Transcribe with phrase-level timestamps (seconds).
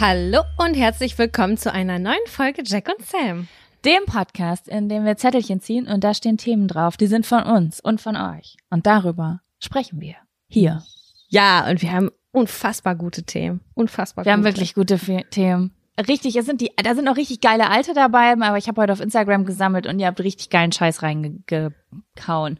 [0.00, 3.48] Hallo und herzlich willkommen zu einer neuen Folge Jack und Sam.
[3.84, 7.42] Dem Podcast, in dem wir Zettelchen ziehen und da stehen Themen drauf, die sind von
[7.42, 8.56] uns und von euch.
[8.70, 10.14] Und darüber sprechen wir
[10.48, 10.82] hier.
[11.28, 13.60] Ja, und wir haben unfassbar gute Themen.
[13.74, 14.38] Unfassbar Wir gute.
[14.38, 14.98] haben wirklich gute
[15.28, 15.74] Themen.
[16.08, 18.94] Richtig, es sind die, da sind auch richtig geile alte dabei, aber ich habe heute
[18.94, 22.58] auf Instagram gesammelt und ihr habt richtig geilen Scheiß reingekauen.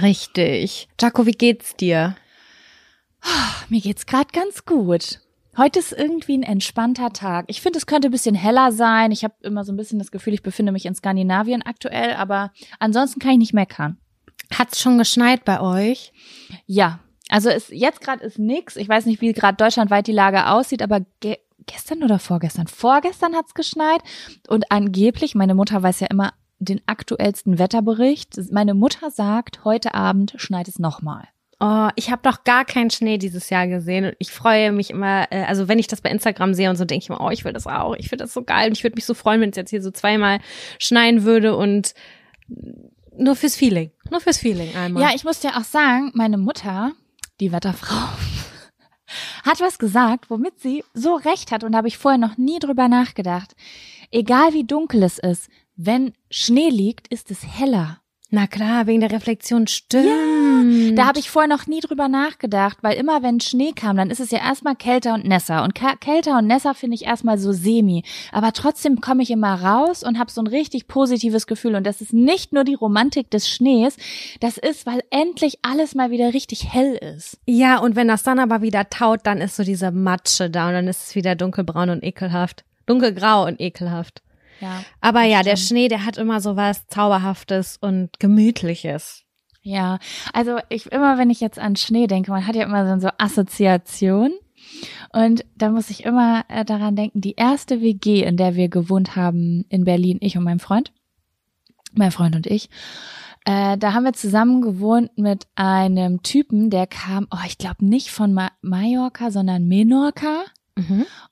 [0.00, 0.88] Richtig.
[1.00, 2.14] Jaco, wie geht's dir?
[3.68, 5.18] Mir geht's gerade ganz gut.
[5.60, 7.44] Heute ist irgendwie ein entspannter Tag.
[7.48, 9.12] Ich finde, es könnte ein bisschen heller sein.
[9.12, 12.50] Ich habe immer so ein bisschen das Gefühl, ich befinde mich in Skandinavien aktuell, aber
[12.78, 13.98] ansonsten kann ich nicht meckern.
[14.54, 16.14] Hat's schon geschneit bei euch?
[16.64, 18.76] Ja, also es, jetzt gerade ist nix.
[18.76, 21.36] Ich weiß nicht, wie gerade deutschlandweit die Lage aussieht, aber ge
[21.66, 22.66] gestern oder vorgestern?
[22.66, 24.00] Vorgestern hat's geschneit
[24.48, 28.34] und angeblich, meine Mutter weiß ja immer den aktuellsten Wetterbericht.
[28.50, 31.28] Meine Mutter sagt, heute Abend schneit es nochmal.
[31.62, 35.30] Oh, ich habe doch gar keinen Schnee dieses Jahr gesehen und ich freue mich immer,
[35.30, 37.44] äh, also wenn ich das bei Instagram sehe und so, denke ich mir, oh, ich
[37.44, 39.50] will das auch, ich finde das so geil und ich würde mich so freuen, wenn
[39.50, 40.40] es jetzt hier so zweimal
[40.78, 41.94] schneien würde und
[43.14, 45.02] nur fürs Feeling, nur fürs Feeling einmal.
[45.02, 46.92] Ja, ich muss dir auch sagen, meine Mutter,
[47.40, 48.08] die Wetterfrau,
[49.44, 52.58] hat was gesagt, womit sie so recht hat und da habe ich vorher noch nie
[52.58, 53.54] drüber nachgedacht.
[54.10, 57.99] Egal wie dunkel es ist, wenn Schnee liegt, ist es heller.
[58.32, 60.96] Na klar, wegen der Reflexion stimmt.
[60.96, 64.20] Da habe ich vorher noch nie drüber nachgedacht, weil immer wenn Schnee kam, dann ist
[64.20, 65.64] es ja erstmal kälter und nässer.
[65.64, 68.04] Und kälter und nässer finde ich erstmal so semi.
[68.30, 71.74] Aber trotzdem komme ich immer raus und habe so ein richtig positives Gefühl.
[71.74, 73.96] Und das ist nicht nur die Romantik des Schnees,
[74.38, 77.38] das ist, weil endlich alles mal wieder richtig hell ist.
[77.46, 80.74] Ja, und wenn das dann aber wieder taut, dann ist so diese Matsche da und
[80.74, 82.64] dann ist es wieder dunkelbraun und ekelhaft.
[82.86, 84.22] Dunkelgrau und ekelhaft.
[84.60, 84.84] Ja.
[85.00, 85.56] Aber ja, der.
[85.56, 89.24] Schnee, der hat immer so was Zauberhaftes und Gemütliches.
[89.62, 89.98] Ja,
[90.32, 93.12] also ich immer, wenn ich jetzt an Schnee denke, man hat ja immer so, so
[93.18, 94.32] Assoziationen.
[95.12, 99.16] Und da muss ich immer äh, daran denken, die erste WG, in der wir gewohnt
[99.16, 100.92] haben in Berlin, ich und mein Freund,
[101.92, 102.68] mein Freund und ich,
[103.44, 108.10] äh, da haben wir zusammen gewohnt mit einem Typen, der kam, oh, ich glaube nicht
[108.10, 110.44] von Ma Mallorca, sondern Menorca.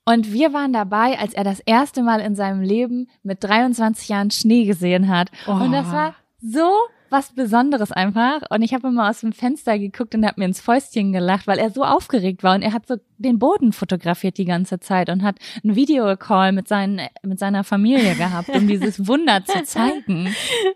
[0.04, 4.30] Und wir waren dabei, als er das erste Mal in seinem Leben mit 23 Jahren
[4.30, 5.30] Schnee gesehen hat.
[5.46, 5.92] Und das Oh.
[5.92, 6.70] war so
[7.10, 8.42] was Besonderes einfach.
[8.50, 11.58] Und ich habe immer aus dem Fenster geguckt und habe mir ins Fäustchen gelacht, weil
[11.58, 12.54] er so aufgeregt war.
[12.54, 16.68] Und er hat so den Boden fotografiert die ganze Zeit und hat einen Videocall mit,
[16.68, 20.34] seinen, mit seiner Familie gehabt, um dieses Wunder zu zeigen.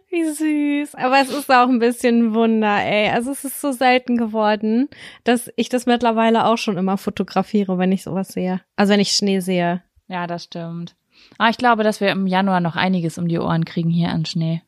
[0.08, 0.94] Wie süß.
[0.96, 3.10] Aber es ist auch ein bisschen ein Wunder, ey.
[3.10, 4.88] Also es ist so selten geworden,
[5.24, 8.60] dass ich das mittlerweile auch schon immer fotografiere, wenn ich sowas sehe.
[8.76, 9.82] Also wenn ich Schnee sehe.
[10.08, 10.94] Ja, das stimmt.
[11.38, 14.24] Aber ich glaube, dass wir im Januar noch einiges um die Ohren kriegen hier an
[14.24, 14.62] Schnee.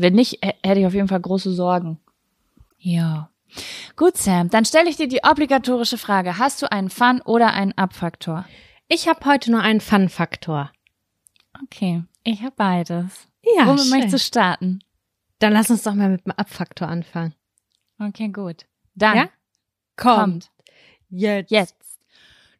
[0.00, 1.98] Wenn nicht, hätte ich auf jeden Fall große Sorgen.
[2.78, 3.30] Ja.
[3.96, 6.38] Gut, Sam, dann stelle ich dir die obligatorische Frage.
[6.38, 8.44] Hast du einen Fun- oder einen Abfaktor?
[8.88, 10.70] Ich habe heute nur einen Fun-Faktor.
[11.64, 13.28] Okay, ich habe beides.
[13.56, 13.90] Ja, Womit schön.
[13.90, 14.78] möchtest du starten?
[15.40, 17.34] Dann lass uns doch mal mit dem Abfaktor anfangen.
[17.98, 18.66] Okay, gut.
[18.94, 19.28] Dann Ja?
[19.96, 20.50] kommt
[21.10, 21.50] Jetzt.
[21.50, 21.76] jetzt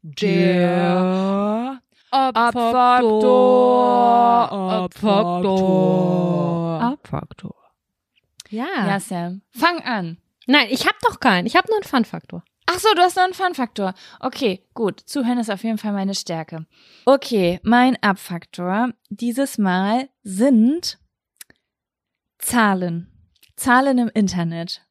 [0.02, 4.52] Der Abfaktor.
[4.52, 6.80] Abfaktor.
[6.80, 7.54] Abfaktor.
[8.50, 8.86] Ja.
[8.86, 10.18] Ja, Sam, fang an.
[10.46, 11.46] Nein, ich habe doch keinen.
[11.46, 12.42] Ich habe nur einen Fun-Faktor.
[12.70, 13.92] Ach so, du hast noch einen Fun-Faktor.
[14.20, 15.00] Okay, gut.
[15.00, 16.66] Zuhören ist auf jeden Fall meine Stärke.
[17.04, 20.98] Okay, mein Abfaktor dieses Mal sind
[22.38, 23.12] Zahlen.
[23.56, 24.86] Zahlen im Internet.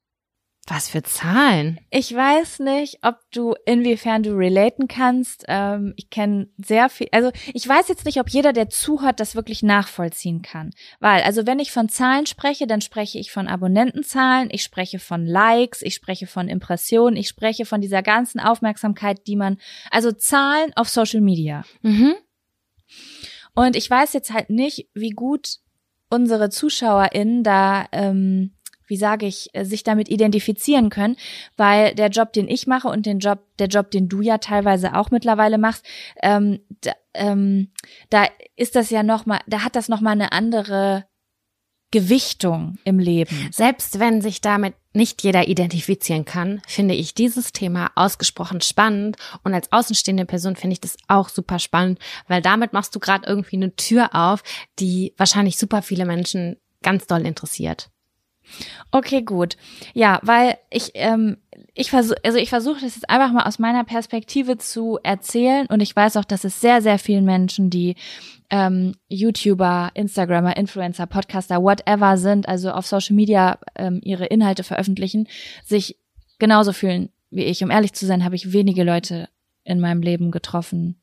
[0.69, 1.79] Was für Zahlen?
[1.91, 5.45] Ich weiß nicht, ob du, inwiefern du relaten kannst.
[5.47, 9.33] Ähm, ich kenne sehr viel, also ich weiß jetzt nicht, ob jeder, der zuhört, das
[9.33, 10.71] wirklich nachvollziehen kann.
[10.99, 15.25] Weil, also wenn ich von Zahlen spreche, dann spreche ich von Abonnentenzahlen, ich spreche von
[15.25, 19.59] Likes, ich spreche von Impressionen, ich spreche von dieser ganzen Aufmerksamkeit, die man,
[19.89, 21.63] also Zahlen auf Social Media.
[21.81, 22.15] Mhm.
[23.55, 25.59] Und ich weiß jetzt halt nicht, wie gut
[26.09, 28.51] unsere ZuschauerInnen da, ähm,
[28.87, 31.17] wie sage ich, äh, sich damit identifizieren können,
[31.55, 34.95] weil der Job, den ich mache und den Job, der Job, den du ja teilweise
[34.95, 35.85] auch mittlerweile machst,
[36.21, 37.71] ähm, da, ähm,
[38.09, 38.25] da
[38.55, 41.05] ist das ja noch mal, da hat das noch mal eine andere
[41.91, 43.49] Gewichtung im Leben.
[43.51, 49.15] Selbst wenn sich damit nicht jeder identifizieren kann, finde ich dieses Thema ausgesprochen spannend.
[49.43, 53.25] Und als außenstehende Person finde ich das auch super spannend, weil damit machst du gerade
[53.27, 54.43] irgendwie eine Tür auf,
[54.79, 57.89] die wahrscheinlich super viele Menschen ganz doll interessiert.
[58.91, 59.57] Okay, gut.
[59.93, 61.37] Ja, weil ich, ähm,
[61.73, 65.81] ich versuche, also ich versuche das jetzt einfach mal aus meiner Perspektive zu erzählen und
[65.81, 67.95] ich weiß auch, dass es sehr, sehr vielen Menschen, die
[68.49, 75.27] ähm, YouTuber, Instagrammer, Influencer, Podcaster, whatever sind, also auf Social Media ähm, ihre Inhalte veröffentlichen,
[75.65, 75.97] sich
[76.39, 77.63] genauso fühlen wie ich.
[77.63, 79.29] Um ehrlich zu sein, habe ich wenige Leute
[79.63, 81.01] in meinem Leben getroffen,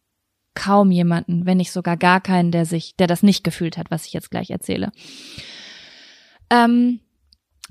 [0.55, 4.07] kaum jemanden, wenn nicht sogar gar keinen, der sich, der das nicht gefühlt hat, was
[4.07, 4.93] ich jetzt gleich erzähle.
[6.51, 7.01] Ähm,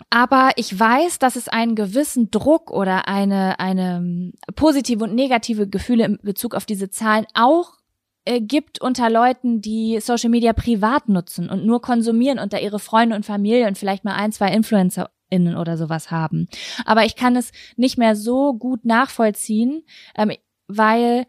[0.10, 5.68] aber ich weiß, dass es einen gewissen Druck oder eine, eine ähm, positive und negative
[5.68, 7.78] Gefühle in Bezug auf diese Zahlen auch
[8.26, 13.16] äh, gibt unter Leuten, die Social Media privat nutzen und nur konsumieren unter ihre Freunde
[13.16, 16.48] und Familie und vielleicht mal ein, zwei InfluencerInnen oder sowas haben.
[16.86, 19.84] Aber ich kann es nicht mehr so gut nachvollziehen,
[20.16, 20.32] ähm,
[20.68, 21.26] weil,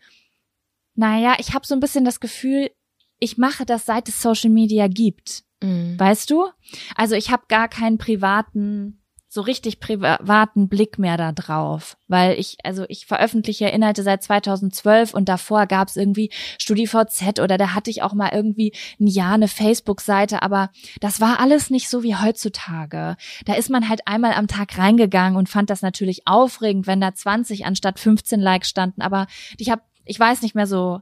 [0.94, 2.70] naja, ich habe so ein bisschen das Gefühl,
[3.18, 5.44] ich mache das, seit es Social Media gibt.
[5.64, 5.98] Mhm.
[5.98, 6.46] Weißt du?
[6.94, 9.00] Also ich habe gar keinen privaten
[9.34, 15.12] so richtig privaten Blick mehr da drauf, weil ich also ich veröffentliche Inhalte seit 2012
[15.12, 19.34] und davor gab es irgendwie StudiVZ oder da hatte ich auch mal irgendwie ein Jahr
[19.34, 20.70] eine Facebook-Seite, aber
[21.00, 23.16] das war alles nicht so wie heutzutage.
[23.44, 27.12] Da ist man halt einmal am Tag reingegangen und fand das natürlich aufregend, wenn da
[27.12, 29.26] 20 anstatt 15 Likes standen, aber
[29.58, 31.00] ich habe ich weiß nicht mehr so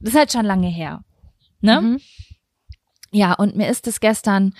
[0.00, 1.04] das ist halt schon lange her.
[1.60, 1.80] Ne?
[1.82, 2.00] Mhm.
[3.14, 4.54] Ja, und mir ist es gestern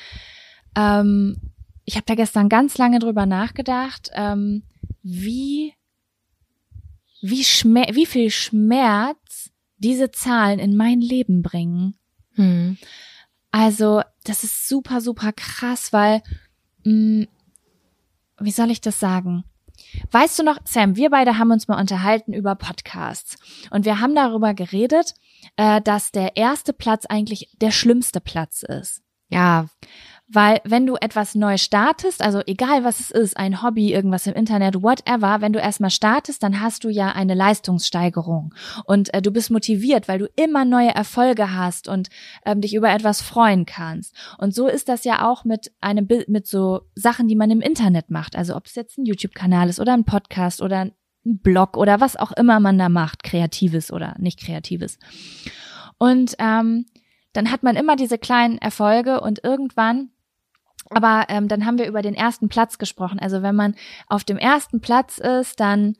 [0.76, 1.36] ähm,
[1.84, 4.62] ich habe da gestern ganz lange drüber nachgedacht, ähm,
[5.02, 5.74] wie,
[7.20, 11.98] wie, Schmer wie viel Schmerz diese Zahlen in mein Leben bringen.
[12.34, 12.78] Hm.
[13.50, 16.22] Also, das ist super, super krass, weil,
[16.84, 17.28] mh, hm,
[18.40, 19.44] wie soll ich das sagen?
[20.10, 23.36] Weißt du noch, Sam, wir beide haben uns mal unterhalten über Podcasts
[23.70, 25.14] und wir haben darüber geredet,
[25.56, 29.02] äh, dass der erste Platz eigentlich der schlimmste Platz ist.
[29.28, 29.66] Ja.
[30.26, 34.32] Weil wenn du etwas neu startest, also egal was es ist, ein Hobby, irgendwas im
[34.32, 38.54] Internet, whatever, wenn du erstmal startest, dann hast du ja eine Leistungssteigerung
[38.86, 42.08] und äh, du bist motiviert, weil du immer neue Erfolge hast und
[42.46, 44.14] ähm, dich über etwas freuen kannst.
[44.38, 48.10] Und so ist das ja auch mit einem mit so Sachen, die man im Internet
[48.10, 48.34] macht.
[48.34, 50.92] Also ob es jetzt ein YouTube-Kanal ist oder ein Podcast oder ein
[51.24, 54.98] Blog oder was auch immer man da macht, kreatives oder nicht kreatives.
[55.98, 56.86] Und ähm,
[57.32, 60.10] dann hat man immer diese kleinen Erfolge und irgendwann
[60.90, 63.18] aber ähm, dann haben wir über den ersten Platz gesprochen.
[63.18, 63.74] Also wenn man
[64.06, 65.96] auf dem ersten Platz ist, dann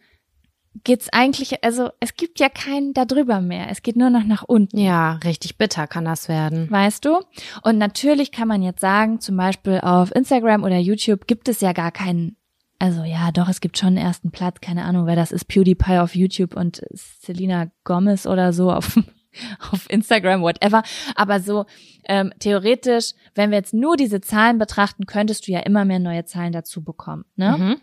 [0.83, 3.71] geht's eigentlich, also es gibt ja keinen da drüber mehr.
[3.71, 4.79] Es geht nur noch nach unten.
[4.79, 6.71] Ja, richtig bitter kann das werden.
[6.71, 7.21] Weißt du?
[7.63, 11.73] Und natürlich kann man jetzt sagen, zum Beispiel auf Instagram oder YouTube gibt es ja
[11.73, 12.37] gar keinen
[12.79, 15.99] also ja, doch, es gibt schon einen ersten Platz, keine Ahnung, wer das ist, PewDiePie
[15.99, 18.99] auf YouTube und Selina Gomez oder so auf
[19.73, 20.83] auf Instagram, whatever.
[21.15, 21.67] Aber so
[22.05, 26.25] ähm, theoretisch, wenn wir jetzt nur diese Zahlen betrachten, könntest du ja immer mehr neue
[26.25, 27.25] Zahlen dazu bekommen.
[27.37, 27.57] Ne?
[27.59, 27.77] Mhm.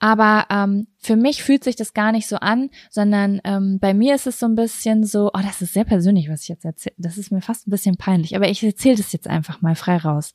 [0.00, 4.14] Aber ähm, für mich fühlt sich das gar nicht so an, sondern ähm, bei mir
[4.14, 6.94] ist es so ein bisschen so, oh, das ist sehr persönlich, was ich jetzt erzähle.
[6.98, 9.96] Das ist mir fast ein bisschen peinlich, aber ich erzähle das jetzt einfach mal frei
[9.96, 10.34] raus.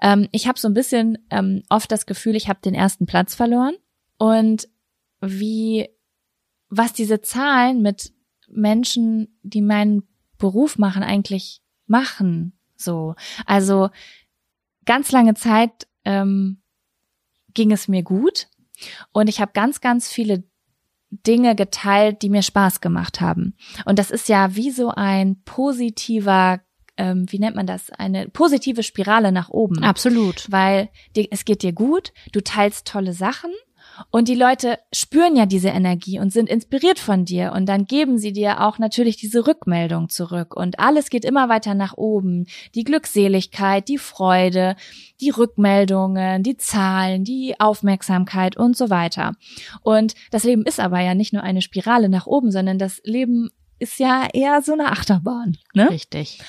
[0.00, 3.34] Ähm, ich habe so ein bisschen ähm, oft das Gefühl, ich habe den ersten Platz
[3.34, 3.74] verloren
[4.16, 4.68] und
[5.20, 5.88] wie
[6.68, 8.12] was diese Zahlen mit
[8.48, 10.04] Menschen, die meinen
[10.38, 12.58] Beruf machen, eigentlich machen.
[12.76, 13.90] So, also
[14.86, 16.62] ganz lange Zeit ähm,
[17.54, 18.46] ging es mir gut
[19.12, 20.44] und ich habe ganz, ganz viele
[21.10, 23.56] Dinge geteilt, die mir Spaß gemacht haben.
[23.84, 26.60] Und das ist ja wie so ein positiver
[27.00, 29.82] ähm, wie nennt man das, eine positive Spirale nach oben.
[29.82, 30.46] Absolut.
[30.50, 30.90] Weil
[31.30, 33.50] es geht dir gut, du teilst tolle Sachen
[34.10, 38.18] und die Leute spüren ja diese Energie und sind inspiriert von dir und dann geben
[38.18, 42.46] sie dir auch natürlich diese Rückmeldung zurück und alles geht immer weiter nach oben.
[42.74, 44.76] Die Glückseligkeit, die Freude,
[45.20, 49.32] die Rückmeldungen, die Zahlen, die Aufmerksamkeit und so weiter.
[49.82, 53.50] Und das Leben ist aber ja nicht nur eine Spirale nach oben, sondern das Leben
[53.78, 55.56] ist ja eher so eine Achterbahn.
[55.74, 55.90] Ne?
[55.90, 56.40] Richtig.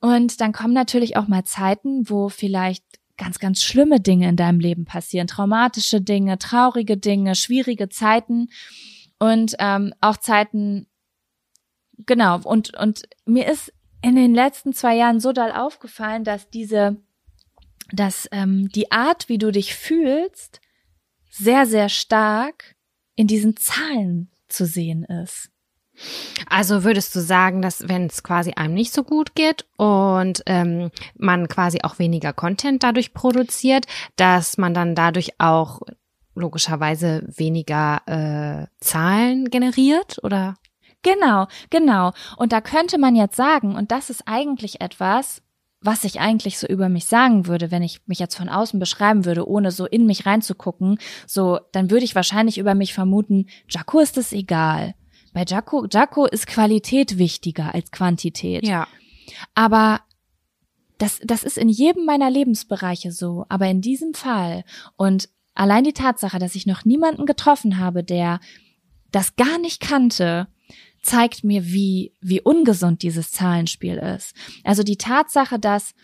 [0.00, 2.84] Und dann kommen natürlich auch mal Zeiten, wo vielleicht
[3.22, 8.48] ganz, ganz schlimme Dinge in deinem Leben passieren, traumatische Dinge, traurige Dinge, schwierige Zeiten
[9.20, 10.88] und ähm, auch Zeiten,
[11.98, 17.00] genau, und, und mir ist in den letzten zwei Jahren so doll aufgefallen, dass diese,
[17.92, 20.60] dass ähm, die Art, wie du dich fühlst,
[21.30, 22.74] sehr, sehr stark
[23.14, 25.51] in diesen Zahlen zu sehen ist.
[26.48, 30.90] Also würdest du sagen, dass wenn es quasi einem nicht so gut geht und ähm,
[31.16, 35.80] man quasi auch weniger Content dadurch produziert, dass man dann dadurch auch
[36.34, 40.54] logischerweise weniger äh, Zahlen generiert oder?
[41.02, 42.12] Genau, genau.
[42.36, 45.42] Und da könnte man jetzt sagen, und das ist eigentlich etwas,
[45.80, 49.24] was ich eigentlich so über mich sagen würde, wenn ich mich jetzt von außen beschreiben
[49.24, 53.98] würde, ohne so in mich reinzugucken, so, dann würde ich wahrscheinlich über mich vermuten, Jaco
[53.98, 54.94] ist es egal.
[55.32, 58.66] Bei Jaco, Jaco ist Qualität wichtiger als Quantität.
[58.66, 58.86] Ja.
[59.54, 60.00] Aber
[60.98, 63.46] das, das ist in jedem meiner Lebensbereiche so.
[63.48, 64.64] Aber in diesem Fall
[64.96, 68.40] und allein die Tatsache, dass ich noch niemanden getroffen habe, der
[69.10, 70.48] das gar nicht kannte,
[71.02, 74.34] zeigt mir, wie, wie ungesund dieses Zahlenspiel ist.
[74.64, 75.94] Also die Tatsache, dass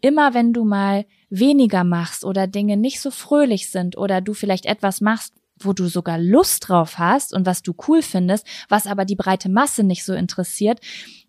[0.00, 4.66] immer wenn du mal weniger machst oder Dinge nicht so fröhlich sind oder du vielleicht
[4.66, 9.04] etwas machst, wo du sogar Lust drauf hast und was du cool findest, was aber
[9.04, 10.80] die breite Masse nicht so interessiert,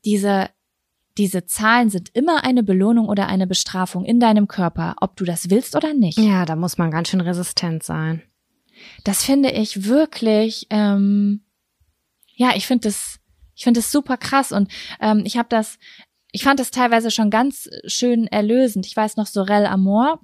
[0.06, 0.50] diese
[1.18, 5.50] diese Zahlen sind immer eine Belohnung oder eine Bestrafung in deinem Körper, ob du das
[5.50, 6.18] willst oder nicht.
[6.18, 8.22] Ja, da muss man ganz schön resistent sein.
[9.04, 11.44] Das finde ich wirklich, ähm,
[12.36, 13.20] ja, ich finde das,
[13.54, 14.72] ich finde das super krass und
[15.02, 15.78] ähm, ich habe das,
[16.32, 18.86] ich fand das teilweise schon ganz schön erlösend.
[18.86, 20.22] Ich weiß noch Sorel Amor,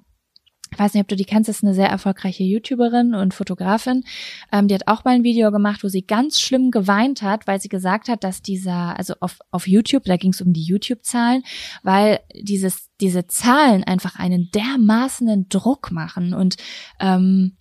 [0.76, 4.04] ich weiß nicht, ob du die kennst, ist eine sehr erfolgreiche YouTuberin und Fotografin.
[4.52, 7.58] Ähm, die hat auch mal ein Video gemacht, wo sie ganz schlimm geweint hat, weil
[7.62, 11.44] sie gesagt hat, dass dieser, also auf, auf YouTube, da ging es um die YouTube-Zahlen,
[11.82, 16.34] weil dieses, diese Zahlen einfach einen dermaßenen Druck machen.
[16.34, 16.56] Und
[17.00, 17.56] ähm,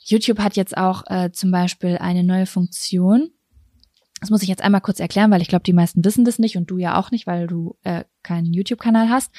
[0.00, 3.30] YouTube hat jetzt auch äh, zum Beispiel eine neue Funktion.
[4.20, 6.58] Das muss ich jetzt einmal kurz erklären, weil ich glaube, die meisten wissen das nicht
[6.58, 9.32] und du ja auch nicht, weil du äh, keinen YouTube-Kanal hast.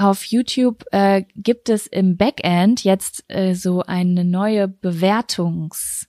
[0.00, 6.06] Auf YouTube äh, gibt es im Backend jetzt äh, so eine neue Bewertungs-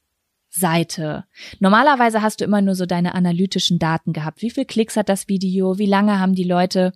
[0.59, 1.25] Seite.
[1.59, 4.41] Normalerweise hast du immer nur so deine analytischen Daten gehabt.
[4.41, 5.77] Wie viel Klicks hat das Video?
[5.77, 6.91] Wie lange haben die Leute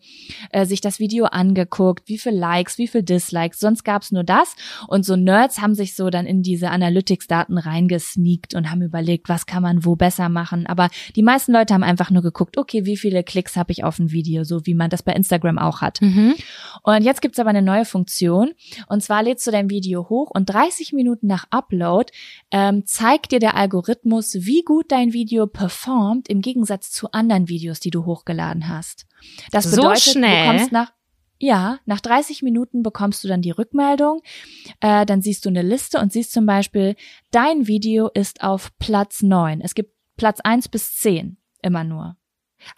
[0.52, 2.08] äh, sich das Video angeguckt?
[2.08, 2.78] Wie viel Likes?
[2.78, 3.60] Wie viel Dislikes?
[3.60, 4.56] Sonst gab's nur das.
[4.88, 9.46] Und so Nerds haben sich so dann in diese Analytics-Daten reingesneakt und haben überlegt, was
[9.46, 10.68] kann man wo besser machen.
[10.68, 14.00] Aber die meisten Leute haben einfach nur geguckt, okay, wie viele Klicks habe ich auf
[14.00, 16.02] ein Video, so wie man das bei Instagram auch hat.
[16.02, 16.36] Mhm.
[16.84, 18.52] Und jetzt gibt's aber eine neue Funktion.
[18.88, 22.12] Und zwar lädst du dein Video hoch und 30 Minuten nach Upload
[22.52, 27.80] ähm, zeigt dir der Algorithmus, wie gut dein Video performt im Gegensatz zu anderen Videos,
[27.80, 29.06] die du hochgeladen hast.
[29.52, 30.46] Das bedeutet, so schnell.
[30.46, 30.92] du bekommst nach
[31.40, 34.22] ja, nach 30 Minuten bekommst du dann die Rückmeldung.
[34.80, 36.96] Äh, dann siehst du eine Liste und siehst zum Beispiel,
[37.32, 39.60] dein Video ist auf Platz 9.
[39.60, 42.16] Es gibt Platz 1 bis 10 immer nur.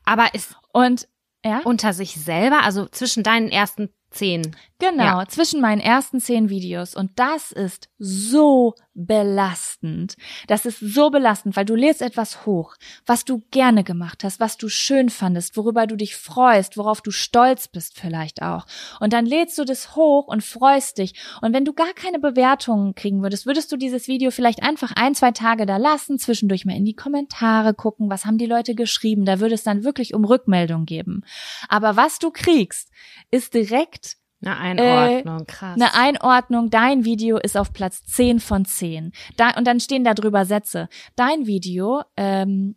[0.03, 1.07] Aber ist und
[1.45, 1.61] ja?
[1.63, 4.55] unter sich selber, also zwischen deinen ersten zehn.
[4.77, 5.27] Genau, ja.
[5.27, 6.95] zwischen meinen ersten zehn Videos.
[6.95, 10.15] Und das ist so belastend.
[10.47, 14.57] Das ist so belastend, weil du lädst etwas hoch, was du gerne gemacht hast, was
[14.57, 18.65] du schön fandest, worüber du dich freust, worauf du stolz bist vielleicht auch.
[18.99, 21.13] Und dann lädst du das hoch und freust dich.
[21.41, 25.15] Und wenn du gar keine Bewertungen kriegen würdest, würdest du dieses Video vielleicht einfach ein,
[25.15, 29.25] zwei Tage da lassen, zwischendurch mal in die Kommentare gucken, was haben die Leute geschrieben.
[29.25, 31.23] Da würde es dann wirklich um Rückmeldung geben.
[31.69, 32.91] Aber was du kriegst,
[33.31, 34.04] ist direkt
[34.45, 35.75] eine Einordnung, äh, krass.
[35.75, 39.11] Eine Einordnung, dein Video ist auf Platz 10 von 10.
[39.37, 40.89] Da, und dann stehen da drüber Sätze.
[41.15, 42.75] Dein Video, ähm,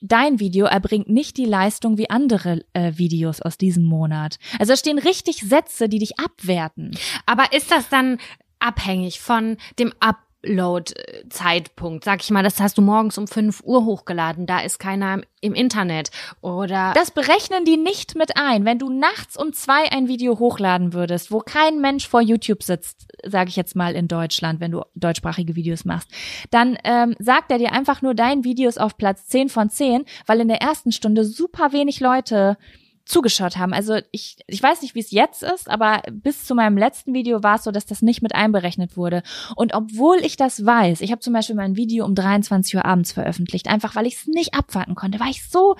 [0.00, 4.38] dein Video erbringt nicht die Leistung wie andere äh, Videos aus diesem Monat.
[4.58, 6.96] Also da stehen richtig Sätze, die dich abwerten.
[7.26, 8.18] Aber ist das dann
[8.58, 12.04] abhängig von dem Ab Upload-Zeitpunkt.
[12.04, 15.54] Sag ich mal, das hast du morgens um 5 Uhr hochgeladen, da ist keiner im
[15.54, 16.10] Internet.
[16.40, 16.92] Oder.
[16.94, 18.64] Das berechnen die nicht mit ein.
[18.64, 23.06] Wenn du nachts um zwei ein Video hochladen würdest, wo kein Mensch vor YouTube sitzt,
[23.24, 26.08] sage ich jetzt mal in Deutschland, wenn du deutschsprachige Videos machst,
[26.50, 30.04] dann ähm, sagt er dir einfach nur, dein Video ist auf Platz 10 von 10,
[30.26, 32.56] weil in der ersten Stunde super wenig Leute
[33.04, 33.74] zugeschaut haben.
[33.74, 37.42] Also ich, ich weiß nicht, wie es jetzt ist, aber bis zu meinem letzten Video
[37.42, 39.22] war es so, dass das nicht mit einberechnet wurde.
[39.56, 43.12] Und obwohl ich das weiß, ich habe zum Beispiel mein Video um 23 Uhr abends
[43.12, 45.76] veröffentlicht, einfach weil ich es nicht abwarten konnte, weil ich so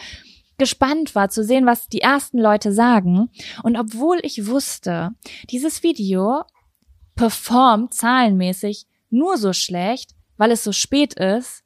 [0.58, 3.30] gespannt war zu sehen, was die ersten Leute sagen.
[3.62, 5.10] Und obwohl ich wusste,
[5.50, 6.42] dieses Video
[7.14, 11.62] performt zahlenmäßig nur so schlecht, weil es so spät ist,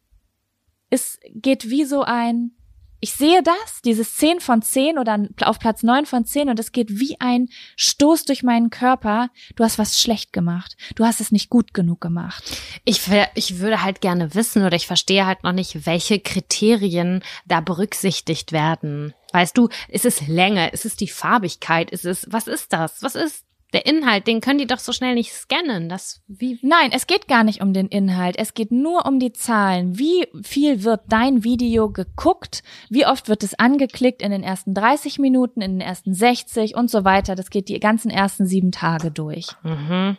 [0.90, 2.52] es geht wie so ein
[3.00, 6.72] ich sehe das, dieses 10 von 10 oder auf Platz 9 von 10 und es
[6.72, 9.30] geht wie ein Stoß durch meinen Körper.
[9.56, 10.76] Du hast was schlecht gemacht.
[10.96, 12.42] Du hast es nicht gut genug gemacht.
[12.84, 13.02] Ich,
[13.34, 18.52] ich würde halt gerne wissen oder ich verstehe halt noch nicht, welche Kriterien da berücksichtigt
[18.52, 19.14] werden.
[19.32, 20.70] Weißt du, ist es Länge?
[20.70, 21.90] Ist es die Farbigkeit?
[21.90, 23.02] Ist es, was ist das?
[23.02, 25.88] Was ist der Inhalt, den können die doch so schnell nicht scannen.
[25.88, 28.36] Das wie Nein, es geht gar nicht um den Inhalt.
[28.38, 29.98] Es geht nur um die Zahlen.
[29.98, 32.62] Wie viel wird dein Video geguckt?
[32.88, 36.90] Wie oft wird es angeklickt in den ersten 30 Minuten, in den ersten 60 und
[36.90, 37.34] so weiter?
[37.34, 39.48] Das geht die ganzen ersten sieben Tage durch.
[39.62, 40.16] Mhm.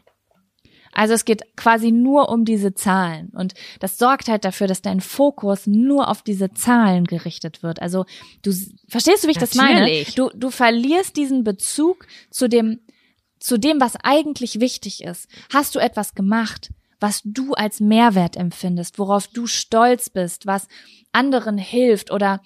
[0.91, 3.29] Also es geht quasi nur um diese Zahlen.
[3.35, 7.81] Und das sorgt halt dafür, dass dein Fokus nur auf diese Zahlen gerichtet wird.
[7.81, 8.05] Also
[8.41, 8.51] du
[8.87, 10.05] verstehst du, wie ich Natürlich.
[10.05, 10.31] das meine?
[10.31, 12.79] Du, du verlierst diesen Bezug zu dem
[13.39, 15.29] zu dem, was eigentlich wichtig ist.
[15.51, 20.67] Hast du etwas gemacht, was du als Mehrwert empfindest, worauf du stolz bist, was
[21.11, 22.41] anderen hilft oder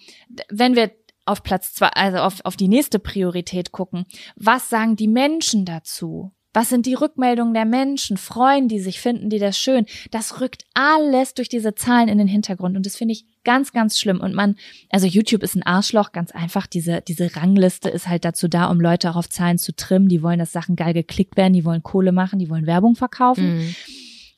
[0.50, 0.92] wenn wir
[1.26, 6.32] auf Platz zwei, also auf, auf die nächste Priorität gucken, was sagen die Menschen dazu?
[6.56, 8.16] Was sind die Rückmeldungen der Menschen?
[8.18, 9.00] Freuen die sich?
[9.00, 9.88] Finden die das schön?
[10.12, 14.00] Das rückt alles durch diese Zahlen in den Hintergrund und das finde ich Ganz, ganz
[14.00, 14.22] schlimm.
[14.22, 14.56] Und man,
[14.90, 16.66] also YouTube ist ein Arschloch, ganz einfach.
[16.66, 20.08] Diese, diese Rangliste ist halt dazu da, um Leute auch auf Zahlen zu trimmen.
[20.08, 23.58] Die wollen, dass Sachen geil geklickt werden, die wollen Kohle machen, die wollen Werbung verkaufen.
[23.58, 23.76] Mhm.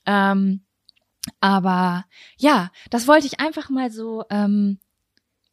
[0.08, 0.62] Ähm,
[1.40, 2.06] aber
[2.38, 4.80] ja, das wollte ich einfach mal so, ähm,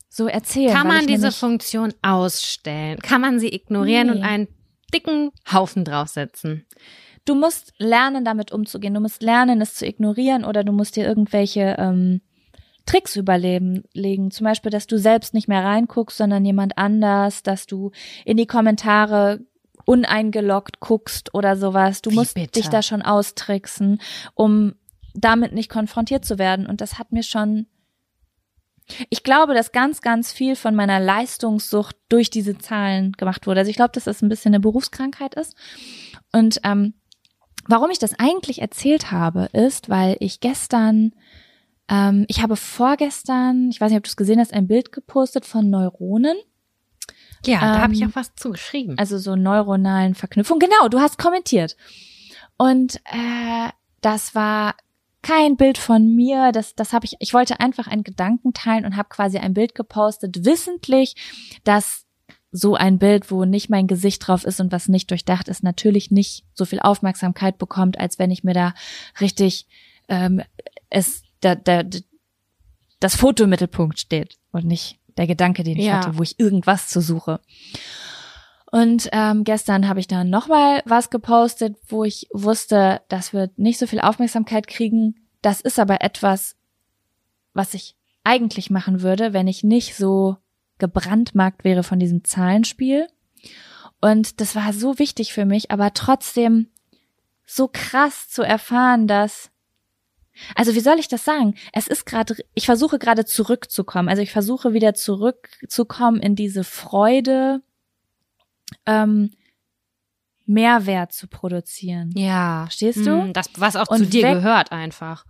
[0.08, 0.74] so erzählen.
[0.74, 2.98] Kann man diese Funktion ausstellen?
[3.00, 4.12] Kann man sie ignorieren nee.
[4.14, 4.48] und einen
[4.92, 6.66] dicken Haufen draufsetzen?
[7.24, 8.94] Du musst lernen, damit umzugehen.
[8.94, 12.20] Du musst lernen, es zu ignorieren oder du musst dir irgendwelche ähm,
[12.86, 13.84] Tricks überlegen.
[13.92, 14.30] Legen.
[14.30, 17.92] Zum Beispiel, dass du selbst nicht mehr reinguckst, sondern jemand anders, dass du
[18.24, 19.40] in die Kommentare
[19.84, 22.02] uneingeloggt guckst oder sowas.
[22.02, 22.52] Du Wie musst bitte?
[22.52, 24.00] dich da schon austricksen,
[24.34, 24.74] um
[25.14, 26.66] damit nicht konfrontiert zu werden.
[26.66, 27.66] Und das hat mir schon
[29.10, 33.60] ich glaube, dass ganz, ganz viel von meiner Leistungssucht durch diese Zahlen gemacht wurde.
[33.60, 35.54] Also ich glaube, dass das ein bisschen eine Berufskrankheit ist.
[36.32, 36.94] Und ähm,
[37.66, 41.12] warum ich das eigentlich erzählt habe, ist, weil ich gestern,
[41.88, 45.44] ähm, ich habe vorgestern, ich weiß nicht, ob du es gesehen hast, ein Bild gepostet
[45.46, 46.36] von Neuronen.
[47.44, 48.98] Ja, da ähm, habe ich auch was zugeschrieben.
[48.98, 50.60] Also so neuronalen Verknüpfungen.
[50.60, 51.76] Genau, du hast kommentiert.
[52.56, 53.70] Und äh,
[54.00, 54.74] das war
[55.22, 58.96] kein Bild von mir, das, das habe ich, ich wollte einfach einen Gedanken teilen und
[58.96, 61.14] habe quasi ein Bild gepostet, wissentlich,
[61.62, 62.06] dass
[62.50, 66.10] so ein Bild, wo nicht mein Gesicht drauf ist und was nicht durchdacht ist, natürlich
[66.10, 68.74] nicht so viel Aufmerksamkeit bekommt, als wenn ich mir da
[69.20, 69.66] richtig
[70.08, 70.42] ähm,
[70.90, 71.82] es da, da,
[73.00, 75.98] das Foto im Mittelpunkt steht und nicht der Gedanke, den ich ja.
[75.98, 77.40] hatte, wo ich irgendwas zu suche.
[78.70, 83.78] Und ähm, gestern habe ich dann nochmal was gepostet, wo ich wusste, das wird nicht
[83.78, 85.16] so viel Aufmerksamkeit kriegen.
[85.42, 86.56] Das ist aber etwas,
[87.52, 90.38] was ich eigentlich machen würde, wenn ich nicht so
[90.78, 93.08] gebrandmarkt wäre von diesem Zahlenspiel.
[94.00, 96.68] Und das war so wichtig für mich, aber trotzdem
[97.46, 99.51] so krass zu erfahren, dass
[100.54, 101.54] also wie soll ich das sagen?
[101.72, 104.08] Es ist gerade, ich versuche gerade zurückzukommen.
[104.08, 107.62] Also ich versuche wieder zurückzukommen in diese Freude,
[108.86, 109.30] ähm,
[110.46, 112.10] Mehrwert zu produzieren.
[112.16, 112.66] Ja.
[112.70, 113.10] Stehst du?
[113.10, 115.24] Mm, das, was auch Und zu dir gehört einfach.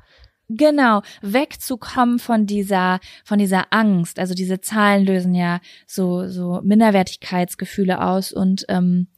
[0.49, 4.19] Genau, wegzukommen von dieser, von dieser Angst.
[4.19, 9.09] Also diese Zahlen lösen ja so, so Minderwertigkeitsgefühle aus und, ähm,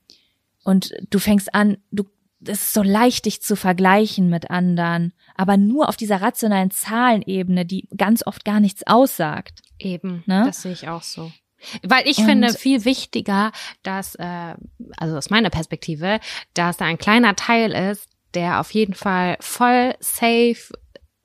[0.65, 2.05] und du fängst an, du,
[2.47, 7.65] es ist so leicht, dich zu vergleichen mit anderen, aber nur auf dieser rationalen Zahlenebene,
[7.65, 9.63] die ganz oft gar nichts aussagt.
[9.79, 10.45] Eben, ne?
[10.47, 11.33] das sehe ich auch so.
[11.83, 13.53] Weil ich und finde viel wichtiger,
[13.83, 14.55] dass, äh,
[14.97, 16.21] also aus meiner Perspektive,
[16.53, 20.75] dass da ein kleiner Teil ist, der auf jeden Fall voll safe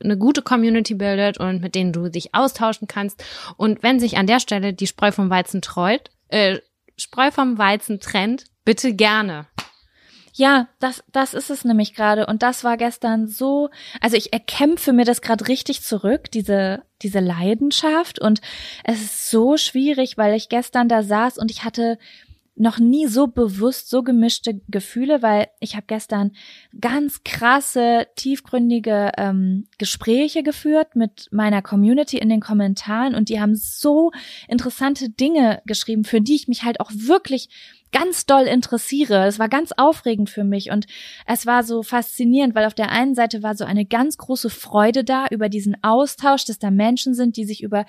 [0.02, 3.24] eine gute Community bildet und mit denen du dich austauschen kannst.
[3.58, 6.60] Und wenn sich an der Stelle die Spreu vom Weizen treut, äh,
[6.96, 9.48] Spreu vom Weizen trennt, bitte gerne.
[10.34, 12.28] Ja, das, das ist es nämlich gerade.
[12.28, 13.70] Und das war gestern so,
[14.02, 18.20] also ich erkämpfe mir das gerade richtig zurück, diese, diese Leidenschaft.
[18.20, 18.42] Und
[18.84, 21.98] es ist so schwierig, weil ich gestern da saß und ich hatte
[22.60, 26.32] noch nie so bewusst so gemischte Gefühle, weil ich habe gestern
[26.80, 33.56] ganz krasse, tiefgründige ähm, Gespräche geführt mit meiner Community in den Kommentaren und die haben
[33.56, 34.12] so
[34.50, 37.50] interessante Dinge geschrieben, für die ich mich halt auch wirklich
[37.92, 39.26] ganz doll interessiere.
[39.26, 40.86] Es war ganz aufregend für mich und
[41.26, 45.04] es war so faszinierend, weil auf der einen Seite war so eine ganz große Freude
[45.04, 47.86] da über diesen Austausch, dass da Menschen sind, die sich über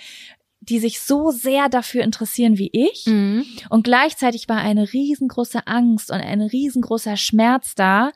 [0.63, 3.07] die sich so sehr dafür interessieren wie ich.
[3.07, 3.47] Mhm.
[3.71, 8.13] Und gleichzeitig war eine riesengroße Angst und ein riesengroßer Schmerz da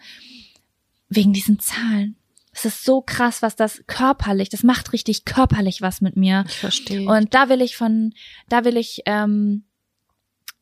[1.08, 2.16] wegen diesen Zahlen.
[2.52, 6.44] Es ist so krass, was das körperlich, das macht richtig körperlich was mit mir.
[6.46, 7.08] Ich verstehe.
[7.08, 8.12] Und da will ich von,
[8.48, 9.64] da will ich ähm,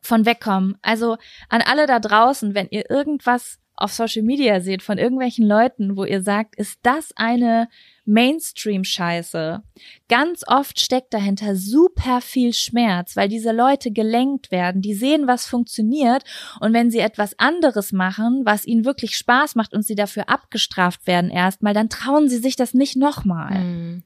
[0.03, 0.77] von wegkommen.
[0.81, 1.17] Also
[1.49, 6.05] an alle da draußen, wenn ihr irgendwas auf Social Media seht von irgendwelchen Leuten, wo
[6.05, 7.67] ihr sagt, ist das eine
[8.05, 9.63] Mainstream-Scheiße.
[10.09, 15.47] Ganz oft steckt dahinter super viel Schmerz, weil diese Leute gelenkt werden, die sehen, was
[15.47, 16.23] funktioniert
[16.59, 21.07] und wenn sie etwas anderes machen, was ihnen wirklich Spaß macht und sie dafür abgestraft
[21.07, 23.59] werden erstmal, dann trauen sie sich das nicht nochmal.
[23.59, 24.03] Mhm.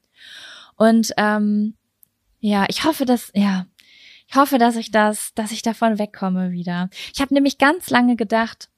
[0.77, 1.75] Und ähm,
[2.39, 3.65] ja, ich hoffe, dass, ja,
[4.27, 6.89] ich hoffe, dass ich das, dass ich davon wegkomme wieder.
[7.13, 8.69] Ich habe nämlich ganz lange gedacht,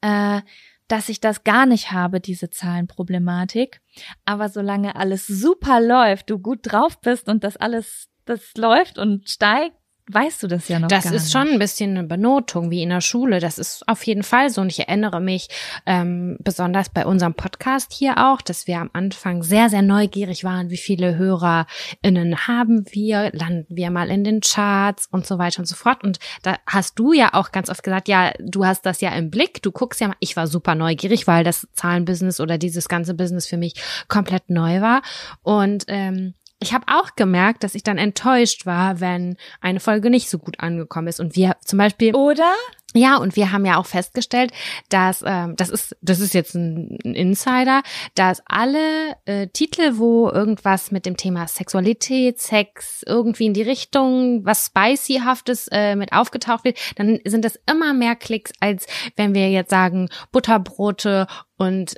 [0.00, 0.40] äh,
[0.88, 3.80] dass ich das gar nicht habe, diese Zahlenproblematik.
[4.24, 9.28] Aber solange alles super läuft, du gut drauf bist und das alles, das läuft und
[9.28, 9.76] steigt,
[10.10, 10.88] weißt du das ja noch.
[10.88, 11.32] Das ist nicht.
[11.32, 13.40] schon ein bisschen eine Benotung wie in der Schule.
[13.40, 14.60] Das ist auf jeden Fall so.
[14.60, 15.48] Und ich erinnere mich
[15.84, 20.70] ähm, besonders bei unserem Podcast hier auch, dass wir am Anfang sehr, sehr neugierig waren,
[20.70, 25.66] wie viele HörerInnen haben wir, landen wir mal in den Charts und so weiter und
[25.66, 26.04] so fort.
[26.04, 29.30] Und da hast du ja auch ganz oft gesagt, ja, du hast das ja im
[29.30, 33.14] Blick, du guckst ja mal, ich war super neugierig, weil das Zahlenbusiness oder dieses ganze
[33.14, 33.74] Business für mich
[34.08, 35.02] komplett neu war.
[35.42, 36.34] Und ähm,
[36.66, 40.58] ich habe auch gemerkt, dass ich dann enttäuscht war, wenn eine Folge nicht so gut
[40.58, 41.20] angekommen ist.
[41.20, 42.12] Und wir zum Beispiel.
[42.14, 42.52] Oder?
[42.92, 44.52] Ja, und wir haben ja auch festgestellt,
[44.88, 47.82] dass ähm, das ist das ist jetzt ein, ein Insider,
[48.14, 54.44] dass alle äh, Titel, wo irgendwas mit dem Thema Sexualität, Sex irgendwie in die Richtung
[54.44, 59.50] was spicyhaftes äh, mit aufgetaucht wird, dann sind das immer mehr Klicks als wenn wir
[59.50, 61.26] jetzt sagen Butterbrote
[61.58, 61.94] und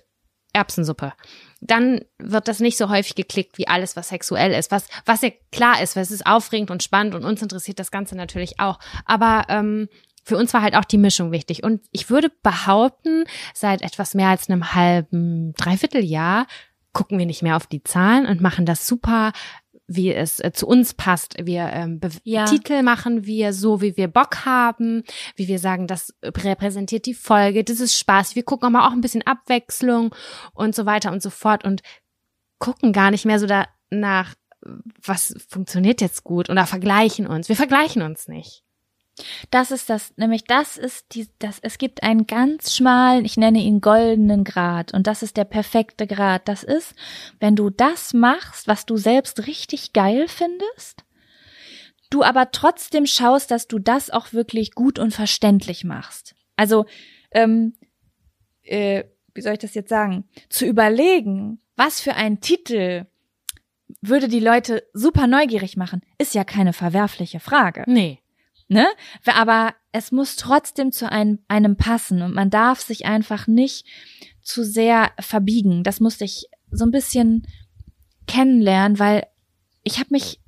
[0.53, 1.13] Erbsensuppe
[1.61, 4.71] dann wird das nicht so häufig geklickt wie alles, was sexuell ist.
[4.71, 7.91] Was, was ja klar ist, weil es ist aufregend und spannend und uns interessiert das
[7.91, 8.79] Ganze natürlich auch.
[9.05, 9.89] Aber ähm,
[10.25, 11.65] für uns war halt auch die Mischung wichtig.
[11.65, 16.47] Und ich würde behaupten, seit etwas mehr als einem halben, dreiviertel Jahr
[16.93, 19.33] gucken wir nicht mehr auf die Zahlen und machen das super,
[19.89, 21.35] wie es äh, zu uns passt.
[21.43, 22.45] Wir ähm, ja.
[22.45, 25.03] Titel machen wir so, wie wir Bock haben,
[25.35, 28.37] wie wir sagen, das repräsentiert die Folge, das ist Spaß.
[28.37, 30.15] Wir gucken aber auch ein bisschen Abwechslung
[30.53, 31.83] und so weiter und so fort und
[32.59, 34.35] gucken gar nicht mehr so danach,
[35.03, 37.49] was funktioniert jetzt gut oder vergleichen uns.
[37.49, 38.65] Wir vergleichen uns nicht.
[39.51, 43.61] Das ist das, nämlich das ist die, das, es gibt einen ganz schmalen, ich nenne
[43.61, 46.49] ihn goldenen Grad und das ist der perfekte Grad.
[46.49, 46.95] Das ist,
[47.41, 51.05] wenn du das machst, was du selbst richtig geil findest,
[52.11, 56.35] du aber trotzdem schaust, dass du das auch wirklich gut und verständlich machst.
[56.57, 56.87] Also,
[57.31, 57.75] ähm,
[58.63, 59.05] äh,
[59.35, 60.25] wie soll ich das jetzt sagen?
[60.49, 63.07] Zu überlegen, was für ein Titel
[64.01, 67.85] würde die Leute super neugierig machen, ist ja keine verwerfliche Frage.
[67.87, 68.21] Nee.
[68.69, 68.87] Ne?
[69.27, 73.87] Aber es muss trotzdem zu einem, einem passen und man darf sich einfach nicht
[74.43, 75.83] zu sehr verbiegen.
[75.85, 77.47] Das musste ich so ein bisschen
[78.27, 79.27] kennenlernen, weil
[79.83, 80.41] ich habe mich,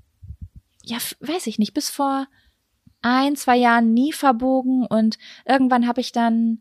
[0.85, 2.27] ja, weiß ich nicht, bis vor
[3.03, 6.61] ein, zwei Jahren nie verbogen und irgendwann habe ich dann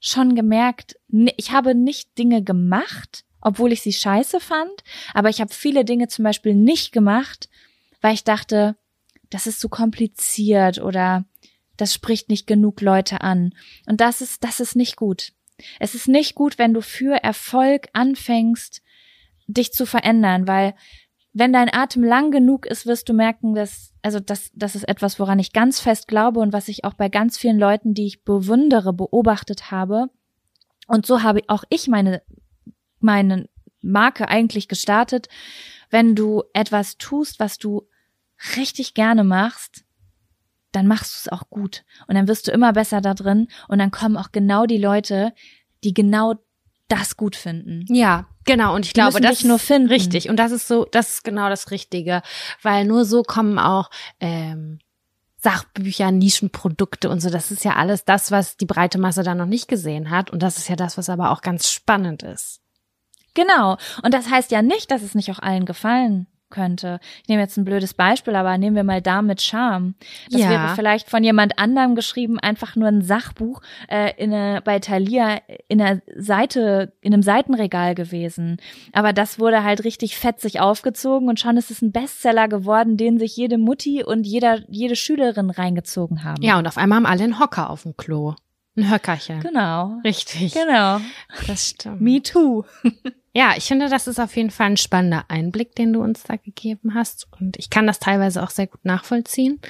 [0.00, 0.96] schon gemerkt,
[1.36, 6.08] ich habe nicht Dinge gemacht, obwohl ich sie scheiße fand, aber ich habe viele Dinge
[6.08, 7.48] zum Beispiel nicht gemacht,
[8.00, 8.76] weil ich dachte,
[9.30, 11.24] das ist zu kompliziert oder
[11.76, 13.54] das spricht nicht genug Leute an.
[13.86, 15.32] Und das ist, das ist nicht gut.
[15.80, 18.82] Es ist nicht gut, wenn du für Erfolg anfängst,
[19.46, 20.74] dich zu verändern, weil
[21.32, 25.20] wenn dein Atem lang genug ist, wirst du merken, dass, also das, das ist etwas,
[25.20, 28.24] woran ich ganz fest glaube und was ich auch bei ganz vielen Leuten, die ich
[28.24, 30.08] bewundere, beobachtet habe.
[30.86, 32.22] Und so habe auch ich meine,
[32.98, 33.48] meine
[33.82, 35.28] Marke eigentlich gestartet.
[35.90, 37.88] Wenn du etwas tust, was du
[38.56, 39.84] richtig gerne machst,
[40.72, 41.84] dann machst du es auch gut.
[42.06, 45.32] Und dann wirst du immer besser da drin und dann kommen auch genau die Leute,
[45.84, 46.34] die genau
[46.88, 47.84] das gut finden.
[47.88, 48.74] Ja, genau.
[48.74, 49.88] Und ich die glaube, das nur finden.
[49.88, 50.28] Richtig.
[50.28, 52.22] Und das ist so, das ist genau das Richtige,
[52.62, 54.78] weil nur so kommen auch ähm,
[55.36, 57.30] Sachbücher, Nischenprodukte und so.
[57.30, 60.30] Das ist ja alles das, was die breite Masse da noch nicht gesehen hat.
[60.30, 62.60] Und das ist ja das, was aber auch ganz spannend ist.
[63.34, 63.76] Genau.
[64.02, 67.00] Und das heißt ja nicht, dass es nicht auch allen gefallen könnte.
[67.22, 69.94] Ich nehme jetzt ein blödes Beispiel, aber nehmen wir mal da mit Charme.
[70.30, 70.50] Das ja.
[70.50, 75.40] wäre vielleicht von jemand anderem geschrieben, einfach nur ein Sachbuch äh, in eine, bei Thalia
[75.68, 78.58] in einer Seite, in einem Seitenregal gewesen.
[78.92, 83.18] Aber das wurde halt richtig fetzig aufgezogen und schon ist es ein Bestseller geworden, den
[83.18, 86.42] sich jede Mutti und jeder, jede Schülerin reingezogen haben.
[86.42, 88.34] Ja, und auf einmal haben alle einen Hocker auf dem Klo.
[88.78, 89.40] Ein Höckerchen.
[89.40, 89.98] Genau.
[90.04, 90.54] Richtig.
[90.54, 91.00] Genau.
[91.48, 92.00] Das stimmt.
[92.00, 92.64] Me too.
[93.38, 96.34] Ja, ich finde, das ist auf jeden Fall ein spannender Einblick, den du uns da
[96.34, 97.28] gegeben hast.
[97.38, 99.60] Und ich kann das teilweise auch sehr gut nachvollziehen.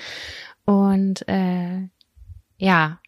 [0.64, 1.86] Und äh,
[2.56, 2.98] ja,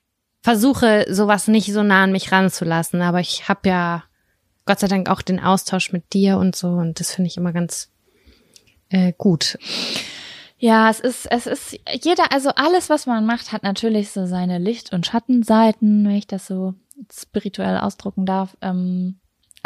[0.43, 3.01] versuche sowas nicht so nah an mich ranzulassen.
[3.01, 4.05] Aber ich habe ja
[4.67, 6.69] Gott sei Dank auch den Austausch mit dir und so.
[6.69, 7.91] Und das finde ich immer ganz
[8.91, 9.59] äh, gut.
[10.59, 14.59] Ja, es ist, es ist jeder, also alles, was man macht, hat natürlich so seine
[14.59, 16.75] Licht- und Schattenseiten, wenn ich das so
[17.11, 18.59] spirituell ausdrucken darf.
[18.61, 19.21] Ähm,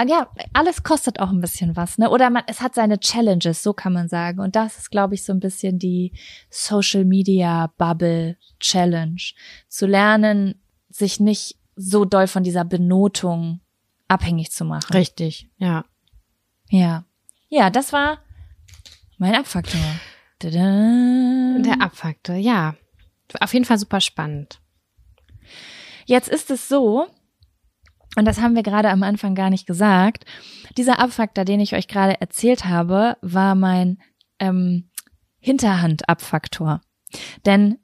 [0.06, 2.10] ja, alles kostet auch ein bisschen was, ne?
[2.10, 4.40] Oder man, es hat seine Challenges, so kann man sagen.
[4.40, 6.12] Und das ist, glaube ich, so ein bisschen die
[6.50, 9.20] Social Media Bubble Challenge.
[9.68, 13.60] Zu lernen, sich nicht so doll von dieser Benotung
[14.08, 14.92] abhängig zu machen.
[14.92, 15.84] Richtig, ja.
[16.70, 17.04] Ja.
[17.48, 18.18] Ja, das war
[19.18, 19.80] mein Abfaktor.
[20.38, 21.58] Tada.
[21.60, 22.74] Der Abfaktor, ja.
[23.40, 24.60] Auf jeden Fall super spannend.
[26.06, 27.06] Jetzt ist es so,
[28.16, 30.24] und das haben wir gerade am Anfang gar nicht gesagt.
[30.76, 33.98] Dieser Abfaktor, den ich euch gerade erzählt habe, war mein
[34.38, 34.90] ähm,
[35.40, 36.80] Hinterhand-Abfaktor.
[37.44, 37.78] Denn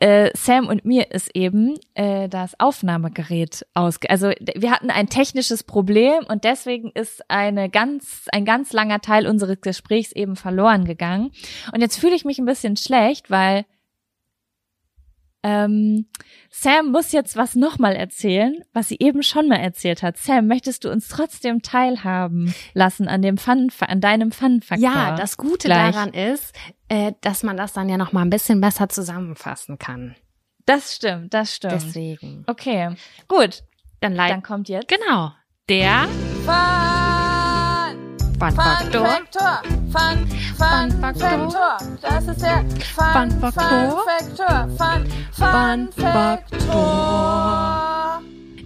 [0.00, 4.10] äh, Sam und mir ist eben äh, das Aufnahmegerät ausge...
[4.10, 9.26] Also wir hatten ein technisches Problem und deswegen ist eine ganz, ein ganz langer Teil
[9.26, 11.30] unseres Gesprächs eben verloren gegangen.
[11.72, 13.64] Und jetzt fühle ich mich ein bisschen schlecht, weil
[15.42, 16.06] Ähm,
[16.50, 20.16] Sam muss jetzt was nochmal erzählen, was sie eben schon mal erzählt hat.
[20.16, 24.82] Sam, möchtest du uns trotzdem teilhaben lassen an dem Fun, an deinem Fun-Faktor?
[24.88, 25.94] Ja, das Gute Gleich.
[25.94, 26.54] daran ist,
[26.88, 30.16] äh, dass man das dann ja noch mal ein bisschen besser zusammenfassen kann.
[30.66, 31.74] Das stimmt, das stimmt.
[31.74, 32.44] Deswegen.
[32.46, 32.94] Okay,
[33.28, 33.62] gut.
[34.00, 34.88] Dann, dann kommt jetzt.
[34.88, 35.32] Genau.
[35.68, 36.06] Der
[36.44, 39.62] Fun, Fun Faktor.
[39.90, 41.78] Fun, Fun, Fun Faktor.
[42.02, 44.68] Das ist der Fun, Fun Faktor.
[44.76, 47.78] Fun, Fun, Fun Faktor.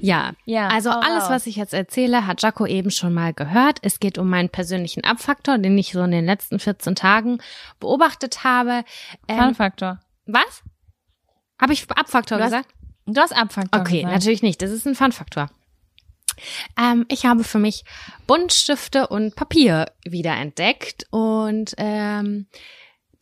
[0.01, 3.79] Ja, ja, also alles, was ich jetzt erzähle, hat Jaco eben schon mal gehört.
[3.83, 7.39] Es geht um meinen persönlichen Abfaktor, den ich so in den letzten 14 Tagen
[7.79, 8.83] beobachtet habe.
[9.29, 10.01] Ähm, Fun-Faktor.
[10.27, 10.65] Was?
[11.61, 12.67] Habe ich Abfaktor du gesagt?
[12.67, 14.13] Hast, du hast Abfaktor Okay, gesagt.
[14.13, 14.61] natürlich nicht.
[14.61, 15.51] Das ist ein Fun-Faktor.
[16.79, 17.85] Ähm, ich habe für mich
[18.27, 22.47] Buntstifte und Papier wiederentdeckt und ähm,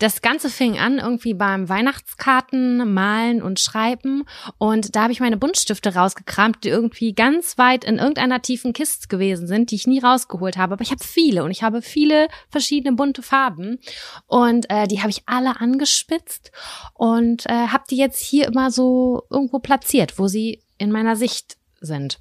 [0.00, 4.24] das Ganze fing an irgendwie beim Weihnachtskarten malen und schreiben
[4.56, 9.08] und da habe ich meine Buntstifte rausgekramt, die irgendwie ganz weit in irgendeiner tiefen Kiste
[9.08, 10.72] gewesen sind, die ich nie rausgeholt habe.
[10.72, 13.78] Aber ich habe viele und ich habe viele verschiedene bunte Farben
[14.26, 16.50] und äh, die habe ich alle angespitzt
[16.94, 21.58] und äh, habe die jetzt hier immer so irgendwo platziert, wo sie in meiner Sicht
[21.82, 22.18] sind.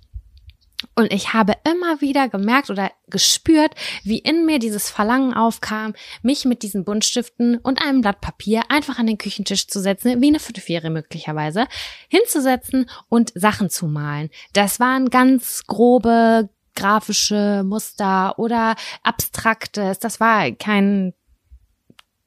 [0.96, 3.74] Und ich habe immer wieder gemerkt oder gespürt,
[4.04, 9.00] wie in mir dieses Verlangen aufkam, mich mit diesen Buntstiften und einem Blatt Papier einfach
[9.00, 11.68] an den Küchentisch zu setzen, wie eine Fünfjährige möglicherweise,
[12.10, 14.30] hinzusetzen und Sachen zu malen.
[14.54, 20.00] Das waren ganz grobe grafische Muster oder abstraktes.
[20.00, 21.14] Das war kein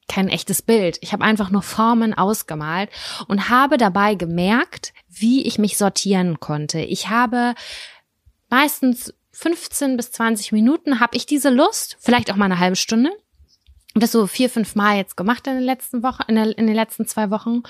[0.07, 0.97] kein echtes Bild.
[1.01, 2.89] Ich habe einfach nur Formen ausgemalt
[3.27, 6.81] und habe dabei gemerkt, wie ich mich sortieren konnte.
[6.81, 7.55] Ich habe
[8.53, 10.99] meistens 15 bis 20 Minuten.
[10.99, 13.09] Habe ich diese Lust, vielleicht auch mal eine halbe Stunde.
[13.95, 16.75] Das so vier, fünf Mal jetzt gemacht in den letzten Wochen, in, der, in den
[16.75, 17.63] letzten zwei Wochen.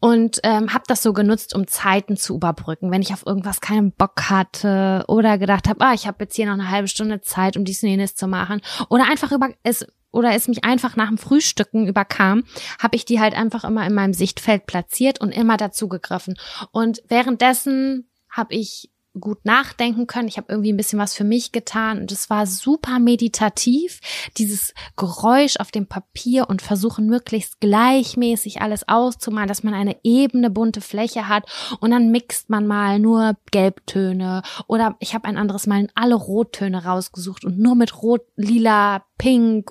[0.00, 3.92] Und ähm, habe das so genutzt, um Zeiten zu überbrücken, wenn ich auf irgendwas keinen
[3.92, 7.58] Bock hatte oder gedacht habe, ah, ich habe jetzt hier noch eine halbe Stunde Zeit,
[7.58, 8.62] um dies und jenes zu machen.
[8.88, 12.44] Oder einfach über es oder es mich einfach nach dem Frühstücken überkam,
[12.78, 16.36] habe ich die halt einfach immer in meinem Sichtfeld platziert und immer dazu gegriffen.
[16.70, 20.28] Und währenddessen habe ich gut nachdenken können.
[20.28, 24.00] Ich habe irgendwie ein bisschen was für mich getan und es war super meditativ,
[24.36, 30.50] dieses Geräusch auf dem Papier und versuchen möglichst gleichmäßig alles auszumalen, dass man eine ebene
[30.50, 31.44] bunte Fläche hat
[31.80, 36.84] und dann mixt man mal nur Gelbtöne oder ich habe ein anderes Mal alle Rottöne
[36.84, 39.70] rausgesucht und nur mit Rot, Lila, Pink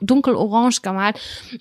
[0.00, 1.18] dunkelorange gemalt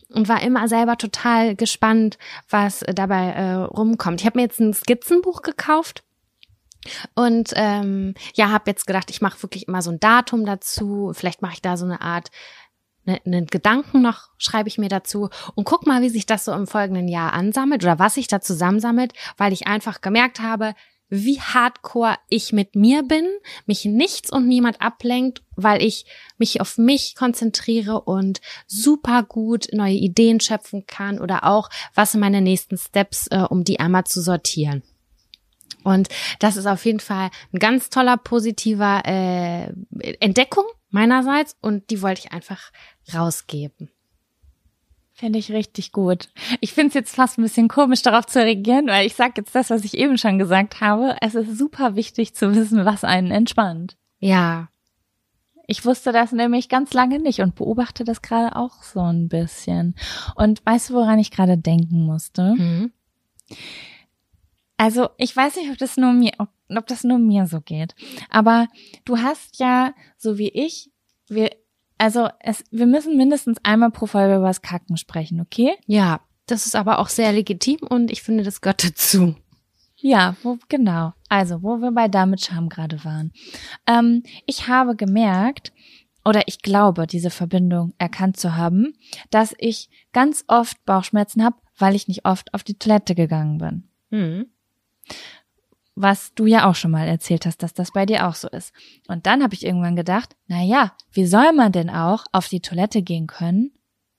[0.10, 2.18] und war immer selber total gespannt,
[2.50, 4.20] was dabei äh, rumkommt.
[4.20, 6.05] Ich habe mir jetzt ein Skizzenbuch gekauft
[7.16, 11.12] und ähm, ja, habe jetzt gedacht, ich mache wirklich immer so ein Datum dazu.
[11.14, 12.30] Vielleicht mache ich da so eine Art
[13.06, 16.52] ne, einen Gedanken noch, schreibe ich mir dazu und guck mal, wie sich das so
[16.54, 20.74] im folgenden Jahr ansammelt oder was sich da zusammensammelt, weil ich einfach gemerkt habe,
[21.08, 23.28] wie hardcore ich mit mir bin,
[23.68, 26.06] mich nichts und niemand ablenkt, weil ich
[26.38, 32.22] mich auf mich konzentriere und super gut neue Ideen schöpfen kann oder auch, was sind
[32.22, 34.84] meine nächsten Steps, äh, um die einmal zu sortieren.
[35.84, 39.72] Und das ist auf jeden Fall ein ganz toller, positiver äh,
[40.20, 42.72] Entdeckung meinerseits und die wollte ich einfach
[43.14, 43.92] rausgeben.
[45.14, 46.28] Finde ich richtig gut.
[46.60, 49.56] Ich finde es jetzt fast ein bisschen komisch, darauf zu reagieren, weil ich sage jetzt
[49.56, 51.16] das, was ich eben schon gesagt habe.
[51.22, 53.96] Es ist super wichtig zu wissen, was einen entspannt.
[54.20, 54.68] Ja.
[55.68, 59.96] Ich wusste das nämlich ganz lange nicht und beobachte das gerade auch so ein bisschen.
[60.36, 62.56] Und weißt du, woran ich gerade denken musste?
[62.56, 62.92] Mhm.
[64.78, 67.96] Also ich weiß nicht, ob das nur mir, ob, ob das nur mir so geht.
[68.30, 68.68] Aber
[69.06, 70.92] du hast ja, so wie ich,
[71.28, 71.52] wir,
[71.98, 75.76] also es, wir müssen mindestens einmal pro Folge über das Kacken sprechen, okay?
[75.86, 79.36] Ja, das ist aber auch sehr legitim und ich finde, das gehört dazu.
[79.96, 81.14] Ja, wo, genau.
[81.30, 83.32] Also, wo wir bei Damit Scham gerade waren.
[83.88, 85.72] Ähm, ich habe gemerkt,
[86.24, 88.94] oder ich glaube, diese Verbindung erkannt zu haben,
[89.32, 93.90] dass ich ganz oft Bauchschmerzen habe, weil ich nicht oft auf die Toilette gegangen bin.
[94.10, 94.48] Mhm
[95.96, 98.74] was du ja auch schon mal erzählt hast, dass das bei dir auch so ist.
[99.08, 102.60] Und dann habe ich irgendwann gedacht, na ja, wie soll man denn auch auf die
[102.60, 103.72] Toilette gehen können,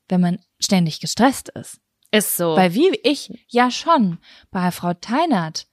[0.08, 1.80] wenn man ständig gestresst ist?
[2.10, 2.56] Ist so.
[2.56, 4.18] Weil wie ich ja schon
[4.50, 5.66] bei Frau Teinert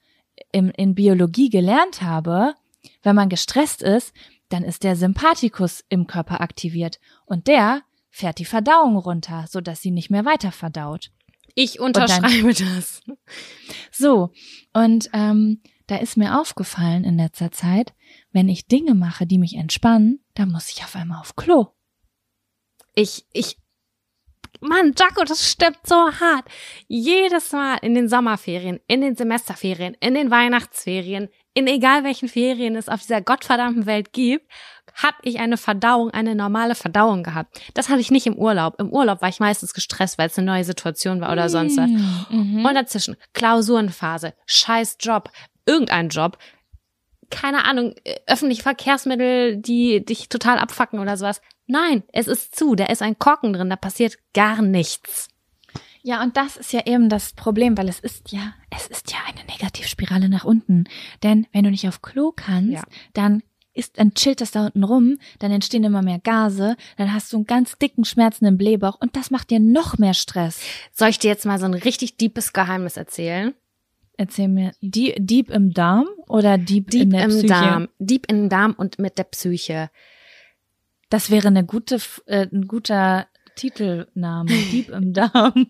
[0.52, 2.54] im, in Biologie gelernt habe,
[3.02, 4.14] wenn man gestresst ist,
[4.50, 9.82] dann ist der Sympathikus im Körper aktiviert und der fährt die Verdauung runter, so dass
[9.82, 11.12] sie nicht mehr weiter verdaut.
[11.56, 13.02] Ich unterschreibe dann, das.
[13.92, 14.32] So,
[14.74, 17.94] und ähm, da ist mir aufgefallen in letzter Zeit,
[18.32, 21.68] wenn ich Dinge mache, die mich entspannen, dann muss ich auf einmal auf Klo.
[22.96, 23.58] Ich, ich
[24.62, 26.46] Mann, Jaco, das stimmt so hart.
[26.88, 32.76] Jedes Mal in den Sommerferien, in den Semesterferien, in den Weihnachtsferien, in egal welchen Ferien
[32.76, 34.50] es auf dieser gottverdammten Welt gibt,
[34.94, 37.60] habe ich eine Verdauung, eine normale Verdauung gehabt.
[37.74, 38.76] Das hatte ich nicht im Urlaub.
[38.80, 41.90] Im Urlaub war ich meistens gestresst, weil es eine neue Situation war oder sonst was.
[41.90, 42.66] Mhm.
[42.66, 45.32] Und dazwischen Klausurenphase, scheiß Job,
[45.66, 46.38] irgendein Job,
[47.30, 51.42] keine Ahnung, äh, öffentliche Verkehrsmittel, die dich total abfacken oder sowas.
[51.66, 55.30] Nein, es ist zu, da ist ein Korken drin, da passiert gar nichts.
[56.06, 59.20] Ja, und das ist ja eben das Problem, weil es ist ja, es ist ja
[59.26, 60.84] eine Negativspirale nach unten.
[61.24, 62.84] Denn wenn du nicht auf Klo kannst, Ja.
[63.14, 63.42] dann
[63.74, 67.38] ist, dann chillt das da unten rum, dann entstehen immer mehr Gase, dann hast du
[67.38, 70.62] einen ganz dicken, schmerzenden Blähbauch und das macht dir noch mehr Stress.
[70.92, 73.54] Soll ich dir jetzt mal so ein richtig deepes Geheimnis erzählen?
[74.16, 77.48] Erzähl mir, die, deep im Darm oder deep, in Deep der im Psyche?
[77.48, 79.90] Darm, deep im Darm und mit der Psyche.
[81.10, 84.50] Das wäre eine gute, äh, ein guter Titelname.
[84.72, 85.68] Deep im Darm.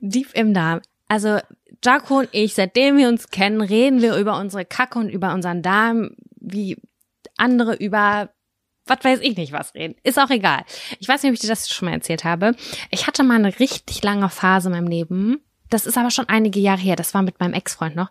[0.00, 0.80] Deep im Darm.
[1.08, 1.38] Also
[1.84, 5.62] Jaco und ich, seitdem wir uns kennen, reden wir über unsere Kacke und über unseren
[5.62, 6.76] Darm, wie
[7.36, 8.30] andere über
[8.86, 9.94] was weiß ich nicht was reden.
[10.02, 10.64] Ist auch egal.
[10.98, 12.56] Ich weiß nicht, ob ich dir das schon mal erzählt habe.
[12.90, 15.40] Ich hatte mal eine richtig lange Phase in meinem Leben.
[15.70, 16.96] Das ist aber schon einige Jahre her.
[16.96, 18.10] Das war mit meinem Ex-Freund noch.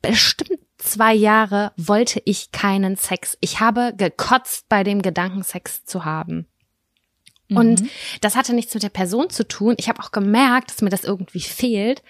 [0.00, 3.36] Bestimmt zwei Jahre wollte ich keinen Sex.
[3.40, 6.46] Ich habe gekotzt bei dem Gedanken, Sex zu haben.
[7.50, 7.84] Und
[8.20, 9.74] das hatte nichts mit der Person zu tun.
[9.78, 12.02] Ich habe auch gemerkt, dass mir das irgendwie fehlt.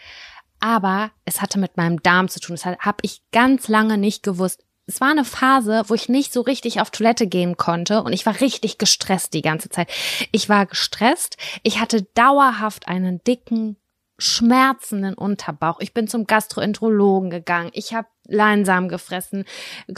[0.61, 2.57] Aber es hatte mit meinem Darm zu tun.
[2.57, 4.64] Das habe ich ganz lange nicht gewusst.
[4.88, 8.24] Es war eine Phase, wo ich nicht so richtig auf Toilette gehen konnte und ich
[8.24, 9.90] war richtig gestresst die ganze Zeit.
[10.33, 11.37] Ich war gestresst.
[11.62, 13.77] Ich hatte dauerhaft einen dicken,
[14.16, 15.81] schmerzenden Unterbauch.
[15.81, 17.70] Ich bin zum Gastroenterologen gegangen.
[17.74, 19.44] Ich habe Leinsamen gefressen,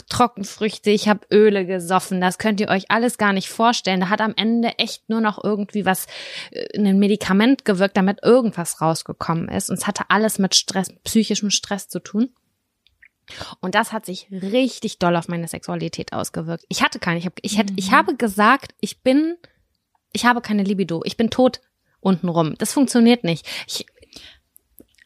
[0.09, 2.19] Trockenfrüchte, ich habe Öle gesoffen.
[2.19, 4.01] Das könnt ihr euch alles gar nicht vorstellen.
[4.01, 6.07] Da hat am Ende echt nur noch irgendwie was,
[6.51, 9.69] äh, ein Medikament gewirkt, damit irgendwas rausgekommen ist.
[9.69, 12.29] Und es hatte alles mit Stress, psychischem Stress zu tun.
[13.61, 16.65] Und das hat sich richtig doll auf meine Sexualität ausgewirkt.
[16.69, 17.19] Ich hatte keine.
[17.19, 19.37] Ich, hab, ich, hätte, ich habe gesagt, ich bin,
[20.11, 21.01] ich habe keine Libido.
[21.05, 21.61] Ich bin tot
[21.99, 22.55] untenrum.
[22.57, 23.47] Das funktioniert nicht.
[23.67, 23.85] Ich,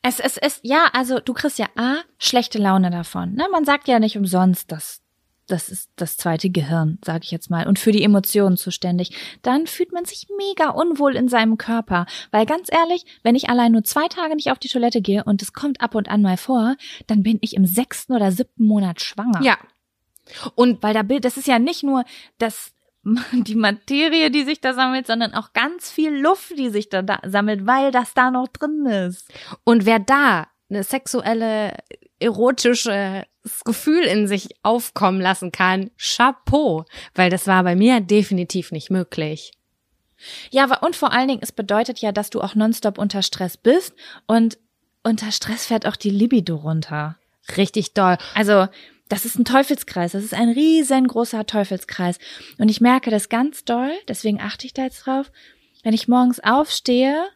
[0.02, 3.34] Es, es ist, ja, also du kriegst ja A, schlechte Laune davon.
[3.34, 3.48] Ne?
[3.52, 5.02] Man sagt ja nicht umsonst, dass
[5.48, 9.12] das ist das zweite Gehirn, sage ich jetzt mal, und für die Emotionen zuständig.
[9.42, 12.06] Dann fühlt man sich mega unwohl in seinem Körper.
[12.32, 15.42] Weil ganz ehrlich, wenn ich allein nur zwei Tage nicht auf die Toilette gehe und
[15.42, 16.76] es kommt ab und an mal vor,
[17.08, 19.42] dann bin ich im sechsten oder siebten Monat schwanger.
[19.44, 19.58] ja.
[20.56, 22.04] Und weil da Bild, das ist ja nicht nur
[22.40, 22.74] das
[23.32, 27.20] die Materie, die sich da sammelt, sondern auch ganz viel Luft, die sich da, da
[27.24, 29.32] sammelt, weil das da noch drin ist.
[29.64, 31.78] Und wer da eine sexuelle,
[32.20, 33.26] erotische
[33.64, 39.52] Gefühl in sich aufkommen lassen kann, Chapeau, weil das war bei mir definitiv nicht möglich.
[40.50, 43.58] Ja, aber und vor allen Dingen, es bedeutet ja, dass du auch nonstop unter Stress
[43.58, 43.94] bist
[44.28, 44.58] und
[45.04, 47.18] unter Stress fährt auch die Libido runter.
[47.58, 48.18] Richtig doll.
[48.34, 48.68] Also,
[49.08, 50.14] das ist ein Teufelskreis.
[50.14, 52.18] Das ist ein riesengroßer Teufelskreis.
[52.58, 55.32] Und ich merke das ganz doll, deswegen achte ich da jetzt drauf.
[55.84, 57.28] Wenn ich morgens aufstehe,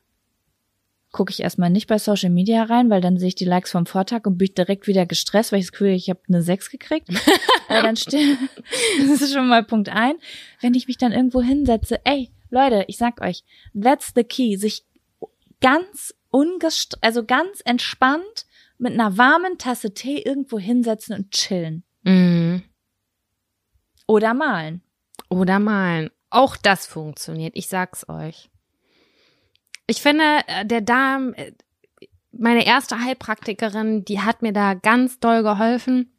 [1.11, 3.85] gucke ich erstmal nicht bei Social Media rein, weil dann sehe ich die Likes vom
[3.85, 6.41] Vortag und bin ich direkt wieder gestresst, weil ich das Gefühl, habe, ich habe eine
[6.41, 7.09] 6 gekriegt.
[7.67, 8.37] Aber dann stehe,
[8.99, 10.15] das ist schon mal Punkt ein.
[10.61, 13.43] Wenn ich mich dann irgendwo hinsetze, ey, Leute, ich sag euch,
[13.79, 14.85] that's the key, sich
[15.61, 18.45] ganz ungest also ganz entspannt
[18.77, 21.83] mit einer warmen Tasse Tee irgendwo hinsetzen und chillen.
[22.03, 22.63] Mhm.
[24.07, 24.81] Oder malen.
[25.29, 26.09] Oder malen.
[26.29, 28.49] Auch das funktioniert, ich sag's euch.
[29.89, 31.51] Ich finde, äh, der Darm, äh,
[32.31, 36.13] meine erste Heilpraktikerin, die hat mir da ganz doll geholfen.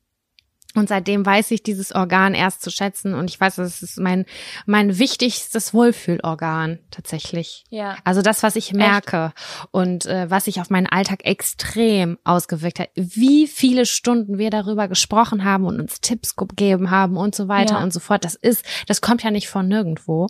[0.76, 4.24] Und seitdem weiß ich dieses Organ erst zu schätzen und ich weiß, das ist mein,
[4.66, 7.64] mein wichtigstes Wohlfühlorgan tatsächlich.
[7.70, 7.96] Ja.
[8.04, 9.32] Also das, was ich merke
[9.72, 12.90] und äh, was sich auf meinen Alltag extrem ausgewirkt hat.
[12.94, 17.74] Wie viele Stunden wir darüber gesprochen haben und uns Tipps gegeben haben und so weiter
[17.74, 17.82] Ja.
[17.82, 18.24] und so fort.
[18.24, 20.28] Das ist, das kommt ja nicht von nirgendwo.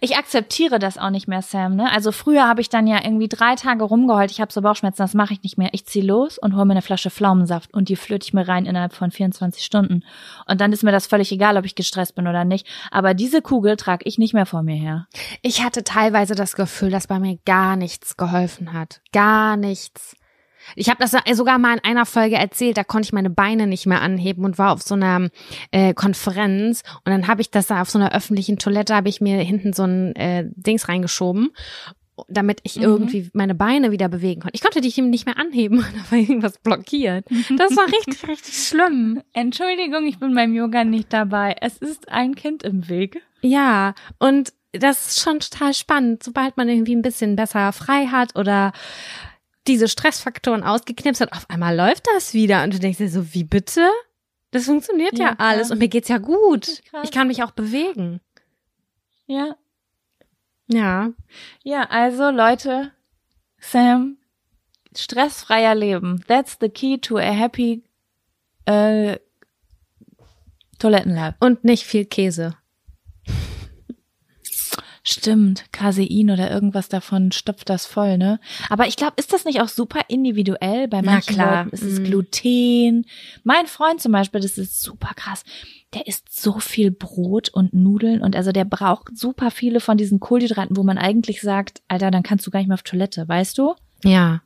[0.00, 1.76] Ich akzeptiere das auch nicht mehr, Sam.
[1.76, 1.90] Ne?
[1.90, 4.30] Also früher habe ich dann ja irgendwie drei Tage rumgeheult.
[4.30, 5.70] Ich habe so Bauchschmerzen, das mache ich nicht mehr.
[5.72, 8.66] Ich zieh los und hole mir eine Flasche Pflaumensaft und die flöte ich mir rein
[8.66, 10.02] innerhalb von 24 Stunden.
[10.46, 12.66] Und dann ist mir das völlig egal, ob ich gestresst bin oder nicht.
[12.90, 15.06] Aber diese Kugel trage ich nicht mehr vor mir her.
[15.42, 19.00] Ich hatte teilweise das Gefühl, dass bei mir gar nichts geholfen hat.
[19.12, 20.16] Gar nichts.
[20.76, 23.86] Ich habe das sogar mal in einer Folge erzählt, da konnte ich meine Beine nicht
[23.86, 25.28] mehr anheben und war auf so einer
[25.70, 29.20] äh, Konferenz und dann habe ich das da auf so einer öffentlichen Toilette, habe ich
[29.20, 31.50] mir hinten so ein äh, Dings reingeschoben,
[32.28, 32.82] damit ich Mhm.
[32.82, 34.54] irgendwie meine Beine wieder bewegen konnte.
[34.54, 37.26] Ich konnte die nicht mehr anheben, da war irgendwas blockiert.
[37.56, 39.22] Das war richtig, richtig schlimm.
[39.32, 41.56] Entschuldigung, ich bin beim Yoga nicht dabei.
[41.60, 43.22] Es ist ein Kind im Weg.
[43.42, 48.36] Ja, und das ist schon total spannend, sobald man irgendwie ein bisschen besser frei hat
[48.36, 48.72] oder
[49.66, 53.44] diese Stressfaktoren ausgeknipst hat, auf einmal läuft das wieder und du denkst dir so, wie
[53.44, 53.88] bitte?
[54.50, 56.82] Das funktioniert ja, Ja, alles und mir geht's ja gut.
[57.02, 58.20] Ich kann mich auch bewegen.
[59.26, 59.56] Ja.
[60.68, 61.12] Ja.
[61.62, 62.92] Ja, also Leute,
[63.58, 64.18] Sam,
[64.96, 66.24] stressfreier Leben.
[66.28, 67.82] That's the key to a happy
[68.66, 69.18] äh,
[70.78, 71.36] Toilettenlife.
[71.40, 72.56] Und nicht viel Käse.
[75.06, 78.40] Stimmt, Casein oder irgendwas davon stopft das voll, ne?
[78.70, 80.88] Aber ich glaube, ist das nicht auch super individuell?
[80.88, 82.04] Bei Na manchen klar, Leuten ist es mm.
[82.04, 83.06] Gluten.
[83.42, 85.44] Mein Freund zum Beispiel, das ist super krass.
[85.92, 90.20] Der isst so viel Brot und Nudeln und also der braucht super viele von diesen
[90.20, 93.58] Kohlenhydraten, wo man eigentlich sagt, Alter, dann kannst du gar nicht mehr auf Toilette, weißt
[93.58, 93.74] du?
[94.04, 94.40] Ja.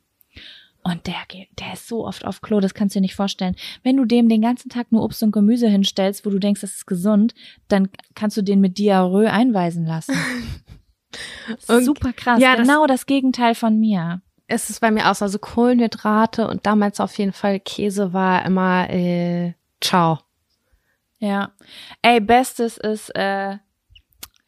[0.84, 3.56] Und der geht, der ist so oft auf Klo, das kannst du dir nicht vorstellen.
[3.82, 6.74] Wenn du dem den ganzen Tag nur Obst und Gemüse hinstellst, wo du denkst, das
[6.76, 7.34] ist gesund,
[7.68, 10.14] dann kannst du den mit Diarrhoe einweisen lassen.
[11.66, 12.40] Super krass.
[12.40, 14.22] ja, das- genau das Gegenteil von mir.
[14.46, 18.46] Es ist bei mir auch so, also Kohlenhydrate und damals auf jeden Fall Käse war
[18.46, 20.20] immer äh, ciao.
[21.18, 21.52] Ja.
[22.00, 23.58] Ey, bestes ist, äh,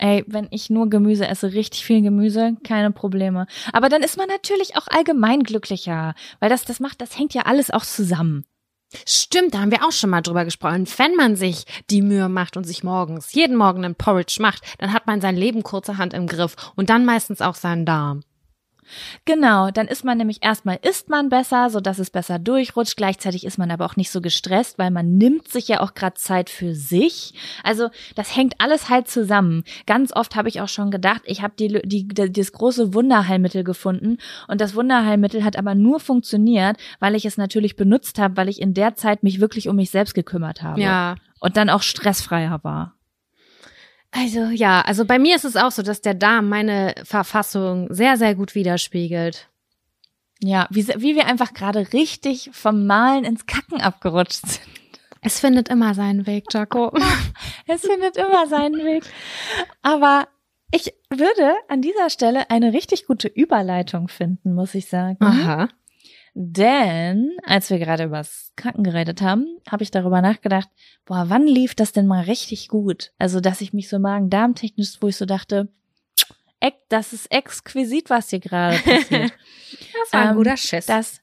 [0.00, 3.46] ey, wenn ich nur Gemüse esse, richtig viel Gemüse, keine Probleme.
[3.72, 7.42] Aber dann ist man natürlich auch allgemein glücklicher, weil das, das macht, das hängt ja
[7.42, 8.44] alles auch zusammen.
[9.06, 10.88] Stimmt, da haben wir auch schon mal drüber gesprochen.
[10.96, 14.92] Wenn man sich die Mühe macht und sich morgens jeden Morgen einen Porridge macht, dann
[14.92, 18.22] hat man sein Leben kurzerhand im Griff und dann meistens auch seinen Darm.
[19.24, 22.96] Genau, dann ist man nämlich erstmal isst man besser, so dass es besser durchrutscht.
[22.96, 26.14] Gleichzeitig ist man aber auch nicht so gestresst, weil man nimmt sich ja auch gerade
[26.14, 27.34] Zeit für sich.
[27.62, 29.64] Also das hängt alles halt zusammen.
[29.86, 33.64] Ganz oft habe ich auch schon gedacht, ich habe die, die, die, das große Wunderheilmittel
[33.64, 34.18] gefunden
[34.48, 38.60] und das Wunderheilmittel hat aber nur funktioniert, weil ich es natürlich benutzt habe, weil ich
[38.60, 41.14] in der Zeit mich wirklich um mich selbst gekümmert habe Ja.
[41.40, 42.94] und dann auch stressfreier war.
[44.12, 48.16] Also ja, also bei mir ist es auch so, dass der Darm meine Verfassung sehr,
[48.16, 49.48] sehr gut widerspiegelt.
[50.42, 54.60] Ja, wie, wie wir einfach gerade richtig vom Malen ins Kacken abgerutscht sind.
[55.20, 56.92] Es findet immer seinen Weg, Jaco.
[57.66, 59.04] Es findet immer seinen Weg.
[59.82, 60.26] Aber
[60.72, 65.18] ich würde an dieser Stelle eine richtig gute Überleitung finden, muss ich sagen.
[65.20, 65.68] Aha.
[66.34, 70.68] Denn als wir gerade übers Kacken geredet haben, habe ich darüber nachgedacht,
[71.04, 73.12] boah, wann lief das denn mal richtig gut?
[73.18, 75.68] Also, dass ich mich so magen-darm-technisch, wo ich so dachte,
[76.90, 79.32] das ist exquisit, was hier gerade passiert.
[80.02, 80.86] Das war ein Ähm, guter Schiss.
[80.86, 81.20] Das,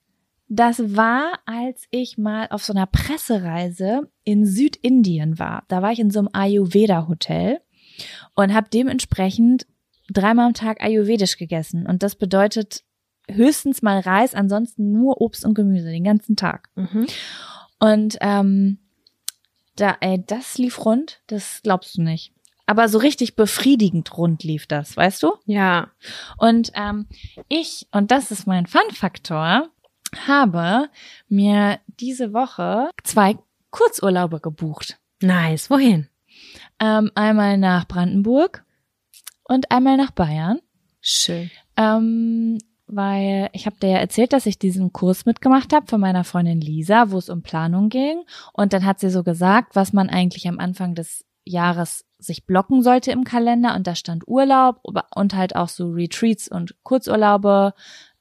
[0.48, 5.64] das war, als ich mal auf so einer Pressereise in Südindien war.
[5.68, 7.60] Da war ich in so einem Ayurveda-Hotel
[8.34, 9.68] und habe dementsprechend
[10.10, 11.86] dreimal am Tag Ayurvedisch gegessen.
[11.86, 12.84] Und das bedeutet
[13.30, 16.70] höchstens mal Reis, ansonsten nur Obst und Gemüse den ganzen Tag.
[16.76, 17.08] mhm.
[17.80, 18.80] Und ähm,
[19.76, 22.34] da, ey, das lief rund, das glaubst du nicht.
[22.66, 25.34] Aber so richtig befriedigend rund lief das, weißt du?
[25.46, 25.92] Ja.
[26.38, 27.08] Und ähm,
[27.48, 29.70] ich, und das ist mein Fun-Faktor,
[30.28, 30.90] habe
[31.30, 33.38] mir diese Woche zwei
[33.70, 35.00] Kurzurlaube gebucht.
[35.22, 35.70] Nice.
[35.70, 36.10] Wohin?
[36.80, 38.66] Ähm, einmal nach Brandenburg
[39.44, 40.60] und einmal nach Bayern.
[41.00, 41.50] Schön.
[41.78, 42.58] Ähm,
[42.88, 46.62] weil ich habe dir ja erzählt, dass ich diesen Kurs mitgemacht habe von meiner Freundin
[46.62, 48.24] Lisa, wo es um Planung ging.
[48.54, 52.82] Und dann hat sie so gesagt, was man eigentlich am Anfang des Jahres sich blocken
[52.82, 53.76] sollte im Kalender.
[53.76, 54.82] Und da stand Urlaub
[55.16, 57.74] und halt auch so Retreats und Kurzurlaube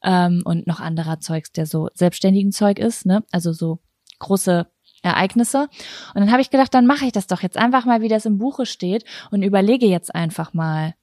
[0.03, 3.25] ähm, und noch anderer Zeugs, der so selbstständigen Zeug ist, ne?
[3.31, 3.79] Also so
[4.19, 4.67] große
[5.03, 5.69] Ereignisse.
[6.15, 8.27] Und dann habe ich gedacht, dann mache ich das doch jetzt einfach mal, wie das
[8.27, 10.95] im Buche steht und überlege jetzt einfach mal.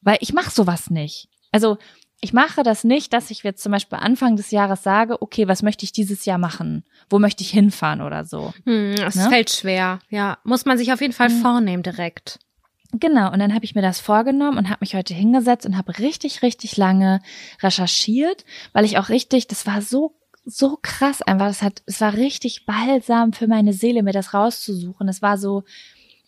[0.00, 1.28] Weil ich mache sowas nicht.
[1.52, 1.78] Also
[2.20, 5.62] ich mache das nicht, dass ich jetzt zum Beispiel Anfang des Jahres sage, okay, was
[5.62, 6.84] möchte ich dieses Jahr machen?
[7.08, 8.52] Wo möchte ich hinfahren oder so?
[8.64, 9.28] Hm, es Ne?
[9.28, 10.00] fällt schwer.
[10.10, 10.38] Ja.
[10.44, 11.40] Muss man sich auf jeden Fall Mhm.
[11.42, 12.38] vornehmen direkt.
[12.92, 15.98] Genau, und dann habe ich mir das vorgenommen und habe mich heute hingesetzt und habe
[15.98, 17.20] richtig, richtig lange
[17.62, 20.14] recherchiert, weil ich auch richtig, das war so
[20.50, 25.06] so krass einfach, das hat, es war richtig balsam für meine Seele, mir das rauszusuchen.
[25.06, 25.64] Es war so,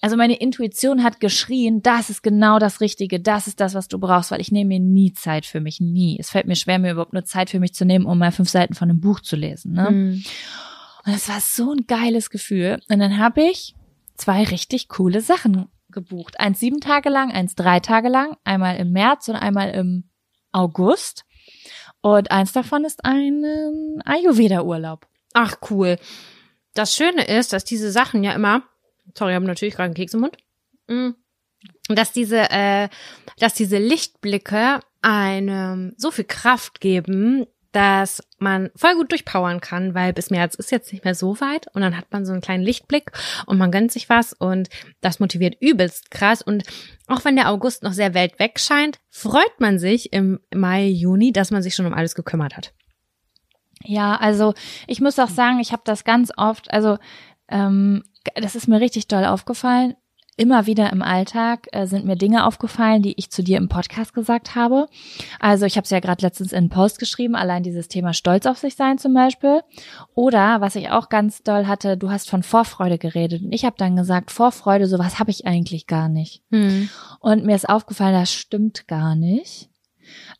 [0.01, 3.99] also meine Intuition hat geschrien, das ist genau das Richtige, das ist das, was du
[3.99, 6.17] brauchst, weil ich nehme mir nie Zeit für mich, nie.
[6.19, 8.49] Es fällt mir schwer, mir überhaupt nur Zeit für mich zu nehmen, um mal fünf
[8.49, 9.73] Seiten von einem Buch zu lesen.
[9.73, 9.89] Ne?
[9.89, 10.25] Hm.
[11.05, 12.81] Und es war so ein geiles Gefühl.
[12.89, 13.75] Und dann habe ich
[14.17, 16.41] zwei richtig coole Sachen gebucht.
[16.41, 20.05] Eins sieben Tage lang, eins drei Tage lang, einmal im März und einmal im
[20.53, 21.25] August.
[22.01, 23.45] Und eins davon ist ein
[24.05, 25.07] Ayurveda-Urlaub.
[25.35, 25.99] Ach, cool.
[26.75, 28.63] Das Schöne ist, dass diese Sachen ja immer,
[29.17, 30.37] sorry, ich habe natürlich gerade einen Keks im Mund,
[30.89, 31.11] Mm.
[31.89, 32.89] dass diese, äh,
[33.39, 40.13] dass diese Lichtblicke einem so viel Kraft geben, dass man voll gut durchpowern kann, weil
[40.13, 42.65] bis März ist jetzt nicht mehr so weit und dann hat man so einen kleinen
[42.65, 43.13] Lichtblick
[43.47, 44.69] und man gönnt sich was und
[45.01, 46.65] das motiviert übelst krass und
[47.07, 51.33] auch wenn der August noch sehr weit weg scheint, freut man sich im Mai, Juni,
[51.33, 52.73] dass man sich schon um alles gekümmert hat.
[53.85, 54.55] Ja, also
[54.87, 56.99] ich muss auch sagen, ich habe das ganz oft, also
[57.49, 58.03] ähm,
[58.35, 59.95] das ist mir richtig doll aufgefallen
[60.41, 64.15] immer wieder im Alltag äh, sind mir Dinge aufgefallen, die ich zu dir im Podcast
[64.15, 64.89] gesagt habe.
[65.39, 68.47] Also ich habe es ja gerade letztens in einen Post geschrieben, allein dieses Thema Stolz
[68.47, 69.61] auf sich sein zum Beispiel.
[70.15, 73.77] Oder was ich auch ganz doll hatte, du hast von Vorfreude geredet und ich habe
[73.77, 76.43] dann gesagt, Vorfreude, sowas habe ich eigentlich gar nicht.
[76.51, 76.89] Hm.
[77.21, 79.69] Und mir ist aufgefallen, das stimmt gar nicht.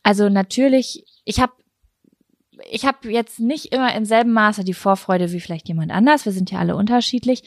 [0.01, 1.53] Also natürlich, ich habe
[2.69, 6.25] ich habe jetzt nicht immer im selben Maße die Vorfreude wie vielleicht jemand anders.
[6.25, 7.43] Wir sind ja alle unterschiedlich.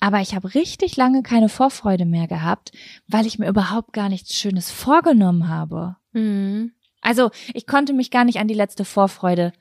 [0.00, 2.72] Aber ich habe richtig lange keine Vorfreude mehr gehabt,
[3.06, 5.96] weil ich mir überhaupt gar nichts Schönes vorgenommen habe.
[6.12, 6.72] Mhm.
[7.00, 9.52] Also ich konnte mich gar nicht an die letzte Vorfreude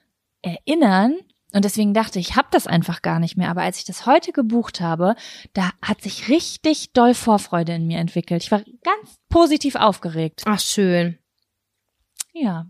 [0.41, 1.15] erinnern.
[1.53, 3.49] Und deswegen dachte ich, ich habe das einfach gar nicht mehr.
[3.49, 5.15] Aber als ich das heute gebucht habe,
[5.53, 8.43] da hat sich richtig doll Vorfreude in mir entwickelt.
[8.43, 10.43] Ich war ganz positiv aufgeregt.
[10.45, 11.17] Ach, schön.
[12.33, 12.67] Ja.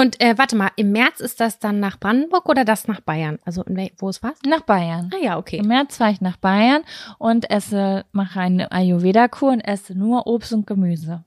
[0.00, 3.38] Und äh, warte mal, im März ist das dann nach Brandenburg oder das nach Bayern?
[3.44, 3.64] Also
[3.98, 4.38] wo ist was?
[4.46, 5.10] Nach Bayern.
[5.12, 5.58] Ah ja, okay.
[5.58, 6.84] Im März fahre ich nach Bayern
[7.18, 11.22] und esse, mache eine Ayurveda-Kur und esse nur Obst und Gemüse.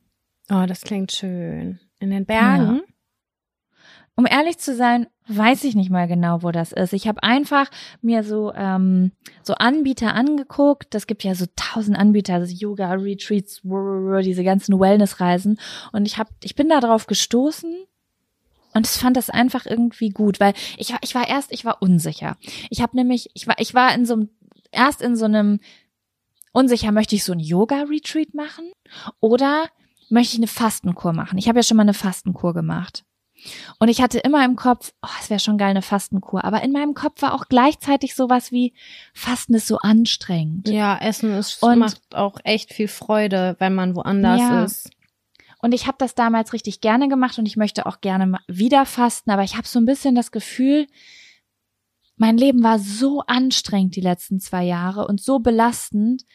[0.49, 1.82] Oh, das klingt schön.
[1.99, 2.78] In den Bergen?
[2.78, 2.82] Ja.
[4.15, 6.93] Um ehrlich zu sein, weiß ich nicht mal genau, wo das ist.
[6.93, 7.69] Ich habe einfach
[8.01, 9.11] mir so ähm,
[9.43, 10.95] so Anbieter angeguckt.
[10.95, 15.59] Das gibt ja so tausend Anbieter, also Yoga Retreats, diese ganzen Wellnessreisen.
[15.91, 17.86] Und ich habe, ich bin da drauf gestoßen
[18.74, 21.82] und ich fand das einfach irgendwie gut, weil ich war, ich war erst, ich war
[21.82, 22.38] unsicher.
[22.69, 24.30] Ich habe nämlich, ich war, ich war in so einem,
[24.71, 25.59] erst in so einem
[26.51, 28.71] unsicher, möchte ich so ein Yoga-Retreat machen
[29.19, 29.69] oder
[30.09, 31.38] möchte ich eine Fastenkur machen?
[31.38, 33.03] Ich habe ja schon mal eine Fastenkur gemacht.
[33.80, 36.45] Und ich hatte immer im Kopf, oh, es wäre schon geil, eine Fastenkur.
[36.45, 38.74] Aber in meinem Kopf war auch gleichzeitig sowas wie,
[39.13, 40.69] Fasten ist so anstrengend.
[40.69, 44.89] Ja, Essen ist, und, macht auch echt viel Freude, wenn man woanders ja, ist.
[45.64, 49.32] Und ich habe das damals richtig gerne gemacht und ich möchte auch gerne wieder fasten,
[49.32, 50.88] aber ich habe so ein bisschen das Gefühl,
[52.18, 56.26] mein Leben war so anstrengend die letzten zwei Jahre und so belastend,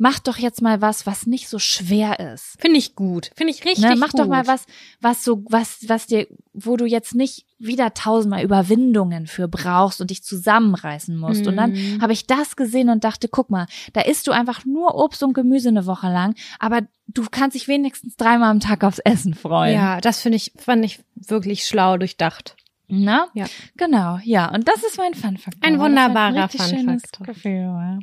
[0.00, 2.56] mach doch jetzt mal was, was nicht so schwer ist.
[2.58, 3.30] Finde ich gut.
[3.36, 4.20] Finde ich richtig ne, mach gut.
[4.20, 4.64] doch mal was,
[5.02, 10.08] was so, was, was dir, wo du jetzt nicht wieder tausendmal Überwindungen für brauchst und
[10.08, 11.42] dich zusammenreißen musst.
[11.42, 11.48] Mhm.
[11.48, 12.00] Und dann mhm.
[12.00, 15.34] habe ich das gesehen und dachte, guck mal, da isst du einfach nur Obst und
[15.34, 19.74] Gemüse eine Woche lang, aber du kannst dich wenigstens dreimal am Tag aufs Essen freuen.
[19.74, 22.56] Ja, das finde ich, fand ich wirklich schlau durchdacht.
[22.88, 23.28] Na?
[23.34, 23.44] Ja.
[23.76, 24.50] Genau, ja.
[24.50, 25.62] Und das ist mein Fun-Faktor.
[25.62, 27.98] Ein wunderbarer Fun-Faktor.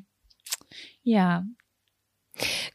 [1.01, 1.43] Ja,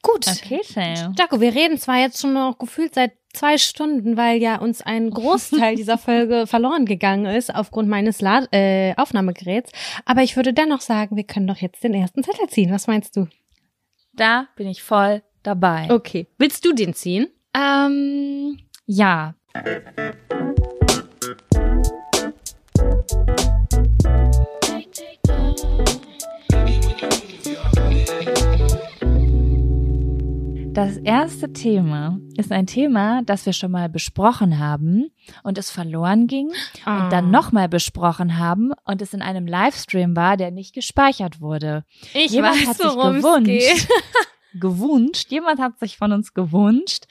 [0.03, 0.27] Gut.
[0.27, 1.15] Okay, Sam.
[1.19, 5.11] Jaco, wir reden zwar jetzt schon noch gefühlt seit zwei Stunden, weil ja uns ein
[5.11, 9.73] Großteil dieser Folge verloren gegangen ist aufgrund meines La äh, Aufnahmegeräts.
[10.05, 12.73] Aber ich würde dennoch sagen, wir können doch jetzt den ersten Zettel ziehen.
[12.73, 13.29] Was meinst du?
[14.13, 15.89] Da bin ich voll dabei.
[15.91, 16.27] Okay.
[16.39, 17.29] Willst du den ziehen?
[17.55, 19.35] Ähm, ja.
[30.75, 35.11] Das erste Thema ist ein Thema, das wir schon mal besprochen haben
[35.43, 36.49] und es verloren ging
[36.87, 36.91] oh.
[36.91, 37.31] und dann ah.
[37.31, 41.85] nochmal besprochen haben und es in einem Livestream war, der nicht gespeichert wurde.
[42.15, 43.89] Ich jemand weiß, hat sich gewünscht,
[44.55, 47.05] gewünscht, jemand hat sich von uns gewünscht,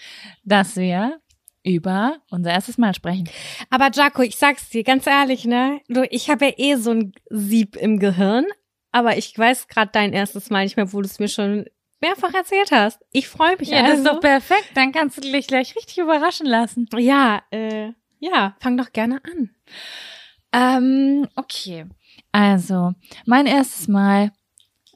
[0.43, 1.19] dass wir
[1.63, 3.29] über unser erstes Mal sprechen.
[3.69, 5.81] Aber Jaco, ich sag's dir ganz ehrlich, ne?
[5.87, 8.47] Du, ich habe ja eh so ein Sieb im Gehirn,
[8.91, 11.65] aber ich weiß gerade dein erstes Mal nicht mehr, wo du es mir schon
[12.01, 12.99] mehrfach erzählt hast.
[13.11, 13.69] Ich freue mich.
[13.69, 13.89] Ja, also.
[13.89, 14.15] das ist also.
[14.15, 14.71] doch perfekt.
[14.75, 16.87] Dann kannst du dich gleich richtig überraschen lassen.
[16.97, 19.49] Ja, äh, ja, fang doch gerne an.
[20.53, 21.85] Ähm, okay.
[22.31, 22.93] Also,
[23.25, 24.31] mein erstes Mal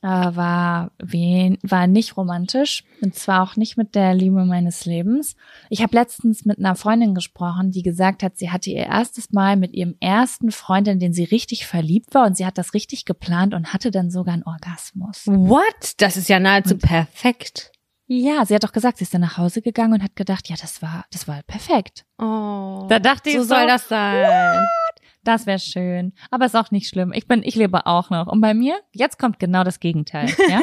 [0.06, 5.36] äh, war, wen, war nicht romantisch und zwar auch nicht mit der Liebe meines Lebens.
[5.72, 9.56] Ich habe letztens mit einer Freundin gesprochen, die gesagt hat, sie hatte ihr erstes Mal
[9.56, 13.06] mit ihrem ersten Freund, in den sie richtig verliebt war und sie hat das richtig
[13.06, 15.24] geplant und hatte dann sogar einen Orgasmus.
[15.26, 15.93] What?
[15.97, 17.72] Das ist ja nahezu und, perfekt.
[18.06, 20.56] Ja, sie hat doch gesagt, sie ist dann nach Hause gegangen und hat gedacht, ja,
[20.62, 22.06] das war, das war perfekt.
[22.20, 22.86] Oh.
[22.89, 24.62] Da dachte ich, so soll das sein.
[24.62, 24.85] What?
[25.26, 26.13] Das wäre schön.
[26.32, 27.11] Aber ist auch nicht schlimm.
[27.13, 28.28] Ich bin, ich lebe auch noch.
[28.28, 30.61] Und bei mir, jetzt kommt genau das Gegenteil, ja?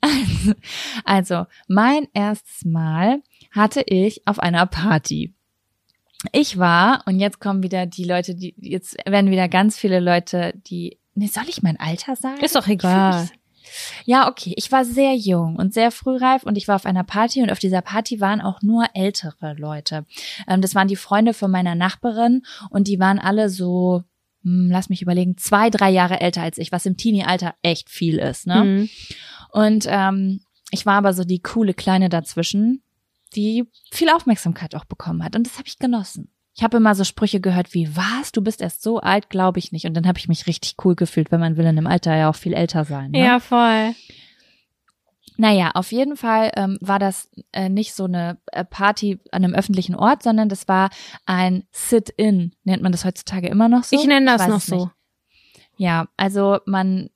[0.00, 0.54] also,
[1.04, 5.34] also, mein erstes Mal hatte ich auf einer Party.
[6.32, 10.54] Ich war, und jetzt kommen wieder die Leute, die, jetzt werden wieder ganz viele Leute,
[10.66, 12.40] die, ne, soll ich mein Alter sagen?
[12.40, 13.28] Ist doch egal.
[14.04, 14.54] Ja, okay.
[14.56, 17.58] Ich war sehr jung und sehr frühreif und ich war auf einer Party und auf
[17.58, 20.06] dieser Party waren auch nur ältere Leute.
[20.48, 24.02] Ähm, das waren die Freunde von meiner Nachbarin und die waren alle so,
[24.42, 28.18] hm, lass mich überlegen, zwei, drei Jahre älter als ich, was im Teenie-Alter echt viel
[28.18, 28.46] ist.
[28.46, 28.64] Ne?
[28.64, 28.88] Mhm.
[29.52, 30.40] Und ähm,
[30.70, 32.82] ich war aber so die coole Kleine dazwischen,
[33.34, 36.30] die viel Aufmerksamkeit auch bekommen hat und das habe ich genossen.
[36.60, 39.72] Ich habe immer so Sprüche gehört wie, was, du bist erst so alt, glaube ich
[39.72, 39.86] nicht.
[39.86, 42.28] Und dann habe ich mich richtig cool gefühlt, weil man will in dem Alter ja
[42.28, 43.12] auch viel älter sein.
[43.12, 43.24] Ne?
[43.24, 43.94] Ja, voll.
[45.38, 49.54] Naja, auf jeden Fall ähm, war das äh, nicht so eine äh, Party an einem
[49.54, 50.90] öffentlichen Ort, sondern das war
[51.24, 52.52] ein Sit-in.
[52.64, 53.96] Nennt man das heutzutage immer noch so?
[53.96, 54.90] Ich nenne das weiß noch so.
[55.78, 57.08] Ja, also man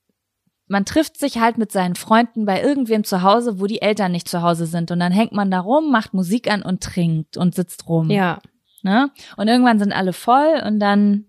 [0.67, 4.27] man trifft sich halt mit seinen Freunden bei irgendwem zu Hause, wo die Eltern nicht
[4.27, 4.89] zu Hause sind.
[4.89, 8.09] Und dann hängt man da rum, macht Musik an und trinkt und sitzt rum.
[8.09, 8.41] Ja.
[8.85, 9.09] Ne?
[9.35, 11.25] Und irgendwann sind alle voll und dann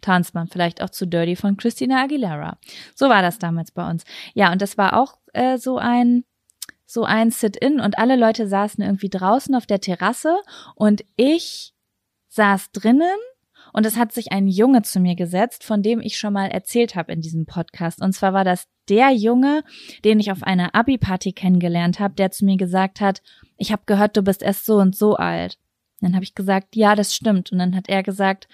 [0.00, 2.58] tanzt man vielleicht auch zu Dirty von Christina Aguilera.
[2.96, 4.02] So war das damals bei uns.
[4.34, 6.24] Ja, und das war auch äh, so ein
[6.84, 10.36] so ein Sit-in und alle Leute saßen irgendwie draußen auf der Terrasse
[10.74, 11.72] und ich
[12.30, 13.16] saß drinnen
[13.72, 16.96] und es hat sich ein Junge zu mir gesetzt, von dem ich schon mal erzählt
[16.96, 18.02] habe in diesem Podcast.
[18.02, 19.62] Und zwar war das der Junge,
[20.04, 23.22] den ich auf einer Abi-Party kennengelernt habe, der zu mir gesagt hat,
[23.56, 25.58] ich habe gehört, du bist erst so und so alt.
[26.02, 27.52] Dann habe ich gesagt, ja, das stimmt.
[27.52, 28.48] Und dann hat er gesagt,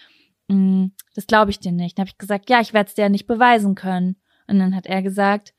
[0.49, 1.99] "Mm, das glaube ich dir nicht.
[1.99, 4.17] Dann habe ich gesagt, ja, ich werde es dir nicht beweisen können.
[4.47, 5.53] Und dann hat er gesagt,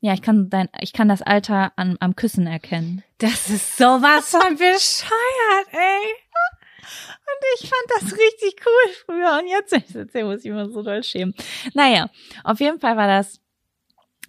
[0.00, 3.02] ja, ich kann dein, ich kann das Alter an, am Küssen erkennen.
[3.18, 6.12] Das ist sowas von bescheuert, ey.
[6.82, 9.38] Und ich fand das richtig cool früher.
[9.40, 11.34] Und jetzt, erzähle, muss ich immer so doll schämen.
[11.74, 12.10] Naja,
[12.42, 13.40] auf jeden Fall war das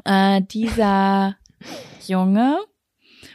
[0.05, 1.37] äh, dieser
[2.07, 2.59] Junge.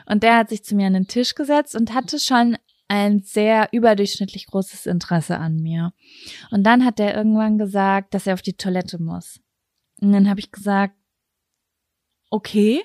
[0.06, 2.56] Und der hat sich zu mir an den Tisch gesetzt und hatte schon
[2.88, 5.92] ein sehr überdurchschnittlich großes Interesse an mir.
[6.50, 9.40] Und dann hat er irgendwann gesagt, dass er auf die Toilette muss.
[10.00, 10.94] Und dann habe ich gesagt,
[12.30, 12.82] okay.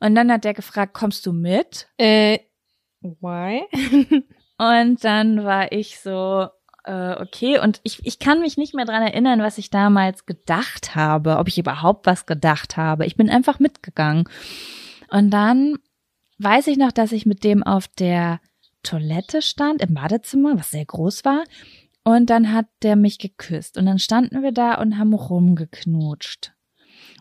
[0.00, 1.88] Und dann hat er gefragt, kommst du mit?
[1.98, 2.38] Äh,
[3.00, 3.62] why?
[4.58, 6.46] Und dann war ich so,
[6.84, 7.58] äh, okay.
[7.58, 11.48] Und ich, ich kann mich nicht mehr dran erinnern, was ich damals gedacht habe, ob
[11.48, 13.06] ich überhaupt was gedacht habe.
[13.06, 14.28] Ich bin einfach mitgegangen.
[15.10, 15.78] Und dann
[16.38, 18.40] weiß ich noch, dass ich mit dem auf der
[18.82, 21.44] Toilette stand, im Badezimmer, was sehr groß war.
[22.04, 23.78] Und dann hat der mich geküsst.
[23.78, 26.52] Und dann standen wir da und haben rumgeknutscht.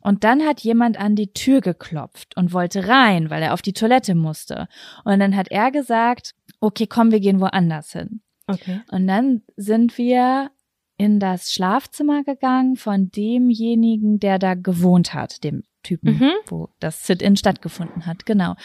[0.02, 3.74] Und dann hat jemand an die Tür geklopft und wollte rein, weil er auf die
[3.74, 4.68] Toilette musste.
[5.04, 8.22] Und dann hat er gesagt, okay, komm, wir gehen woanders hin.
[8.48, 8.82] Okay.
[8.92, 10.50] Und dann sind wir
[10.98, 16.32] in das Schlafzimmer gegangen von demjenigen, der da gewohnt hat, dem Typen, Mhm.
[16.48, 18.56] wo das Sit-in stattgefunden hat, genau.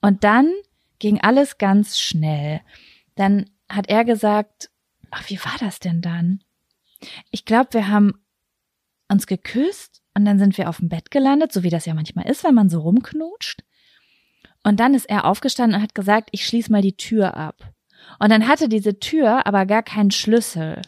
[0.00, 0.52] Und dann
[1.00, 2.60] ging alles ganz schnell.
[3.16, 4.70] Dann hat er gesagt,
[5.10, 6.44] ach, wie war das denn dann?
[7.30, 8.22] Ich glaube, wir haben
[9.08, 12.28] uns geküsst und dann sind wir auf dem Bett gelandet, so wie das ja manchmal
[12.28, 13.64] ist, wenn man so rumknutscht.
[14.62, 17.72] Und dann ist er aufgestanden und hat gesagt, ich schließe mal die Tür ab.
[18.18, 20.82] Und dann hatte diese Tür aber gar keinen Schlüssel.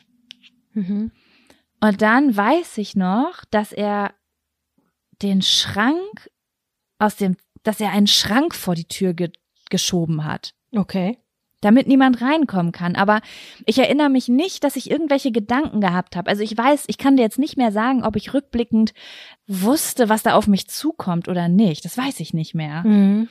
[0.75, 1.11] Mhm.
[1.81, 4.15] Und dann weiß ich noch, dass er
[5.23, 6.31] den Schrank
[6.99, 9.31] aus dem, dass er einen Schrank vor die Tür ge
[9.73, 11.19] geschoben hat, Okay.
[11.63, 12.95] damit niemand reinkommen kann.
[12.95, 13.21] Aber
[13.67, 16.31] ich erinnere mich nicht, dass ich irgendwelche Gedanken gehabt habe.
[16.31, 18.93] Also ich weiß, ich kann dir jetzt nicht mehr sagen, ob ich rückblickend
[19.49, 21.85] wusste, was da auf mich zukommt oder nicht.
[21.85, 22.85] Das weiß ich nicht mehr.
[22.85, 23.29] Mhm.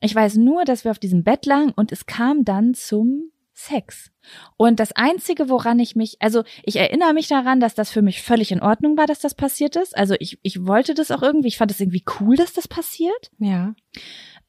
[0.00, 4.10] Ich weiß nur, dass wir auf diesem Bett lagen und es kam dann zum Sex.
[4.56, 8.22] Und das Einzige, woran ich mich, also ich erinnere mich daran, dass das für mich
[8.22, 9.96] völlig in Ordnung war, dass das passiert ist.
[9.96, 13.30] Also ich, ich wollte das auch irgendwie, ich fand es irgendwie cool, dass das passiert.
[13.38, 13.74] Ja.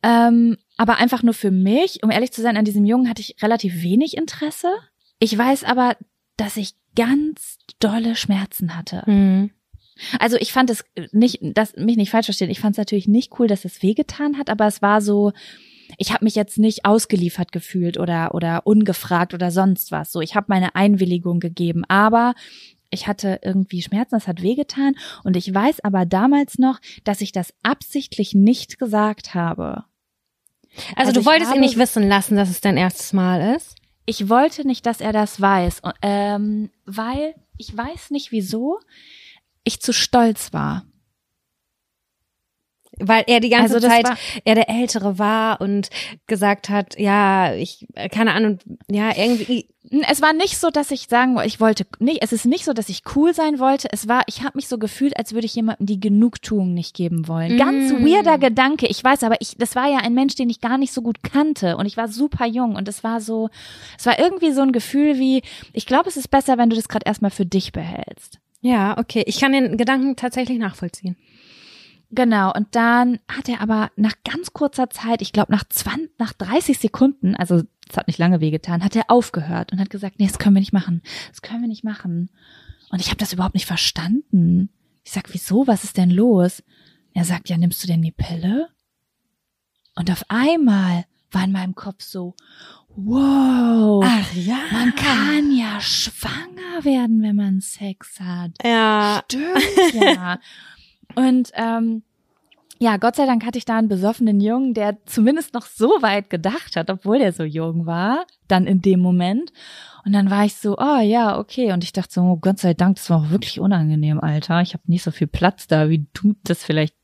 [0.03, 3.41] Ähm, aber einfach nur für mich, um ehrlich zu sein, an diesem Jungen hatte ich
[3.41, 4.67] relativ wenig Interesse.
[5.19, 5.95] Ich weiß aber,
[6.37, 9.03] dass ich ganz dolle Schmerzen hatte.
[9.05, 9.51] Mhm.
[10.19, 13.39] Also ich fand es nicht, dass mich nicht falsch verstehen, ich fand es natürlich nicht
[13.39, 15.31] cool, dass es wehgetan hat, aber es war so,
[15.97, 20.11] ich habe mich jetzt nicht ausgeliefert gefühlt oder oder ungefragt oder sonst was.
[20.11, 22.33] So, ich habe meine Einwilligung gegeben, aber
[22.89, 27.31] ich hatte irgendwie Schmerzen, es hat wehgetan und ich weiß aber damals noch, dass ich
[27.31, 29.85] das absichtlich nicht gesagt habe.
[30.95, 33.75] Also, Also du wolltest ihn nicht wissen lassen, dass es dein erstes Mal ist?
[34.05, 38.79] Ich wollte nicht, dass er das weiß, ähm, weil ich weiß nicht wieso
[39.63, 40.85] ich zu stolz war.
[42.99, 44.05] Weil er die ganze Also Zeit
[44.45, 45.89] er der Ältere war und
[46.27, 49.65] gesagt hat, ja, ich, äh, keine Ahnung, ja, irgendwie,
[50.07, 52.73] Es war nicht so, dass ich sagen wollte, ich wollte nicht, es ist nicht so,
[52.73, 53.87] dass ich cool sein wollte.
[53.91, 57.27] Es war, ich habe mich so gefühlt, als würde ich jemandem die Genugtuung nicht geben
[57.27, 57.57] wollen.
[57.57, 58.05] Ganz Mm.
[58.05, 58.87] weirder Gedanke.
[58.87, 61.23] Ich weiß, aber ich, das war ja ein Mensch, den ich gar nicht so gut
[61.23, 63.49] kannte und ich war super jung und es war so,
[63.97, 65.41] es war irgendwie so ein Gefühl wie,
[65.73, 68.39] ich glaube, es ist besser, wenn du das gerade erstmal für dich behältst.
[68.61, 69.23] ja, okay.
[69.27, 71.17] Ich kann den Gedanken tatsächlich nachvollziehen.
[72.15, 76.33] Genau, und dann hat er aber nach ganz kurzer Zeit, ich glaube nach 20, nach
[76.33, 80.27] 30 Sekunden, also es hat nicht lange wehgetan, hat er aufgehört und hat gesagt, nee,
[80.27, 81.01] das können wir nicht machen.
[81.29, 82.29] Das können wir nicht machen.
[82.91, 84.69] Und ich habe das überhaupt nicht verstanden.
[85.03, 85.65] Ich sag, wieso?
[85.65, 86.61] Was ist denn los?
[87.15, 88.69] Er sagt, ja, nimmst du denn die Pille?
[89.95, 92.35] Und auf einmal war in meinem Kopf so,
[92.95, 94.59] wow, Ach ja.
[94.71, 98.51] man kann ja schwanger werden, wenn man Sex hat.
[98.63, 99.23] Ja.
[99.25, 100.39] Stimmt, ja.
[101.15, 102.03] Und ähm,
[102.79, 106.29] ja, Gott sei Dank hatte ich da einen besoffenen Jungen, der zumindest noch so weit
[106.29, 109.53] gedacht hat, obwohl der so jung war, dann in dem Moment.
[110.05, 111.71] Und dann war ich so, oh ja, okay.
[111.71, 114.61] Und ich dachte so, oh, Gott sei Dank, das war auch wirklich unangenehm, Alter.
[114.61, 116.95] Ich habe nicht so viel Platz da, wie du das vielleicht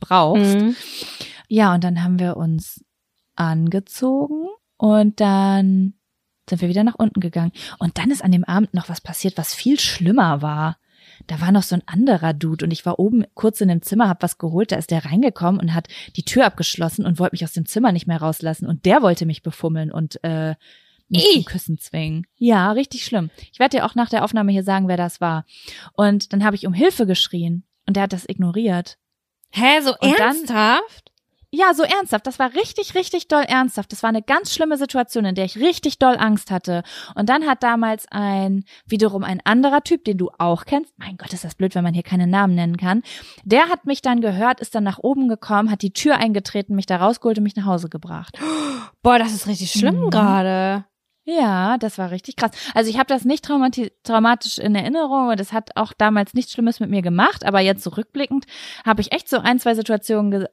[0.00, 0.58] brauchst.
[0.58, 0.74] Mhm.
[1.48, 2.84] Ja, und dann haben wir uns
[3.36, 5.94] angezogen und dann
[6.48, 7.52] sind wir wieder nach unten gegangen.
[7.78, 10.78] Und dann ist an dem Abend noch was passiert, was viel schlimmer war.
[11.26, 14.08] Da war noch so ein anderer Dude und ich war oben kurz in dem Zimmer,
[14.08, 17.44] hab was geholt, da ist der reingekommen und hat die Tür abgeschlossen und wollte mich
[17.44, 20.54] aus dem Zimmer nicht mehr rauslassen und der wollte mich befummeln und äh,
[21.08, 22.26] mich zum Küssen zwingen.
[22.36, 23.30] Ja, richtig schlimm.
[23.52, 25.44] Ich werde dir auch nach der Aufnahme hier sagen, wer das war.
[25.94, 28.98] Und dann habe ich um Hilfe geschrien und der hat das ignoriert.
[29.52, 31.12] Hä, so Und dann- ernsthaft?
[31.52, 32.26] Ja, so ernsthaft.
[32.26, 33.92] Das war richtig, richtig doll ernsthaft.
[33.92, 36.82] Das war eine ganz schlimme Situation, in der ich richtig doll Angst hatte.
[37.14, 40.92] Und dann hat damals ein, wiederum ein anderer Typ, den du auch kennst.
[40.98, 43.02] Mein Gott, ist das blöd, wenn man hier keine Namen nennen kann.
[43.44, 46.86] Der hat mich dann gehört, ist dann nach oben gekommen, hat die Tür eingetreten, mich
[46.86, 48.36] da rausgeholt und mich nach Hause gebracht.
[49.02, 50.10] Boah, das ist richtig schlimm Mhm.
[50.10, 50.84] gerade.
[51.28, 52.52] Ja, das war richtig krass.
[52.72, 56.52] Also ich habe das nicht traumati traumatisch in Erinnerung und es hat auch damals nichts
[56.52, 58.46] Schlimmes mit mir gemacht, aber jetzt zurückblickend
[58.84, 60.46] habe ich echt so ein, zwei Situationen ge-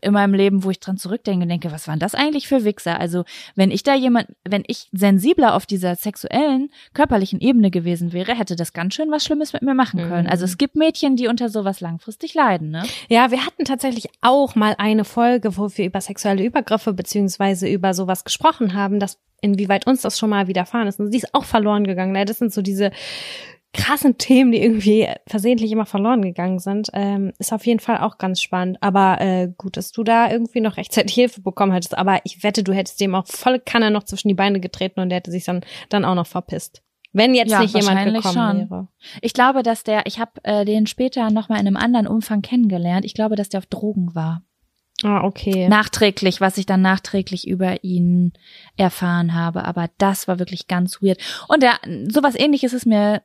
[0.00, 2.98] in meinem Leben, wo ich dran zurückdenke und denke, was waren das eigentlich für Wichser?
[2.98, 3.24] Also
[3.54, 8.56] wenn ich da jemand, wenn ich sensibler auf dieser sexuellen, körperlichen Ebene gewesen wäre, hätte
[8.56, 10.24] das ganz schön was Schlimmes mit mir machen können.
[10.24, 10.30] Mhm.
[10.30, 12.82] Also es gibt Mädchen, die unter sowas langfristig leiden, ne?
[13.08, 17.94] Ja, wir hatten tatsächlich auch mal eine Folge, wo wir über sexuelle Übergriffe beziehungsweise über
[17.94, 21.00] sowas gesprochen haben, dass inwieweit uns das schon mal widerfahren ist.
[21.00, 22.14] Und sie ist auch verloren gegangen.
[22.26, 22.90] Das sind so diese
[23.72, 26.88] krassen Themen, die irgendwie versehentlich immer verloren gegangen sind.
[26.92, 28.78] Ähm, ist auf jeden Fall auch ganz spannend.
[28.80, 31.96] Aber äh, gut, dass du da irgendwie noch rechtzeitig Hilfe bekommen hättest.
[31.96, 35.08] Aber ich wette, du hättest dem auch volle Kanne noch zwischen die Beine getreten und
[35.08, 36.82] der hätte sich dann, dann auch noch verpisst.
[37.12, 38.70] Wenn jetzt Ja, nicht jemand gekommen schon.
[38.70, 38.88] wäre.
[39.20, 42.42] Ich glaube, dass der, ich habe äh, den später noch mal in einem anderen Umfang
[42.42, 43.04] kennengelernt.
[43.04, 44.42] Ich glaube, dass der auf Drogen war.
[45.02, 45.66] Ah, okay.
[45.68, 48.32] Nachträglich, was ich dann nachträglich über ihn
[48.76, 49.64] erfahren habe.
[49.64, 51.18] Aber das war wirklich ganz weird.
[51.48, 53.22] Und der, sowas ähnliches ist mir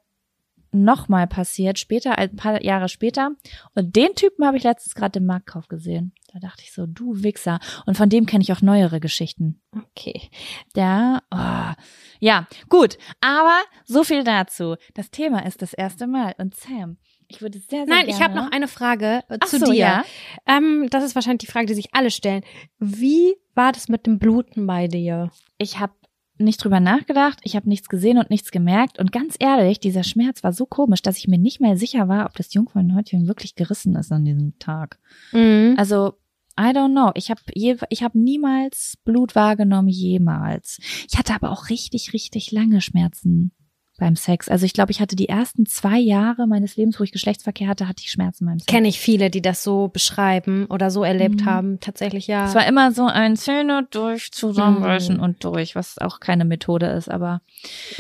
[0.76, 3.32] nochmal passiert, später, ein paar Jahre später.
[3.74, 6.14] Und den Typen habe ich letztens gerade im Marktkauf gesehen.
[6.34, 7.60] Da dachte ich so, du Wichser.
[7.86, 9.62] Und von dem kenne ich auch neuere Geschichten.
[9.76, 10.30] okay.
[10.76, 11.82] Der, oh,
[12.20, 12.98] ja, gut.
[13.22, 14.76] Aber so viel dazu.
[14.94, 16.36] Das Thema ist das erste Mal.
[16.38, 16.98] Und Sam,
[17.28, 18.12] ich würde sehr, sehr Nein, gerne.
[18.12, 19.76] ich habe noch eine Frage äh, Ach zu so, dir.
[19.76, 20.06] Ja.
[20.46, 22.44] Ähm, das ist wahrscheinlich die Frage, die sich alle stellen.
[22.80, 25.32] Wie war das mit dem Bluten bei dir?
[25.58, 25.94] Ich habe
[26.38, 29.00] nicht drüber nachgedacht, ich habe nichts gesehen und nichts gemerkt.
[29.00, 32.26] Und ganz ehrlich, dieser Schmerz war so komisch, dass ich mir nicht mehr sicher war,
[32.26, 35.00] ob das Jungfernhäutchen wirklich gerissen ist an diesem Tag.
[35.32, 35.76] Mhm.
[35.78, 36.14] Also,
[36.60, 37.12] I don't know.
[37.16, 40.80] Ich habe ich habe niemals Blut wahrgenommen, jemals.
[41.10, 43.52] Ich hatte aber auch richtig, richtig lange Schmerzen
[43.98, 44.50] beim Sex.
[44.50, 47.88] Also ich glaube, ich hatte die ersten zwei Jahre meines Lebens, wo ich Geschlechtsverkehr hatte,
[47.88, 48.66] hatte ich Schmerzen beim Sex.
[48.66, 51.46] Kenne ich viele, die das so beschreiben oder so erlebt Mhm.
[51.46, 51.80] haben.
[51.80, 52.46] Tatsächlich ja.
[52.46, 55.24] Es war immer so ein Zähne durch, zusammenbeißen Mhm.
[55.24, 57.42] und durch, was auch keine Methode ist, aber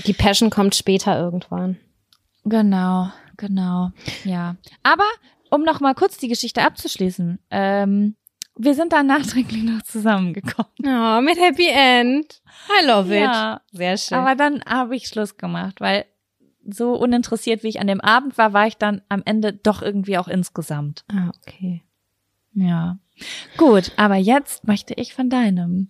[0.06, 1.78] die Passion kommt später irgendwann.
[2.44, 3.92] Genau, genau,
[4.24, 4.56] ja.
[4.84, 5.06] Aber
[5.50, 8.16] um noch mal kurz die Geschichte abzuschließen, ähm,
[8.58, 10.72] wir sind dann nachträglich noch zusammengekommen.
[10.88, 12.42] Oh, mit Happy End.
[12.70, 13.22] I love it.
[13.24, 14.18] Ja, Sehr schön.
[14.20, 16.06] aber dann habe ich Schluss gemacht, weil
[16.64, 20.18] so uninteressiert, wie ich an dem Abend war, war ich dann am Ende doch irgendwie
[20.20, 21.04] auch insgesamt.
[21.12, 21.84] ah, okay.
[22.54, 23.00] Ja.
[23.58, 25.90] Gut, aber jetzt möchte ich von deinem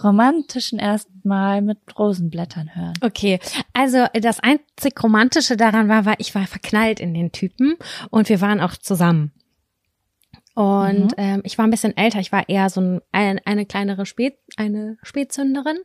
[0.00, 2.94] romantischen ersten Mal mit Rosenblättern hören.
[3.00, 3.38] Okay,
[3.72, 7.74] also das einzig Romantische daran war, war, ich war verknallt in den Typen
[8.10, 9.32] und wir waren auch zusammen.
[10.54, 11.14] Und Mhm.
[11.16, 14.36] ähm, ich war ein bisschen älter, ich war eher so ein, ein, eine kleinere Spät,
[14.56, 15.78] eine Spätzünderin.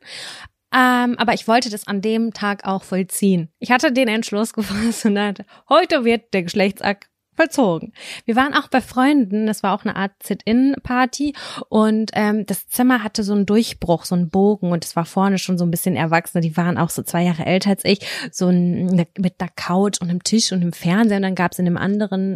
[0.73, 3.49] Ähm, aber ich wollte das an dem Tag auch vollziehen.
[3.59, 7.93] Ich hatte den Entschluss gefasst und dachte, heute wird der Geschlechtsakt vollzogen.
[8.25, 11.33] Wir waren auch bei Freunden, das war auch eine Art Sit-In-Party
[11.69, 15.37] und ähm, das Zimmer hatte so einen Durchbruch, so einen Bogen und es war vorne
[15.37, 16.41] schon so ein bisschen erwachsen.
[16.41, 17.99] Die waren auch so zwei Jahre älter als ich,
[18.31, 21.65] so ein, mit einer Couch und einem Tisch und einem Fernseher und dann gab's in
[21.65, 22.35] dem anderen,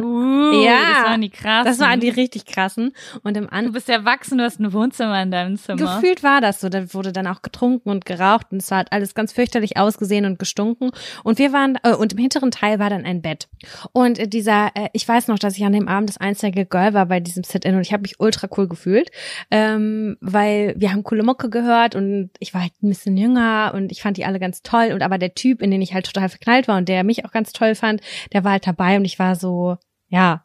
[0.62, 1.64] Ja, das waren die krassen.
[1.64, 2.92] das waren die richtig krassen
[3.22, 5.96] und im Du anderen bist erwachsen, du hast ein Wohnzimmer in deinem Zimmer.
[5.96, 6.68] Gefühlt war das so.
[6.68, 10.38] Da wurde dann auch getrunken und geraucht und es hat alles ganz fürchterlich ausgesehen und
[10.38, 10.90] gestunken.
[11.24, 13.48] Und wir waren, äh, und im hinteren Teil war dann ein Bett.
[13.92, 16.94] Und äh, dieser, äh, ich weiß noch, dass ich an dem Abend das einzige Girl
[16.94, 19.10] war bei diesem Sit-In und ich habe mich ultra cool gefühlt,
[19.50, 23.92] ähm, weil wir haben coole Mucke gehört und ich war halt ein bisschen jünger und
[23.92, 26.28] ich fand die alle ganz toll und aber der Typ, in den ich halt total
[26.28, 28.00] verknallt war und der mich auch ganz toll fand,
[28.32, 29.76] der war halt dabei und ich war so,
[30.08, 30.44] ja,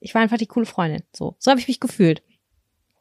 [0.00, 1.02] ich war einfach die coole Freundin.
[1.14, 2.22] So, so habe ich mich gefühlt.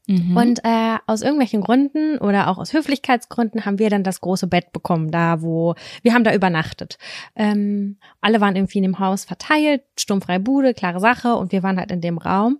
[0.10, 0.36] Mhm.
[0.36, 4.72] Und äh, aus irgendwelchen Gründen oder auch aus Höflichkeitsgründen haben wir dann das große Bett
[4.72, 6.98] bekommen, da wo wir haben da übernachtet.
[7.36, 11.78] Ähm, alle waren irgendwie in dem Haus verteilt, stummfreie Bude, klare Sache und wir waren
[11.78, 12.58] halt in dem Raum.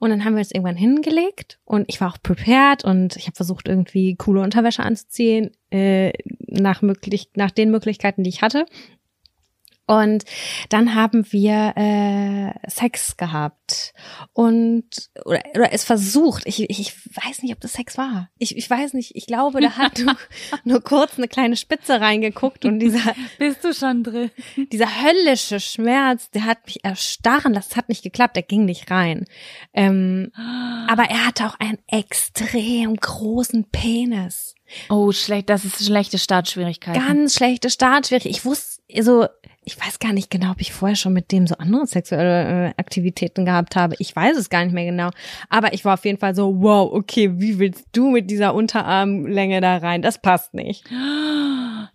[0.00, 3.36] Und dann haben wir uns irgendwann hingelegt und ich war auch prepared und ich habe
[3.36, 6.12] versucht irgendwie coole Unterwäsche anzuziehen äh,
[6.46, 8.66] nach möglich nach den Möglichkeiten, die ich hatte.
[9.88, 10.24] Und
[10.68, 13.94] dann haben wir äh, Sex gehabt
[14.34, 14.84] und
[15.24, 16.42] oder, oder es versucht.
[16.44, 18.28] Ich, ich, ich weiß nicht, ob das Sex war.
[18.36, 19.16] Ich, ich weiß nicht.
[19.16, 20.14] Ich glaube, da hat nur,
[20.64, 24.30] nur kurz eine kleine Spitze reingeguckt und dieser bist du schon drin.
[24.72, 27.70] Dieser höllische Schmerz, der hat mich erstarren lassen.
[27.70, 28.36] Das hat nicht geklappt.
[28.36, 29.24] Der ging nicht rein.
[29.72, 30.32] Ähm,
[30.86, 34.54] aber er hatte auch einen extrem großen Penis.
[34.90, 35.48] Oh, schlecht.
[35.48, 37.02] Das ist schlechte Startschwierigkeiten.
[37.02, 38.36] Ganz schlechte Startschwierigkeiten.
[38.36, 39.26] Ich wusste so
[39.68, 42.72] ich weiß gar nicht genau, ob ich vorher schon mit dem so andere sexuelle äh,
[42.78, 43.96] Aktivitäten gehabt habe.
[43.98, 45.10] Ich weiß es gar nicht mehr genau.
[45.50, 49.60] Aber ich war auf jeden Fall so, wow, okay, wie willst du mit dieser Unterarmlänge
[49.60, 50.00] da rein?
[50.00, 50.84] Das passt nicht.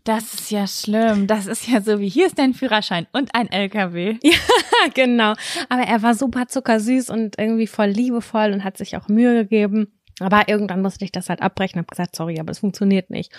[0.03, 1.25] Das ist ja schlimm.
[1.25, 4.17] Das ist ja so wie, hier ist dein Führerschein und ein LKW.
[4.23, 5.33] Ja, genau.
[5.69, 9.93] Aber er war super zuckersüß und irgendwie voll liebevoll und hat sich auch Mühe gegeben.
[10.19, 13.31] Aber irgendwann musste ich das halt abbrechen, habe gesagt, sorry, aber es funktioniert nicht.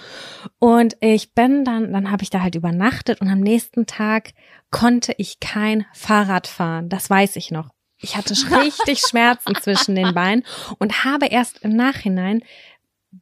[0.58, 4.32] Und ich bin dann, dann habe ich da halt übernachtet und am nächsten Tag
[4.70, 6.88] konnte ich kein Fahrrad fahren.
[6.88, 7.70] Das weiß ich noch.
[7.98, 10.44] Ich hatte richtig Schmerzen zwischen den Beinen
[10.78, 12.42] und habe erst im Nachhinein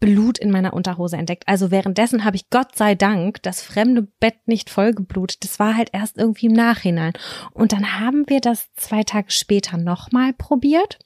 [0.00, 1.44] Blut in meiner Unterhose entdeckt.
[1.46, 5.44] Also währenddessen habe ich Gott sei Dank das fremde Bett nicht vollgeblutet.
[5.44, 7.12] Das war halt erst irgendwie im Nachhinein.
[7.52, 10.98] Und dann haben wir das zwei Tage später nochmal probiert.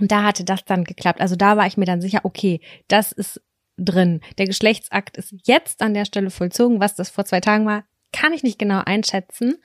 [0.00, 1.20] Und da hatte das dann geklappt.
[1.20, 3.40] Also da war ich mir dann sicher, okay, das ist
[3.76, 4.20] drin.
[4.38, 6.80] Der Geschlechtsakt ist jetzt an der Stelle vollzogen.
[6.80, 9.56] Was das vor zwei Tagen war, kann ich nicht genau einschätzen.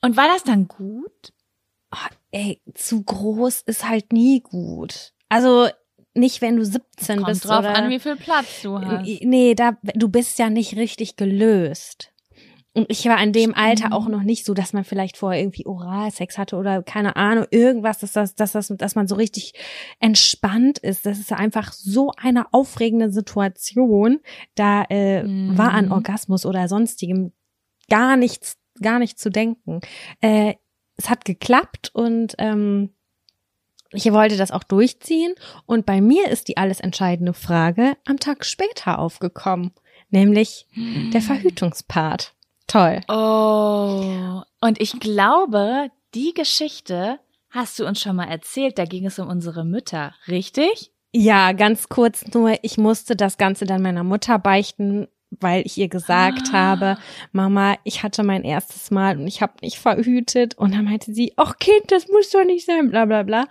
[0.00, 1.32] Und war das dann gut?
[1.92, 5.12] Oh, ey, zu groß ist halt nie gut.
[5.28, 5.68] Also
[6.14, 7.44] nicht, wenn du 17 Kommt bist.
[7.44, 9.06] drauf oder, an, wie viel Platz du hast.
[9.06, 12.12] Nee, da, du bist ja nicht richtig gelöst.
[12.76, 15.64] Und ich war in dem Alter auch noch nicht so, dass man vielleicht vorher irgendwie
[15.64, 19.54] Oralsex hatte oder keine Ahnung, irgendwas, dass das, dass das, dass man so richtig
[20.00, 21.06] entspannt ist.
[21.06, 24.18] Das ist einfach so eine aufregende Situation.
[24.56, 25.56] Da äh, mhm.
[25.56, 27.32] war an Orgasmus oder sonstigem
[27.88, 29.80] gar nichts, gar nicht zu denken.
[30.20, 30.54] Äh,
[30.96, 32.90] es hat geklappt und ähm,
[33.92, 35.34] ich wollte das auch durchziehen.
[35.66, 39.72] Und bei mir ist die alles entscheidende Frage am Tag später aufgekommen,
[40.10, 41.26] nämlich der hm.
[41.26, 42.33] Verhütungspart.
[42.66, 43.00] Toll.
[43.08, 47.18] Oh, und ich glaube, die Geschichte
[47.50, 48.78] hast du uns schon mal erzählt.
[48.78, 50.90] Da ging es um unsere Mütter, richtig?
[51.12, 55.88] Ja, ganz kurz nur, ich musste das Ganze dann meiner Mutter beichten, weil ich ihr
[55.88, 56.52] gesagt ah.
[56.52, 56.98] habe,
[57.30, 60.58] Mama, ich hatte mein erstes Mal und ich habe nicht verhütet.
[60.58, 63.46] Und dann meinte sie, ach Kind, das muss doch nicht sein, bla bla bla.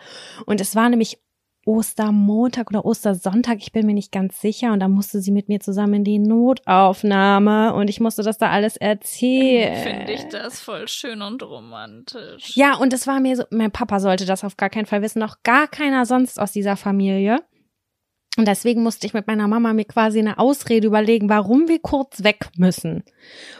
[0.46, 1.20] Und es war nämlich
[1.66, 4.74] Ostermontag oder Ostersonntag, ich bin mir nicht ganz sicher.
[4.74, 8.50] Und da musste sie mit mir zusammen in die Notaufnahme und ich musste das da
[8.50, 9.76] alles erzählen.
[9.76, 12.56] Finde ich das voll schön und romantisch.
[12.56, 15.20] Ja, und es war mir so, mein Papa sollte das auf gar keinen Fall wissen,
[15.20, 17.40] noch gar keiner sonst aus dieser Familie.
[18.36, 22.24] Und deswegen musste ich mit meiner Mama mir quasi eine Ausrede überlegen, warum wir kurz
[22.24, 23.04] weg müssen.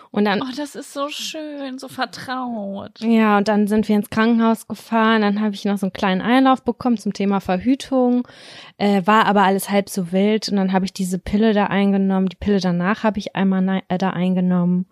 [0.10, 0.42] Und dann.
[0.42, 3.00] Oh, das ist so schön, so vertraut.
[3.00, 5.22] Ja, und dann sind wir ins Krankenhaus gefahren.
[5.22, 8.28] Dann habe ich noch so einen kleinen Einlauf bekommen zum Thema Verhütung.
[8.78, 10.50] Äh, war aber alles halb so wild.
[10.50, 12.30] Und dann habe ich diese Pille da eingenommen.
[12.30, 14.88] Die Pille danach habe ich einmal äh, da eingenommen.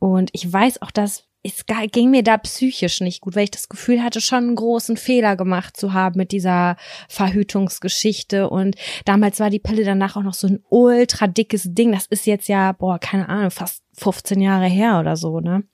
[0.00, 3.68] Und ich weiß auch, dass es ging mir da psychisch nicht gut, weil ich das
[3.68, 6.76] Gefühl hatte, schon einen großen Fehler gemacht zu haben mit dieser
[7.08, 8.50] Verhütungsgeschichte.
[8.50, 8.76] Und
[9.06, 11.92] damals war die Pille danach auch noch so ein ultra dickes Ding.
[11.92, 15.64] Das ist jetzt ja, boah, keine Ahnung, fast 15 Jahre her oder so, ne?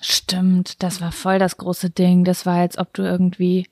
[0.00, 2.24] Stimmt, das war voll das große Ding.
[2.24, 3.66] Das war, als ob du irgendwie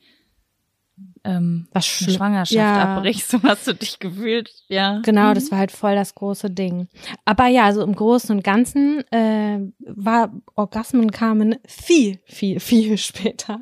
[1.24, 2.96] ähm, was eine Schwangerschaft ja.
[2.96, 5.00] abbrichst, so hast du dich gefühlt, ja.
[5.00, 5.50] Genau, das mhm.
[5.52, 6.88] war halt voll das große Ding.
[7.24, 13.60] Aber ja, also im Großen und Ganzen äh, war Orgasmen kamen viel, viel, viel später.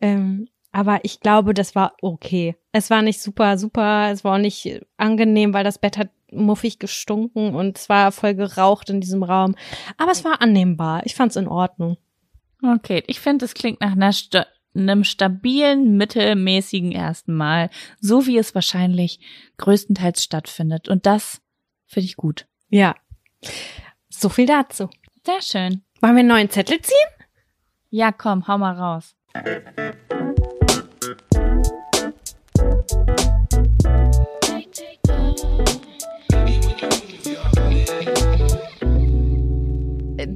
[0.00, 2.56] Ähm, aber ich glaube, das war okay.
[2.72, 6.78] Es war nicht super, super, es war auch nicht angenehm, weil das Bett hat muffig
[6.78, 9.54] gestunken und es war voll geraucht in diesem Raum.
[9.98, 11.02] Aber es war annehmbar.
[11.04, 11.98] Ich fand's in Ordnung.
[12.62, 17.70] Okay, ich finde, es klingt nach einer St einem stabilen, mittelmäßigen ersten Mal,
[18.00, 19.20] so wie es wahrscheinlich
[19.58, 20.88] größtenteils stattfindet.
[20.88, 21.40] Und das
[21.86, 22.46] finde ich gut.
[22.68, 22.94] Ja.
[24.08, 24.88] So viel dazu.
[25.24, 25.82] Sehr schön.
[26.00, 26.96] Wollen wir einen neuen Zettel ziehen?
[27.90, 29.14] Ja, komm, hau mal raus.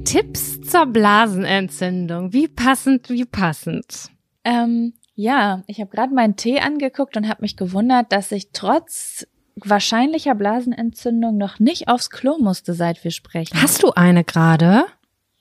[0.05, 2.31] Tipps zur Blasenentzündung.
[2.31, 4.09] Wie passend, wie passend.
[4.47, 9.27] Ähm, ja, ich habe gerade meinen Tee angeguckt und habe mich gewundert, dass ich trotz
[9.57, 13.61] wahrscheinlicher Blasenentzündung noch nicht aufs Klo musste, seit wir sprechen.
[13.61, 14.85] Hast du eine gerade?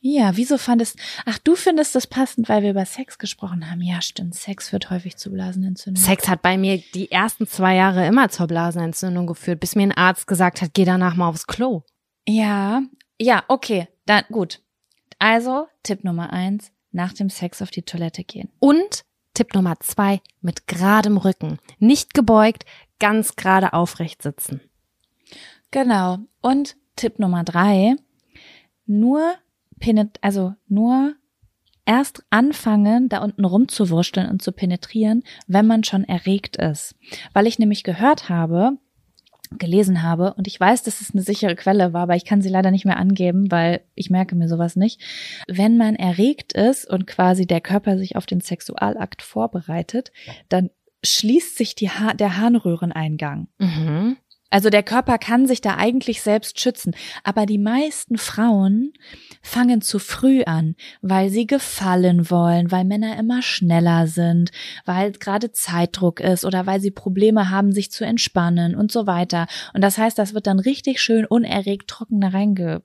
[0.01, 3.81] Ja, wieso fandest, ach, du findest das passend, weil wir über Sex gesprochen haben.
[3.81, 6.03] Ja, stimmt, Sex führt häufig zu Blasenentzündung.
[6.03, 9.93] Sex hat bei mir die ersten zwei Jahre immer zur Blasenentzündung geführt, bis mir ein
[9.93, 11.83] Arzt gesagt hat, geh danach mal aufs Klo.
[12.27, 12.83] Ja,
[13.21, 14.61] ja, okay, dann gut.
[15.19, 18.49] Also, Tipp Nummer eins, nach dem Sex auf die Toilette gehen.
[18.59, 21.59] Und Tipp Nummer zwei, mit geradem Rücken.
[21.79, 22.65] Nicht gebeugt,
[22.99, 24.61] ganz gerade aufrecht sitzen.
[25.71, 26.19] Genau.
[26.41, 27.97] Und Tipp Nummer drei,
[28.87, 29.35] nur
[29.79, 31.15] penet, also nur
[31.85, 36.95] erst anfangen, da unten rumzuwurschteln und zu penetrieren, wenn man schon erregt ist.
[37.35, 38.79] Weil ich nämlich gehört habe,
[39.51, 42.49] gelesen habe und ich weiß, dass es eine sichere Quelle war, aber ich kann sie
[42.49, 45.01] leider nicht mehr angeben, weil ich merke mir sowas nicht.
[45.49, 50.13] Wenn man erregt ist und quasi der Körper sich auf den Sexualakt vorbereitet,
[50.49, 50.71] dann
[51.05, 53.49] schließt sich die ha der Harnröhreneingang.
[53.59, 54.17] Mhm.
[54.51, 56.95] Also der Körper kann sich da eigentlich selbst schützen.
[57.25, 58.93] Aber die meisten Frauen
[59.43, 64.51] fangen zu früh an, weil sie gefallen wollen, weil Männer immer schneller sind,
[64.85, 69.47] weil gerade Zeitdruck ist oder weil sie Probleme haben, sich zu entspannen und so weiter.
[69.75, 72.83] Und das heißt, das wird dann richtig schön unerregt trocken da reinge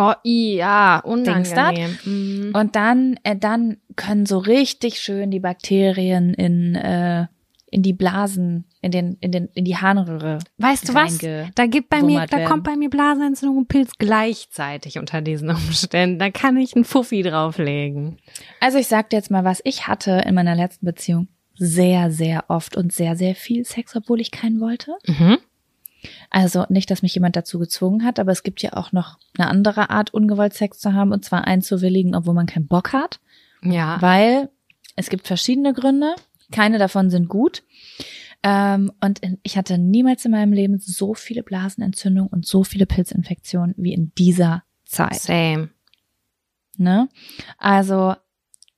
[0.00, 1.98] Oh, ja, unangenehm.
[2.04, 2.52] Mhm.
[2.54, 7.26] und dann, äh, dann können so richtig schön die Bakterien in, äh,
[7.70, 10.38] in die Blasen, in den, in den, in die Harnröhre.
[10.56, 11.18] Weißt du was?
[11.54, 12.48] Da gibt bei mir, da werden.
[12.48, 16.18] kommt bei mir Blasenentzündung und Pilz gleichzeitig unter diesen Umständen.
[16.18, 18.18] Da kann ich einen Fuffi drauflegen.
[18.60, 22.44] Also ich sag dir jetzt mal was, ich hatte in meiner letzten Beziehung sehr, sehr
[22.48, 24.96] oft und sehr, sehr viel Sex, obwohl ich keinen wollte.
[25.06, 25.38] Mhm.
[26.30, 29.48] Also nicht, dass mich jemand dazu gezwungen hat, aber es gibt ja auch noch eine
[29.48, 33.18] andere Art, ungewollt Sex zu haben, und zwar einzuwilligen, obwohl man keinen Bock hat.
[33.62, 34.00] Ja.
[34.00, 34.48] Weil
[34.94, 36.14] es gibt verschiedene Gründe,
[36.52, 37.62] keine davon sind gut.
[38.42, 42.86] Ähm, und in, ich hatte niemals in meinem Leben so viele Blasenentzündungen und so viele
[42.86, 45.16] Pilzinfektionen wie in dieser Zeit.
[45.16, 45.70] Same.
[46.76, 47.08] Ne?
[47.58, 48.14] Also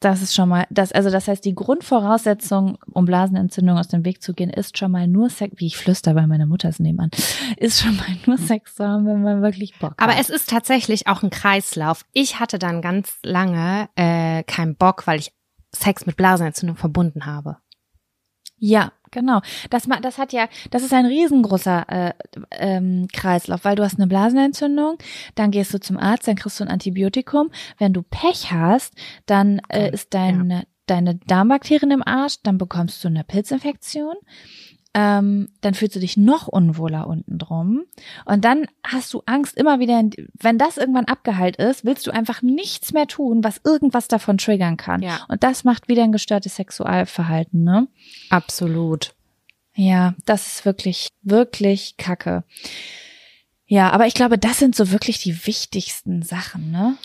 [0.01, 4.23] das ist schon mal, das, also das heißt, die Grundvoraussetzung, um Blasenentzündung aus dem Weg
[4.23, 7.11] zu gehen, ist schon mal nur Sex, wie ich flüster, weil meine Mutter ist nebenan,
[7.59, 10.21] ist schon mal nur Sex zu haben, wenn man wirklich Bock Aber hat.
[10.21, 12.07] es ist tatsächlich auch ein Kreislauf.
[12.13, 15.33] Ich hatte dann ganz lange äh, keinen Bock, weil ich
[15.75, 17.59] Sex mit Blasenentzündung verbunden habe.
[18.63, 19.41] Ja, genau.
[19.71, 22.13] Das, das hat ja, das ist ein riesengroßer äh,
[22.51, 24.99] ähm, Kreislauf, weil du hast eine Blasenentzündung,
[25.35, 27.51] dann gehst du zum Arzt, dann kriegst du ein Antibiotikum.
[27.79, 28.95] Wenn du Pech hast,
[29.25, 34.15] dann äh, ist deine, deine Darmbakterien im Arsch, dann bekommst du eine Pilzinfektion.
[34.93, 37.85] Ähm, dann fühlst du dich noch unwohler unten drum.
[38.25, 40.03] Und dann hast du Angst immer wieder,
[40.41, 44.77] wenn das irgendwann abgeheilt ist, willst du einfach nichts mehr tun, was irgendwas davon triggern
[44.77, 45.03] kann.
[45.03, 45.25] Ja.
[45.29, 47.87] Und das macht wieder ein gestörtes Sexualverhalten, ne?
[48.31, 49.15] Absolut.
[49.75, 52.43] Ja, das ist wirklich, wirklich kacke.
[53.67, 56.97] Ja, aber ich glaube, das sind so wirklich die wichtigsten Sachen, ne?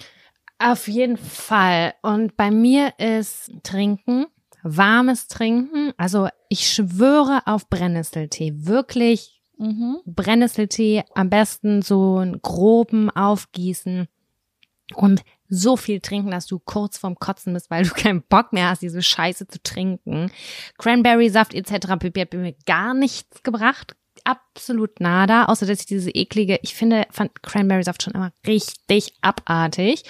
[0.58, 1.94] Auf jeden Fall.
[2.02, 4.26] Und bei mir ist Trinken,
[4.66, 5.94] warmes Trinken.
[5.96, 8.54] Also ich schwöre auf Brennnesseltee.
[8.56, 10.00] Wirklich Mhm.
[10.06, 14.08] Brennnesseltee, am besten so einen groben Aufgießen
[14.96, 18.70] und so viel trinken, dass du kurz vorm Kotzen bist, weil du keinen Bock mehr
[18.70, 20.32] hast, diese Scheiße zu trinken.
[20.78, 21.88] Cranberry-Saft etc.
[21.88, 23.96] hat mir gar nichts gebracht.
[24.24, 30.04] Absolut nada, außer dass ich diese eklige, ich finde, fand Cranberry-Saft schon immer richtig abartig.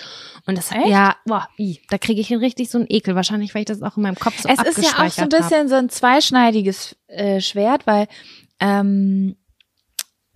[0.45, 0.87] Und das, Echt?
[0.87, 3.15] ja, boah, i, da kriege ich richtig so einen Ekel.
[3.15, 5.27] Wahrscheinlich, weil ich das auch in meinem Kopf so es ist ja auch so ein
[5.27, 5.41] abgespeichert hab.
[5.41, 8.07] bisschen so ein zweischneidiges äh, Schwert, weil
[8.59, 9.35] ähm,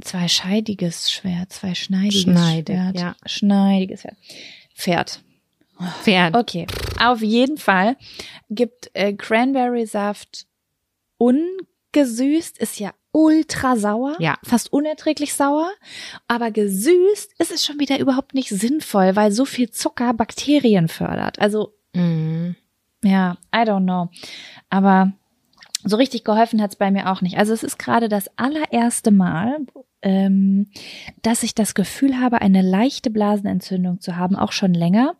[0.02, 3.16] zweischeidiges Schwert, zweischneidiges Schneidig, Schwert, ja.
[3.26, 4.18] schneidiges Schwert.
[4.76, 5.22] Pferd.
[6.02, 6.36] Pferd.
[6.36, 6.68] Okay,
[7.00, 7.96] auf jeden Fall
[8.50, 10.46] gibt äh, Cranberry-Saft
[11.18, 14.36] ungesüßt, ist ja ultra sauer, Ja.
[14.44, 15.70] fast unerträglich sauer,
[16.28, 21.40] aber gesüßt ist es schon wieder überhaupt nicht sinnvoll, weil so viel Zucker Bakterien fördert.
[21.40, 22.56] Also Mhm.
[23.04, 24.10] ja, I don't know,
[24.70, 25.12] aber
[25.84, 27.38] so richtig geholfen hat's bei mir auch nicht.
[27.38, 29.58] Also es ist gerade das allererste Mal,
[30.02, 30.68] ähm,
[31.22, 35.16] dass ich das Gefühl habe, eine leichte Blasenentzündung zu haben, auch schon länger.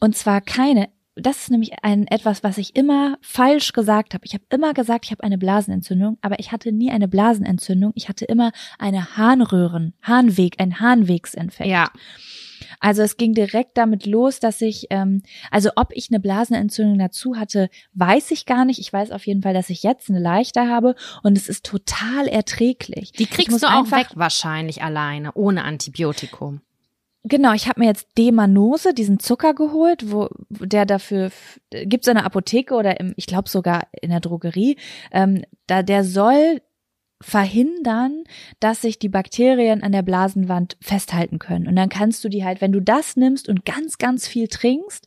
[0.00, 0.88] Und zwar keine.
[1.16, 4.24] Das ist nämlich ein etwas, was ich immer falsch gesagt habe.
[4.26, 7.92] Ich habe immer gesagt, ich habe eine Blasenentzündung, aber ich hatte nie eine Blasenentzündung.
[7.94, 11.70] Ich hatte immer eine Harnröhren, Harnweg, ein Harnwegsinfekt.
[11.70, 11.90] Ja.
[12.80, 17.36] Also es ging direkt damit los, dass ich, ähm, also ob ich eine Blasenentzündung dazu
[17.36, 18.80] hatte, weiß ich gar nicht.
[18.80, 22.26] Ich weiß auf jeden Fall, dass ich jetzt eine leichte habe und es ist total
[22.26, 23.12] erträglich.
[23.12, 26.60] Die kriegst du auch weg wahrscheinlich alleine, ohne Antibiotikum.
[27.26, 31.30] Genau, ich habe mir jetzt Demanose, diesen Zucker geholt, wo der dafür
[31.70, 34.76] gibt's in der Apotheke oder im, ich glaube sogar in der Drogerie.
[35.10, 36.60] Ähm, da der soll
[37.20, 38.24] verhindern,
[38.60, 41.66] dass sich die Bakterien an der Blasenwand festhalten können.
[41.66, 45.06] Und dann kannst du die halt, wenn du das nimmst und ganz, ganz viel trinkst,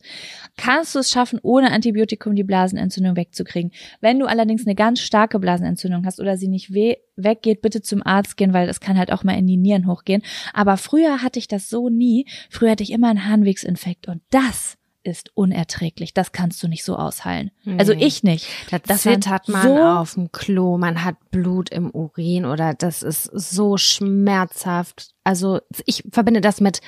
[0.56, 3.72] kannst du es schaffen, ohne Antibiotikum die Blasenentzündung wegzukriegen.
[4.00, 8.04] Wenn du allerdings eine ganz starke Blasenentzündung hast oder sie nicht weh weggeht, bitte zum
[8.04, 10.22] Arzt gehen, weil das kann halt auch mal in die Nieren hochgehen.
[10.52, 12.26] Aber früher hatte ich das so nie.
[12.50, 16.14] Früher hatte ich immer einen Harnwegsinfekt und das ist unerträglich.
[16.14, 17.50] Das kannst du nicht so ausheilen.
[17.64, 17.78] Also nee.
[17.78, 18.46] Also ich nicht.
[18.70, 23.02] Da das zittert man so auf dem Klo, man hat Blut im Urin oder das
[23.02, 25.10] ist so schmerzhaft.
[25.24, 26.80] Also ich verbinde das mit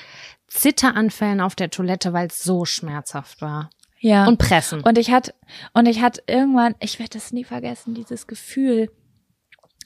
[0.49, 3.71] Zitteranfällen auf der Toilette, weil es so schmerzhaft war.
[4.01, 4.27] Ja.
[4.27, 4.81] Und pressen.
[4.81, 5.35] Und ich hatte,
[5.75, 8.91] und ich hatte irgendwann, ich werde das nie vergessen, dieses Gefühl,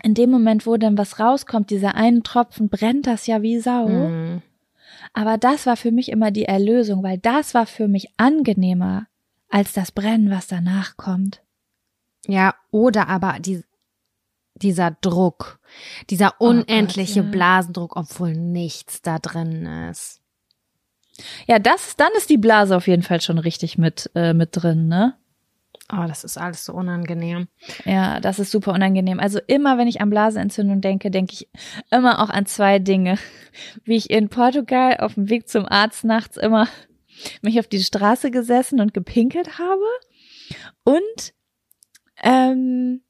[0.02, 3.88] in dem Moment, wo dann was rauskommt, dieser einen Tropfen, brennt das ja wie Sau.
[3.88, 4.42] Mm.
[5.14, 9.06] Aber das war für mich immer die Erlösung, weil das war für mich angenehmer
[9.48, 11.40] als das Brennen, was danach kommt.
[12.26, 13.62] Ja, oder aber die,
[14.54, 15.60] dieser Druck,
[16.10, 17.30] dieser unendliche oh Gott, ja.
[17.30, 20.20] Blasendruck, obwohl nichts da drin ist.
[21.46, 24.88] Ja, das, dann ist die Blase auf jeden Fall schon richtig mit, äh, mit drin,
[24.88, 25.16] ne?
[25.92, 27.48] Oh, das ist alles so unangenehm.
[27.84, 29.20] Ja, das ist super unangenehm.
[29.20, 31.48] Also immer, wenn ich an Blasenentzündung denke, denke ich
[31.90, 33.18] immer auch an zwei Dinge.
[33.84, 36.68] Wie ich in Portugal auf dem Weg zum Arzt nachts immer
[37.42, 39.84] mich auf die Straße gesessen und gepinkelt habe.
[40.84, 41.34] Und
[42.22, 43.03] ähm,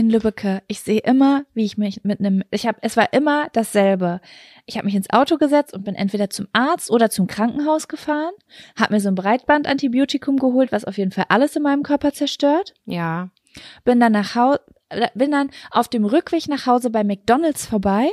[0.00, 3.48] in Lübbecke, ich sehe immer, wie ich mich mit einem, ich habe, es war immer
[3.52, 4.20] dasselbe.
[4.64, 8.32] Ich habe mich ins Auto gesetzt und bin entweder zum Arzt oder zum Krankenhaus gefahren,
[8.76, 12.72] habe mir so ein Breitbandantibiotikum geholt, was auf jeden Fall alles in meinem Körper zerstört.
[12.86, 13.28] Ja.
[13.84, 14.60] Bin dann nach Hause,
[15.14, 18.10] bin dann auf dem Rückweg nach Hause bei McDonald's vorbei,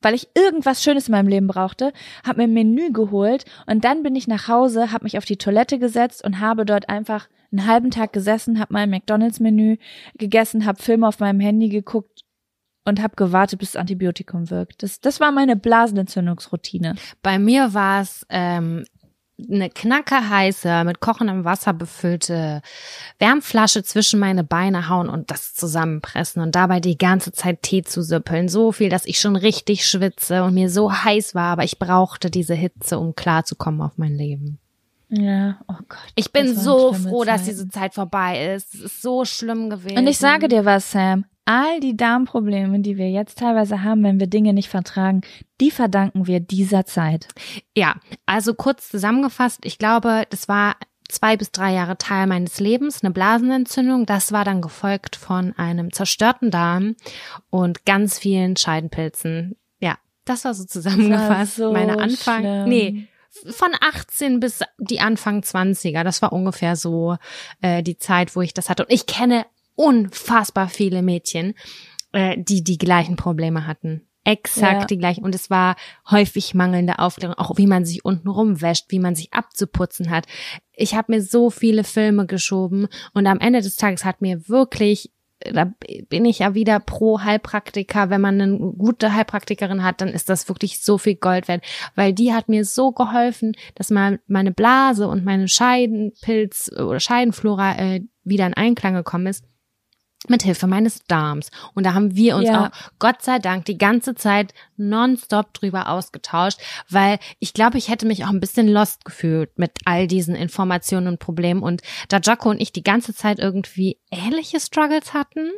[0.00, 1.92] weil ich irgendwas Schönes in meinem Leben brauchte,
[2.26, 5.36] habe mir ein Menü geholt und dann bin ich nach Hause, habe mich auf die
[5.36, 9.76] Toilette gesetzt und habe dort einfach einen halben Tag gesessen, habe mein McDonalds-Menü
[10.18, 12.24] gegessen, habe Filme auf meinem Handy geguckt
[12.84, 14.82] und habe gewartet, bis das Antibiotikum wirkt.
[14.82, 16.96] Das, das war meine Blasenentzündungsroutine.
[17.22, 18.84] Bei mir war es ähm,
[19.50, 22.62] eine knackerheiße, mit kochendem Wasser befüllte
[23.18, 28.02] Wärmflasche zwischen meine Beine hauen und das zusammenpressen und dabei die ganze Zeit Tee zu
[28.02, 28.48] süppeln.
[28.48, 32.30] So viel, dass ich schon richtig schwitze und mir so heiß war, aber ich brauchte
[32.30, 34.60] diese Hitze, um klarzukommen auf mein Leben.
[35.16, 36.12] Ja, oh Gott.
[36.14, 37.34] Ich bin so froh, Zeit.
[37.34, 38.74] dass diese Zeit vorbei ist.
[38.74, 39.98] Es ist so schlimm gewesen.
[39.98, 41.24] Und ich sage dir was, Sam.
[41.46, 45.20] All die Darmprobleme, die wir jetzt teilweise haben, wenn wir Dinge nicht vertragen,
[45.60, 47.28] die verdanken wir dieser Zeit.
[47.76, 50.76] Ja, also kurz zusammengefasst, ich glaube, das war
[51.08, 54.06] zwei bis drei Jahre Teil meines Lebens, eine Blasenentzündung.
[54.06, 56.96] Das war dann gefolgt von einem zerstörten Darm
[57.50, 59.56] und ganz vielen Scheidenpilzen.
[59.80, 61.58] Ja, das war so zusammengefasst.
[61.58, 62.40] War so meine Anfang.
[62.40, 62.68] Schlimm.
[62.68, 63.08] Nee,
[63.50, 66.04] von 18 bis die Anfang 20er.
[66.04, 67.16] Das war ungefähr so
[67.60, 68.84] äh, die Zeit, wo ich das hatte.
[68.84, 71.54] Und ich kenne unfassbar viele Mädchen,
[72.12, 74.06] äh, die die gleichen Probleme hatten.
[74.24, 74.86] Exakt ja.
[74.86, 75.22] die gleichen.
[75.22, 75.76] Und es war
[76.10, 80.26] häufig mangelnde Aufklärung, auch wie man sich unten rumwäscht, wie man sich abzuputzen hat.
[80.72, 85.12] Ich habe mir so viele Filme geschoben und am Ende des Tages hat mir wirklich
[85.52, 85.72] da
[86.08, 88.10] bin ich ja wieder pro Heilpraktiker.
[88.10, 91.64] Wenn man eine gute Heilpraktikerin hat, dann ist das wirklich so viel Gold wert,
[91.94, 97.76] weil die hat mir so geholfen, dass mal meine Blase und meine Scheidenpilz oder Scheidenflora
[97.78, 99.44] äh, wieder in Einklang gekommen ist
[100.28, 101.50] mit Hilfe meines Darms.
[101.74, 102.66] Und da haben wir uns ja.
[102.66, 108.06] auch Gott sei Dank die ganze Zeit nonstop drüber ausgetauscht, weil ich glaube, ich hätte
[108.06, 111.62] mich auch ein bisschen lost gefühlt mit all diesen Informationen und Problemen.
[111.62, 115.50] Und da Jocko und ich die ganze Zeit irgendwie ähnliche Struggles hatten,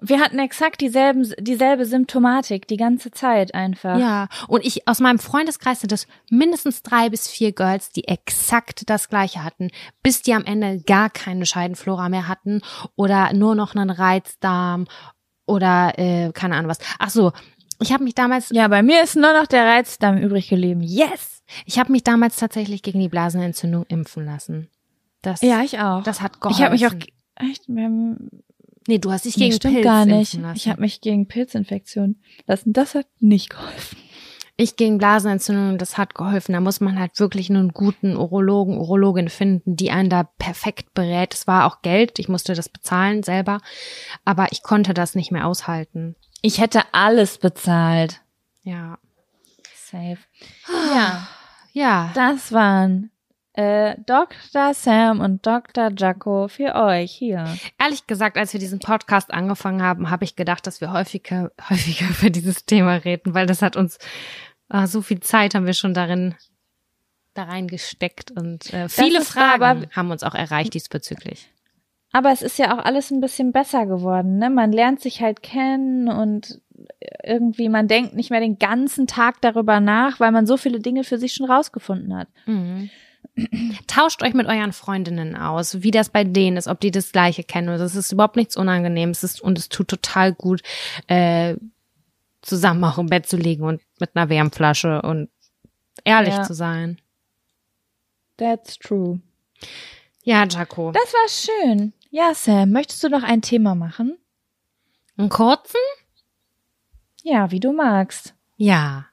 [0.00, 3.98] wir hatten exakt dieselben, dieselbe Symptomatik die ganze Zeit einfach.
[3.98, 8.88] Ja, und ich aus meinem Freundeskreis sind es mindestens drei bis vier Girls, die exakt
[8.90, 9.70] das Gleiche hatten,
[10.02, 12.60] bis die am Ende gar keine Scheidenflora mehr hatten
[12.96, 14.86] oder nur noch einen Reizdarm
[15.46, 16.78] oder äh, keine Ahnung was.
[16.98, 17.32] Ach so,
[17.80, 18.50] ich habe mich damals.
[18.50, 20.80] Ja, bei mir ist nur noch der Reizdarm übrig geblieben.
[20.80, 21.42] Yes!
[21.66, 24.68] Ich habe mich damals tatsächlich gegen die Blasenentzündung impfen lassen.
[25.22, 26.02] Das, ja, ich auch.
[26.02, 26.58] Das hat geholfen.
[26.58, 26.94] Ich habe mich auch
[27.36, 27.68] echt,
[28.86, 30.38] Nee, du hast dich gegen nee, stimmt Pilz gar nicht.
[30.54, 32.16] Ich habe mich gegen Pilzinfektion
[32.46, 32.72] lassen.
[32.72, 33.98] Das hat nicht geholfen.
[34.56, 36.52] Ich gegen Blasenentzündung, das hat geholfen.
[36.52, 41.34] Da muss man halt wirklich einen guten Urologen, Urologin finden, die einen da perfekt berät.
[41.34, 43.58] Es war auch Geld, ich musste das bezahlen selber,
[44.24, 46.14] aber ich konnte das nicht mehr aushalten.
[46.40, 48.20] Ich hätte alles bezahlt.
[48.62, 48.98] Ja.
[49.74, 50.18] safe.
[50.94, 51.26] Ja,
[51.72, 52.12] Ja.
[52.14, 53.10] das waren
[53.54, 54.74] äh, Dr.
[54.74, 55.90] Sam und Dr.
[55.96, 57.46] Jaco für euch hier.
[57.80, 62.06] Ehrlich gesagt, als wir diesen Podcast angefangen haben, habe ich gedacht, dass wir häufiger, häufiger
[62.20, 63.98] über dieses Thema reden, weil das hat uns
[64.70, 66.34] äh, so viel Zeit haben wir schon darin
[67.34, 71.50] da reingesteckt und äh, viele Fragen aber- haben uns auch erreicht diesbezüglich.
[72.12, 74.48] Aber es ist ja auch alles ein bisschen besser geworden, ne?
[74.48, 76.60] Man lernt sich halt kennen und
[77.24, 81.02] irgendwie, man denkt nicht mehr den ganzen Tag darüber nach, weil man so viele Dinge
[81.02, 82.28] für sich schon rausgefunden hat.
[82.46, 82.88] Mhm.
[83.86, 87.42] Tauscht euch mit euren Freundinnen aus, wie das bei denen ist, ob die das Gleiche
[87.44, 87.68] kennen.
[87.68, 90.62] Es ist überhaupt nichts Unangenehmes es ist, und es tut total gut,
[91.08, 91.56] äh,
[92.42, 95.30] zusammen auch im Bett zu liegen und mit einer Wärmflasche und
[96.04, 96.42] ehrlich Ja.
[96.42, 97.00] zu sein.
[98.36, 99.20] That's true.
[100.22, 100.92] Ja, Jaco.
[100.92, 101.92] Das war schön.
[102.10, 104.16] Ja, Sam, möchtest du noch ein Thema machen?
[105.16, 105.80] Einen kurzen?
[107.22, 108.34] Ja, wie du magst.
[108.56, 109.06] Ja.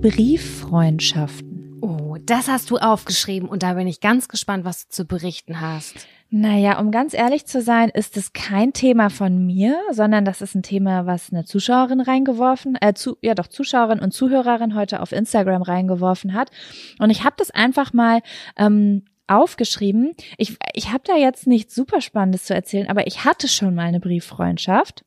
[0.00, 1.78] Brieffreundschaften.
[1.82, 5.60] Oh, das hast du aufgeschrieben und da bin ich ganz gespannt, was du zu berichten
[5.60, 6.06] hast.
[6.30, 10.54] Naja, um ganz ehrlich zu sein, ist es kein Thema von mir, sondern das ist
[10.54, 15.12] ein Thema, was eine Zuschauerin reingeworfen, äh, zu, ja doch Zuschauerin und Zuhörerin heute auf
[15.12, 16.50] Instagram reingeworfen hat.
[16.98, 18.20] Und ich habe das einfach mal
[18.56, 20.14] ähm, aufgeschrieben.
[20.36, 23.86] Ich, ich habe da jetzt nichts super Spannendes zu erzählen, aber ich hatte schon mal
[23.86, 25.04] eine Brieffreundschaft.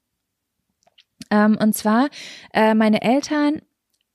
[1.29, 2.09] Ähm, und zwar,
[2.53, 3.61] äh, meine Eltern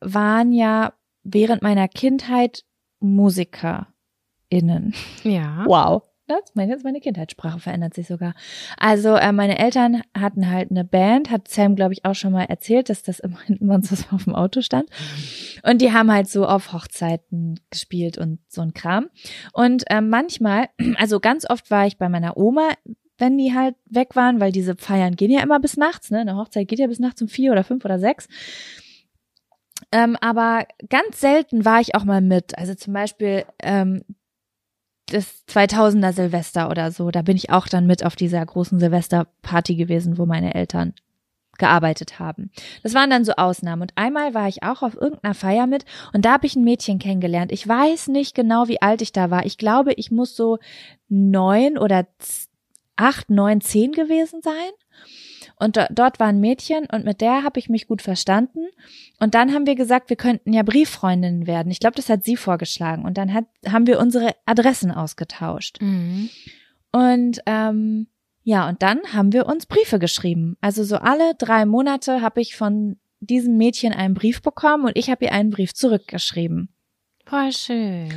[0.01, 2.65] waren ja während meiner Kindheit
[3.01, 4.95] MusikerInnen.
[5.23, 5.65] Ja.
[5.67, 6.03] Wow.
[6.29, 8.35] Das, meine, meine Kindheitssprache verändert sich sogar.
[8.77, 12.45] Also äh, meine Eltern hatten halt eine Band, hat Sam, glaube ich, auch schon mal
[12.45, 14.91] erzählt, dass das immer hinten bei was auf dem Auto stand.
[15.63, 19.09] Und die haben halt so auf Hochzeiten gespielt und so ein Kram.
[19.55, 20.69] Und äh, manchmal,
[20.99, 22.69] also ganz oft war ich bei meiner Oma,
[23.17, 26.21] wenn die halt weg waren, weil diese Feiern gehen ja immer bis nachts, ne?
[26.21, 28.29] Eine Hochzeit geht ja bis nachts um vier oder fünf oder sechs.
[29.93, 32.59] Ähm, aber ganz selten war ich auch mal mit.
[32.59, 34.03] Also zum Beispiel ähm,
[35.11, 37.11] das 2000er Silvester oder so.
[37.11, 40.95] Da bin ich auch dann mit auf dieser großen Silvesterparty gewesen, wo meine Eltern
[41.59, 42.51] gearbeitet haben.
[42.83, 43.83] Das waren dann so Ausnahmen.
[43.83, 46.99] Und einmal war ich auch auf irgendeiner Feier mit und da habe ich ein Mädchen
[46.99, 47.53] kennengelernt.
[47.53, 49.45] Ich weiß nicht genau, wie alt ich da war.
[49.45, 50.59] Ich glaube, ich muss so
[51.09, 52.07] neun oder
[52.97, 54.71] acht, neun, zehn gewesen sein.
[55.61, 58.67] Und do dort war ein Mädchen und mit der habe ich mich gut verstanden.
[59.19, 61.71] Und dann haben wir gesagt, wir könnten ja Brieffreundinnen werden.
[61.71, 63.05] Ich glaube, das hat sie vorgeschlagen.
[63.05, 65.79] Und dann hat, haben wir unsere Adressen ausgetauscht.
[65.81, 66.31] Mhm.
[66.93, 68.07] Und ähm,
[68.45, 70.57] ja, und dann haben wir uns Briefe geschrieben.
[70.61, 75.11] Also so alle drei Monate habe ich von diesem Mädchen einen Brief bekommen und ich
[75.11, 76.69] habe ihr einen Brief zurückgeschrieben.
[77.27, 78.11] Voll schön.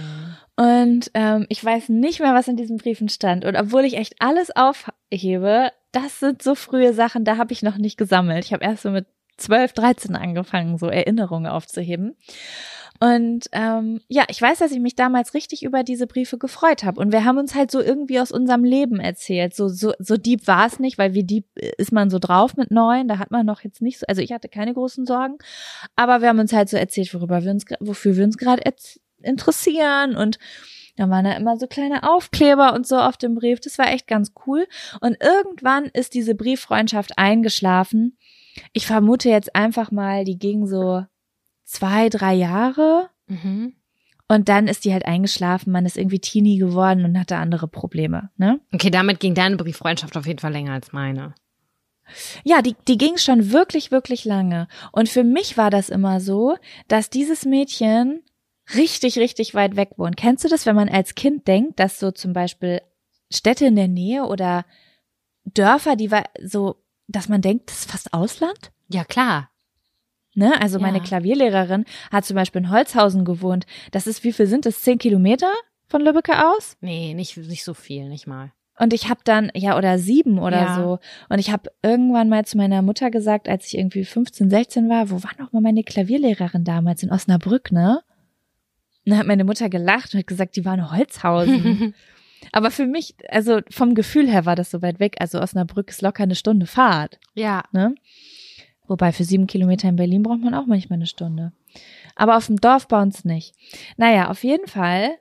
[0.55, 3.43] Und ähm, ich weiß nicht mehr, was in diesen Briefen stand.
[3.43, 7.77] Und obwohl ich echt alles aufhebe, das sind so frühe Sachen, da habe ich noch
[7.77, 8.45] nicht gesammelt.
[8.45, 9.07] Ich habe erst so mit
[9.37, 12.15] 12, 13 angefangen, so Erinnerungen aufzuheben.
[12.99, 17.01] Und ähm, ja, ich weiß, dass ich mich damals richtig über diese Briefe gefreut habe.
[17.01, 19.55] Und wir haben uns halt so irgendwie aus unserem Leben erzählt.
[19.55, 22.69] So, so, so deep war es nicht, weil wie deep ist man so drauf mit
[22.69, 23.07] neun?
[23.07, 25.39] Da hat man noch jetzt nicht so, also ich hatte keine großen Sorgen.
[25.95, 28.61] Aber wir haben uns halt so erzählt, worüber wir uns, wofür wir uns gerade
[29.23, 30.15] interessieren.
[30.15, 30.37] Und
[30.95, 33.59] da waren da immer so kleine Aufkleber und so auf dem Brief.
[33.59, 34.67] Das war echt ganz cool.
[34.99, 38.17] Und irgendwann ist diese Brieffreundschaft eingeschlafen.
[38.73, 41.05] Ich vermute jetzt einfach mal, die ging so
[41.63, 43.09] zwei, drei Jahre.
[43.27, 43.75] Mhm.
[44.27, 48.29] Und dann ist die halt eingeschlafen, man ist irgendwie Teenie geworden und hatte andere Probleme,
[48.37, 48.61] ne?
[48.73, 51.35] Okay, damit ging deine Brieffreundschaft auf jeden Fall länger als meine.
[52.43, 54.67] Ja, die, die ging schon wirklich, wirklich lange.
[54.91, 56.55] Und für mich war das immer so,
[56.87, 58.23] dass dieses Mädchen
[58.75, 60.17] richtig, richtig weit weg wohnt.
[60.17, 62.81] Kennst du das, wenn man als Kind denkt, dass so zum Beispiel
[63.31, 64.65] Städte in der Nähe oder
[65.45, 66.75] Dörfer, die war so,
[67.07, 68.71] dass man denkt, das ist fast Ausland?
[68.89, 69.49] Ja, klar.
[70.35, 70.59] Ne?
[70.61, 70.81] Also Ja.
[70.83, 73.65] meine Klavierlehrerin hat zum Beispiel in Holzhausen gewohnt.
[73.91, 74.81] Das ist, wie viel sind das?
[74.81, 75.51] Zehn Kilometer
[75.87, 76.77] von Lübbecke aus?
[76.79, 78.53] Nee, nicht, nicht so viel, nicht mal.
[78.79, 80.73] Und ich habe dann, ja, oder sieben oder Ja.
[80.75, 80.99] so.
[81.29, 85.09] Und ich habe irgendwann mal zu meiner Mutter gesagt, als ich irgendwie 15, 16 war,
[85.11, 87.03] wo war noch mal meine Klavierlehrerin damals?
[87.03, 88.01] In Osnabrück, ne?
[89.05, 91.93] Und dann hat meine Mutter gelacht und hat gesagt, die war in Holzhausen.
[92.51, 95.15] Aber für mich, also vom Gefühl her war das so weit weg.
[95.19, 97.63] Also Osnabrück ist locker eine Stunde Fahrt, ja.
[97.71, 97.95] ne?
[98.87, 101.53] Wobei für sieben Kilometer in Berlin braucht man auch manchmal eine Stunde.
[102.15, 103.55] Aber auf dem Dorf bei uns nicht.
[103.95, 105.11] Naja, auf jeden Fall.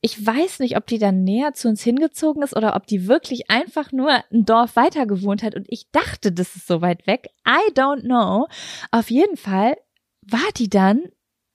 [0.00, 3.50] Ich weiß nicht, ob die dann näher zu uns hingezogen ist oder ob die wirklich
[3.50, 7.30] einfach nur ein Dorf weiter gewohnt hat und ich dachte, das ist so weit weg.
[7.44, 8.46] I don't know.
[8.92, 9.76] Auf jeden Fall
[10.22, 11.02] war die dann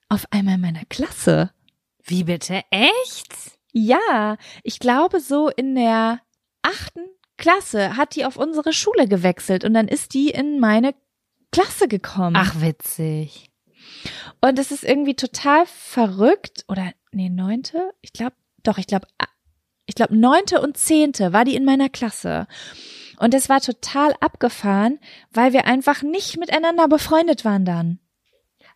[0.09, 1.51] auf einmal in meiner Klasse.
[2.03, 2.61] Wie bitte?
[2.69, 3.33] Echt?
[3.71, 6.19] Ja, ich glaube so in der
[6.61, 7.01] achten
[7.37, 10.93] Klasse hat die auf unsere Schule gewechselt und dann ist die in meine
[11.51, 12.35] Klasse gekommen.
[12.37, 13.49] Ach, witzig.
[14.41, 16.65] Und es ist irgendwie total verrückt.
[16.67, 17.93] Oder, nee, neunte?
[18.01, 19.07] Ich glaube, doch, ich glaube,
[19.85, 22.47] ich glaube, neunte und zehnte war die in meiner Klasse.
[23.17, 24.99] Und es war total abgefahren,
[25.31, 27.99] weil wir einfach nicht miteinander befreundet waren dann.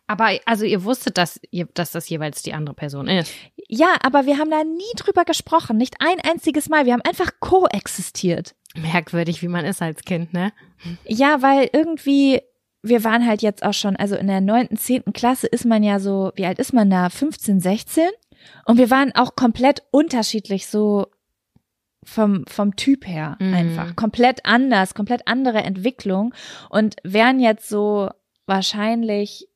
[0.08, 3.32] Aber also ihr wusstet, dass, ihr, dass das jeweils die andere Person ist.
[3.68, 6.86] Ja, aber wir haben da nie drüber gesprochen, nicht ein einziges Mal.
[6.86, 8.54] Wir haben einfach koexistiert.
[8.74, 10.52] Merkwürdig, wie man ist als Kind, ne?
[11.04, 12.40] Ja, weil irgendwie,
[12.82, 16.00] wir waren halt jetzt auch schon, also in der neunten, zehnten Klasse ist man ja
[16.00, 17.10] so, wie alt ist man da?
[17.10, 18.08] 15, 16?
[18.64, 21.06] Und wir waren auch komplett unterschiedlich, so
[22.04, 23.54] vom, vom Typ her Mhm.
[23.54, 23.96] einfach.
[23.96, 26.32] Komplett anders, komplett andere Entwicklung
[26.70, 28.08] und wären jetzt so
[28.46, 29.47] wahrscheinlich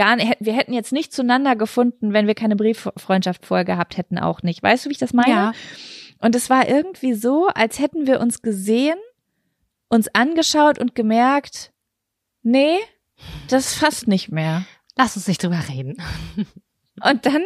[0.00, 4.18] gar nicht, wir hätten jetzt nicht zueinander gefunden, wenn wir keine Brieffreundschaft vorher gehabt hätten,
[4.18, 4.62] auch nicht.
[4.62, 5.30] Weißt du, wie ich das meine?
[5.30, 5.52] Ja.
[6.20, 8.96] Und es war irgendwie so, als hätten wir uns gesehen,
[9.90, 11.70] uns angeschaut und gemerkt,
[12.42, 12.78] nee,
[13.48, 14.64] das fasst nicht mehr.
[14.96, 16.02] Lass uns nicht drüber reden.
[17.08, 17.42] Und dann,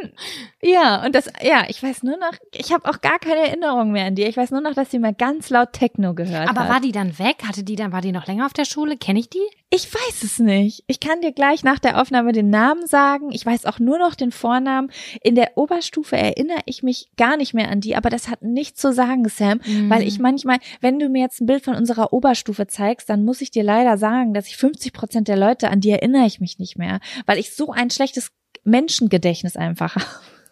[0.62, 4.06] ja, und das, ja, ich weiß nur noch, ich habe auch gar keine Erinnerung mehr
[4.06, 4.22] an die.
[4.24, 6.68] Ich weiß nur noch, dass sie mal ganz laut Techno gehört Aber hat.
[6.70, 7.36] war die dann weg?
[7.46, 8.96] Hatte die dann, war die noch länger auf der Schule?
[8.96, 9.46] Kenne ich die?
[9.70, 10.84] Ich weiß es nicht.
[10.86, 13.32] Ich kann dir gleich nach der Aufnahme den Namen sagen.
[13.32, 14.90] Ich weiß auch nur noch den Vornamen.
[15.22, 18.80] In der Oberstufe erinnere ich mich gar nicht mehr an die, aber das hat nichts
[18.80, 22.66] zu sagen, Sam, weil ich manchmal, wenn du mir jetzt ein Bild von unserer Oberstufe
[22.68, 25.90] zeigst, dann muss ich dir leider sagen, dass ich 50 Prozent der Leute, an die
[25.90, 28.30] erinnere ich mich nicht mehr, weil ich so ein schlechtes
[28.64, 29.96] Menschengedächtnis einfach.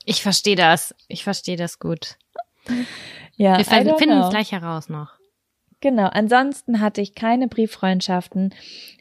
[0.05, 0.95] Ich verstehe das.
[1.09, 2.17] Ich verstehe das gut.
[3.37, 5.11] Ja, Wir finden es gleich heraus noch.
[5.83, 6.07] Genau.
[6.07, 8.55] Ansonsten hatte ich keine Brieffreundschaften,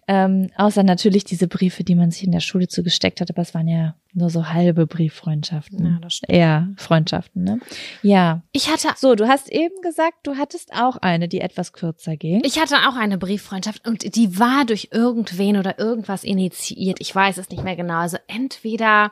[0.07, 3.53] ähm, außer natürlich diese Briefe, die man sich in der Schule zugesteckt hat, aber es
[3.53, 5.85] waren ja nur so halbe Brieffreundschaften.
[5.85, 6.33] Ja, das stimmt.
[6.33, 7.59] Eher Freundschaften, ne?
[8.01, 8.41] Ja.
[8.51, 12.41] Ich hatte So, du hast eben gesagt, du hattest auch eine, die etwas kürzer ging.
[12.43, 16.99] Ich hatte auch eine Brieffreundschaft und die war durch irgendwen oder irgendwas initiiert.
[16.99, 17.99] Ich weiß es nicht mehr genau.
[17.99, 19.11] Also entweder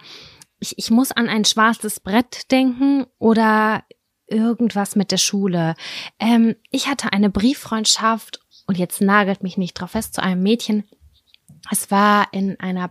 [0.59, 3.83] ich, ich muss an ein schwarzes Brett denken oder
[4.29, 5.75] irgendwas mit der Schule.
[6.19, 10.83] Ähm, ich hatte eine Brieffreundschaft und jetzt nagelt mich nicht drauf fest zu einem Mädchen.
[11.71, 12.89] Es war in einer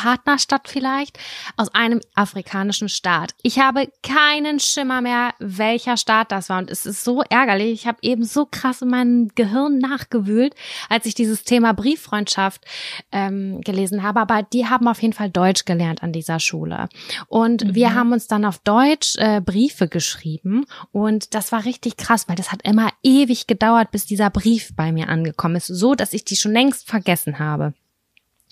[0.00, 1.18] Partnerstadt vielleicht
[1.58, 3.34] aus einem afrikanischen Staat.
[3.42, 6.56] Ich habe keinen Schimmer mehr, welcher Staat das war.
[6.56, 7.72] Und es ist so ärgerlich.
[7.72, 10.54] Ich habe eben so krass in meinem Gehirn nachgewühlt,
[10.88, 12.64] als ich dieses Thema Brieffreundschaft
[13.12, 14.20] ähm, gelesen habe.
[14.20, 16.88] Aber die haben auf jeden Fall Deutsch gelernt an dieser Schule.
[17.28, 20.64] Und wir haben uns dann auf Deutsch äh, Briefe geschrieben.
[20.92, 24.92] Und das war richtig krass, weil das hat immer ewig gedauert, bis dieser Brief bei
[24.92, 25.66] mir angekommen ist.
[25.66, 27.74] So, dass ich die schon längst vergessen habe.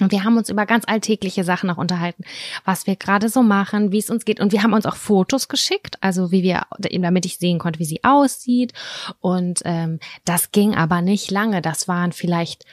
[0.00, 2.24] Und wir haben uns über ganz alltägliche Sachen auch unterhalten,
[2.64, 4.40] was wir gerade so machen, wie es uns geht.
[4.40, 7.84] Und wir haben uns auch Fotos geschickt, also wie wir, damit ich sehen konnte, wie
[7.84, 8.72] sie aussieht.
[9.20, 11.62] Und ähm, das ging aber nicht lange.
[11.62, 12.64] Das waren vielleicht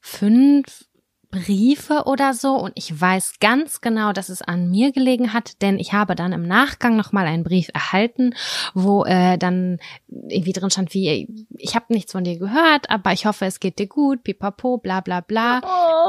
[0.00, 0.87] fünf
[1.30, 5.78] Briefe oder so und ich weiß ganz genau, dass es an mir gelegen hat, denn
[5.78, 8.34] ich habe dann im Nachgang noch mal einen Brief erhalten,
[8.72, 9.78] wo äh, dann
[10.08, 13.78] irgendwie drin stand wie ich habe nichts von dir gehört, aber ich hoffe, es geht
[13.78, 15.60] dir gut, pipapo, bla bla bla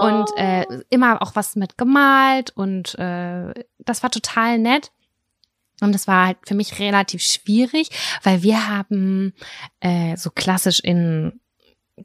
[0.01, 4.91] und äh, immer auch was mit gemalt und äh, das war total nett.
[5.81, 7.89] Und es war halt für mich relativ schwierig,
[8.23, 9.33] weil wir haben
[9.79, 11.39] äh, so klassisch in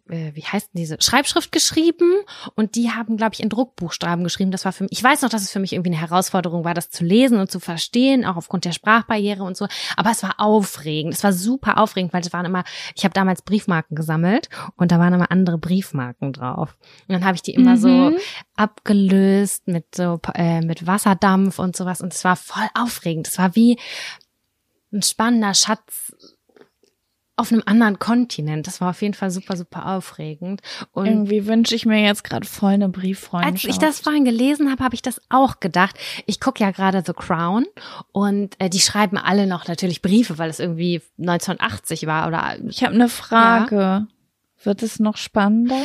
[0.08, 2.12] äh, wie heißt denn diese Schreibschrift geschrieben
[2.54, 4.50] und die haben glaube ich in Druckbuchstaben geschrieben.
[4.50, 6.74] Das war für mich, ich weiß noch, dass es für mich irgendwie eine Herausforderung war,
[6.74, 9.66] das zu lesen und zu verstehen, auch aufgrund der Sprachbarriere und so.
[9.96, 11.14] Aber es war aufregend.
[11.14, 12.64] Es war super aufregend, weil es waren immer,
[12.94, 16.76] ich habe damals Briefmarken gesammelt und da waren immer andere Briefmarken drauf.
[17.08, 18.16] Und dann habe ich die immer so Mhm.
[18.56, 23.28] abgelöst mit so äh, mit Wasserdampf und sowas und es war voll aufregend.
[23.28, 23.78] Es war wie
[24.92, 26.14] ein spannender Schatz
[27.36, 28.66] auf einem anderen Kontinent.
[28.66, 30.60] Das war auf jeden Fall super, super aufregend.
[30.92, 33.64] Und Irgendwie wünsche ich mir jetzt gerade voll eine als Brieffreundschaft.
[33.64, 35.98] ich das vorhin gelesen habe, habe ich das auch gedacht.
[36.26, 37.66] Ich gucke ja gerade The Crown
[38.12, 42.84] und äh, die schreiben alle noch natürlich Briefe, weil es irgendwie 1980 war oder ich
[42.84, 44.06] habe eine Frage.
[44.62, 45.76] Wird es noch spannender?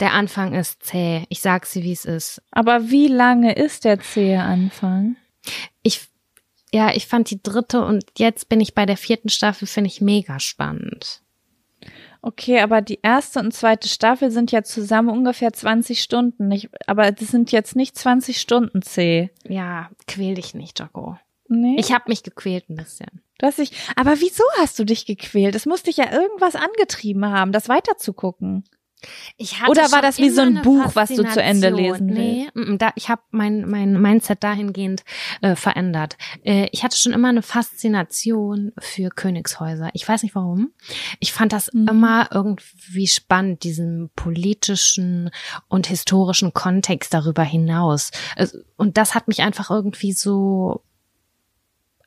[0.00, 1.24] der Anfang ist zäh.
[1.28, 2.40] Ich sag sie, wie es ist.
[2.52, 5.16] Aber wie lange ist der zähe Anfang?
[5.82, 6.08] Ich
[6.72, 10.00] ja, ich fand die dritte und jetzt bin ich bei der vierten Staffel, finde ich
[10.00, 11.22] mega spannend.
[12.20, 16.48] Okay, aber die erste und zweite Staffel sind ja zusammen ungefähr 20 Stunden.
[16.48, 19.30] Nicht, aber das sind jetzt nicht 20 Stunden C.
[19.48, 21.16] Ja, quäl dich nicht, Jocko.
[21.48, 21.76] Nee.
[21.78, 23.22] Ich habe mich gequält ein bisschen.
[23.38, 25.54] du hast dich, aber wieso hast du dich gequält?
[25.54, 28.64] Es muss dich ja irgendwas angetrieben haben, das weiterzugucken.
[29.68, 32.90] Oder war das wie so ein Buch, was du zu Ende lesen Nee, mm, da,
[32.96, 35.04] ich habe mein, mein Mindset dahingehend
[35.40, 36.16] äh, verändert.
[36.44, 39.90] Äh, ich hatte schon immer eine Faszination für Königshäuser.
[39.92, 40.72] Ich weiß nicht warum.
[41.20, 41.88] Ich fand das Mhm.
[41.88, 45.30] immer irgendwie spannend, diesen politischen
[45.68, 48.10] und historischen Kontext darüber hinaus.
[48.36, 50.82] Also, Und das hat mich einfach irgendwie so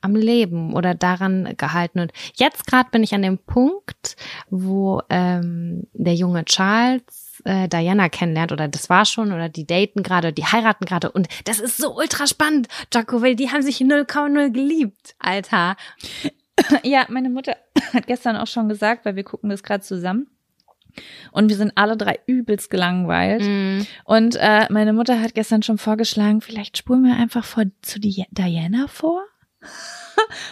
[0.02, 2.00] am Leben oder daran gehalten.
[2.00, 4.16] Und jetzt gerade bin ich an dem Punkt,
[4.50, 10.02] wo ähm, der junge Charles äh, Diana kennenlernt oder das war schon oder die daten
[10.02, 13.78] gerade, die heiraten gerade und das ist so ultra spannend, Jaco, weil die haben sich
[13.78, 15.76] 0,0 geliebt, Alter.
[16.84, 17.56] Ja, meine Mutter
[17.92, 20.28] hat gestern auch schon gesagt, weil wir gucken das gerade zusammen.
[21.32, 23.42] Und wir sind alle drei übelst gelangweilt.
[23.42, 23.86] Mhm.
[24.04, 28.26] Und äh, meine Mutter hat gestern schon vorgeschlagen, vielleicht spulen wir einfach vor, zu Di
[28.30, 29.22] Diana vor.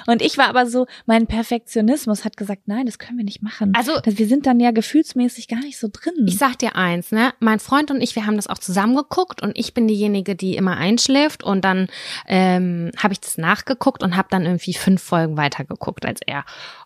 [0.06, 3.72] Und ich war aber so, mein Perfektionismus hat gesagt, nein, das können wir nicht machen.
[3.76, 6.26] Also wir sind dann ja gefühlsmäßig gar nicht so drin.
[6.26, 7.32] Ich sag dir eins, ne?
[7.40, 10.56] Mein Freund und ich, wir haben das auch zusammen geguckt und ich bin diejenige, die
[10.56, 11.88] immer einschläft und dann
[12.26, 16.44] ähm, habe ich das nachgeguckt und habe dann irgendwie fünf Folgen weitergeguckt als er.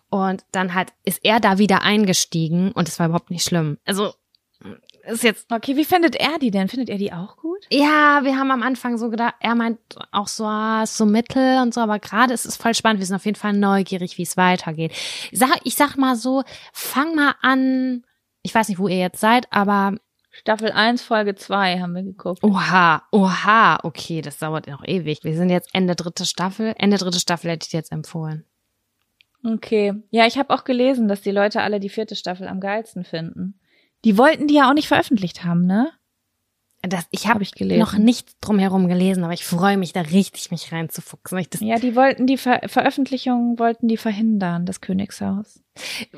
[0.09, 3.77] Und dann halt ist er da wieder eingestiegen und es war überhaupt nicht schlimm.
[3.85, 4.13] Also
[5.07, 6.67] ist jetzt okay, wie findet er die denn?
[6.67, 7.65] Findet er die auch gut?
[7.69, 9.79] ja, wir haben am Anfang so gedacht, er meint
[10.11, 12.99] auch so, ah, so mittel und so, aber gerade ist es voll spannend.
[12.99, 14.91] Wir sind auf jeden Fall neugierig, wie es weitergeht.
[15.31, 18.03] Ich sag, ich sag mal so, fang mal an.
[18.41, 19.95] Ich weiß nicht, wo ihr jetzt seid, aber
[20.31, 22.43] Staffel 1, Folge 2 haben wir geguckt.
[22.43, 25.23] Oha, oha, okay, das dauert noch ewig.
[25.23, 26.73] Wir sind jetzt Ende dritte Staffel.
[26.77, 28.45] Ende dritte Staffel hätte ich dir jetzt empfohlen.
[29.43, 29.93] Okay.
[30.09, 33.59] Ja, ich habe auch gelesen, dass die Leute alle die vierte Staffel am geilsten finden.
[34.05, 35.91] Die wollten die ja auch nicht veröffentlicht haben, ne?
[36.87, 40.71] Das, ich habe Hab noch nichts drumherum gelesen, aber ich freue mich da richtig, mich
[40.71, 41.37] reinzufuchsen.
[41.39, 45.63] Ich das, Ja, die wollten die Ver Veröffentlichung wollten die verhindern, das Königshaus.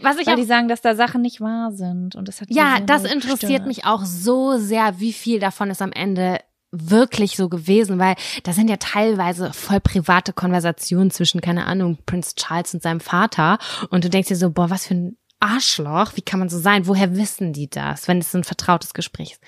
[0.01, 2.49] was ich Weil auch, die sagen, dass da Sachen nicht wahr sind und das hat
[2.51, 3.67] ja, das interessiert gestört.
[3.67, 6.39] mich auch so sehr, wie viel davon ist am Ende
[6.71, 12.35] wirklich so gewesen, weil da sind ja teilweise voll private Konversationen zwischen, keine Ahnung, Prince
[12.35, 13.57] Charles und seinem Vater
[13.89, 16.87] und du denkst dir so, boah, was für ein Arschloch, wie kann man so sein?
[16.87, 19.41] Woher wissen die das, wenn es ein vertrautes Gespräch ist?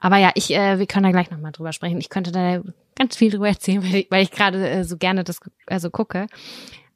[0.00, 2.00] Aber ja, ich, äh, wir können da gleich nochmal drüber sprechen.
[2.00, 2.60] Ich könnte da
[2.96, 6.26] ganz viel drüber erzählen, weil ich, weil ich gerade äh, so gerne das also gucke.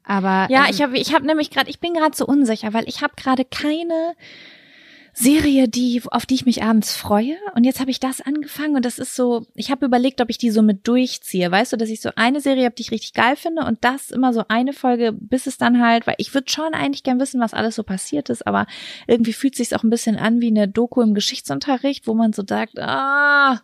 [0.03, 2.87] Aber Ja, ähm, ich habe ich hab nämlich gerade, ich bin gerade so unsicher, weil
[2.87, 4.15] ich habe gerade keine
[5.19, 7.37] Serie, die auf die ich mich abends freue.
[7.55, 10.37] Und jetzt habe ich das angefangen und das ist so, ich habe überlegt, ob ich
[10.37, 11.49] die so mit durchziehe.
[11.49, 14.11] Weißt du, dass ich so eine Serie habe, die ich richtig geil finde und das
[14.11, 17.41] immer so eine Folge, bis es dann halt, weil ich würde schon eigentlich gern wissen,
[17.41, 18.67] was alles so passiert ist, aber
[19.07, 22.43] irgendwie fühlt sich auch ein bisschen an wie eine Doku im Geschichtsunterricht, wo man so
[22.47, 23.59] sagt, ah,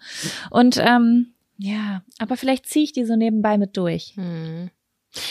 [0.50, 4.14] und ähm, ja, aber vielleicht ziehe ich die so nebenbei mit durch.
[4.16, 4.72] Hm.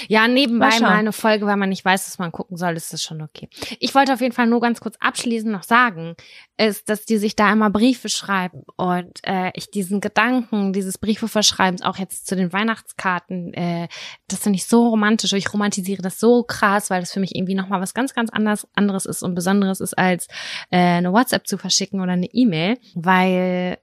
[0.08, 2.92] Ja, nebenbei Mal mal eine Folge, weil man nicht weiß, was man gucken soll, ist
[2.92, 3.48] das schon okay.
[3.80, 6.14] Ich wollte auf jeden Fall nur ganz kurz abschließend noch sagen,
[6.56, 11.28] ist, dass die sich da immer Briefe schreiben und äh, ich diesen Gedanken, dieses Briefe
[11.28, 13.88] verschreibens auch jetzt zu den Weihnachtskarten, äh,
[14.28, 15.32] das finde ich so romantisch.
[15.32, 18.66] Ich romantisiere das so krass, weil das für mich irgendwie nochmal was ganz, ganz anders,
[18.74, 20.26] anderes ist und Besonderes ist, als
[20.70, 23.78] äh, eine WhatsApp zu verschicken oder eine E-Mail, weil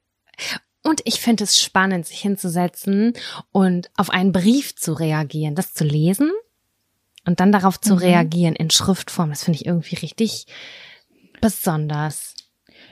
[0.89, 3.13] und ich finde es spannend, sich hinzusetzen
[3.51, 6.31] und auf einen Brief zu reagieren, das zu lesen
[7.25, 7.99] und dann darauf zu Mhm.
[7.99, 9.29] reagieren in Schriftform.
[9.29, 10.47] Das finde ich irgendwie richtig
[11.41, 12.33] besonders.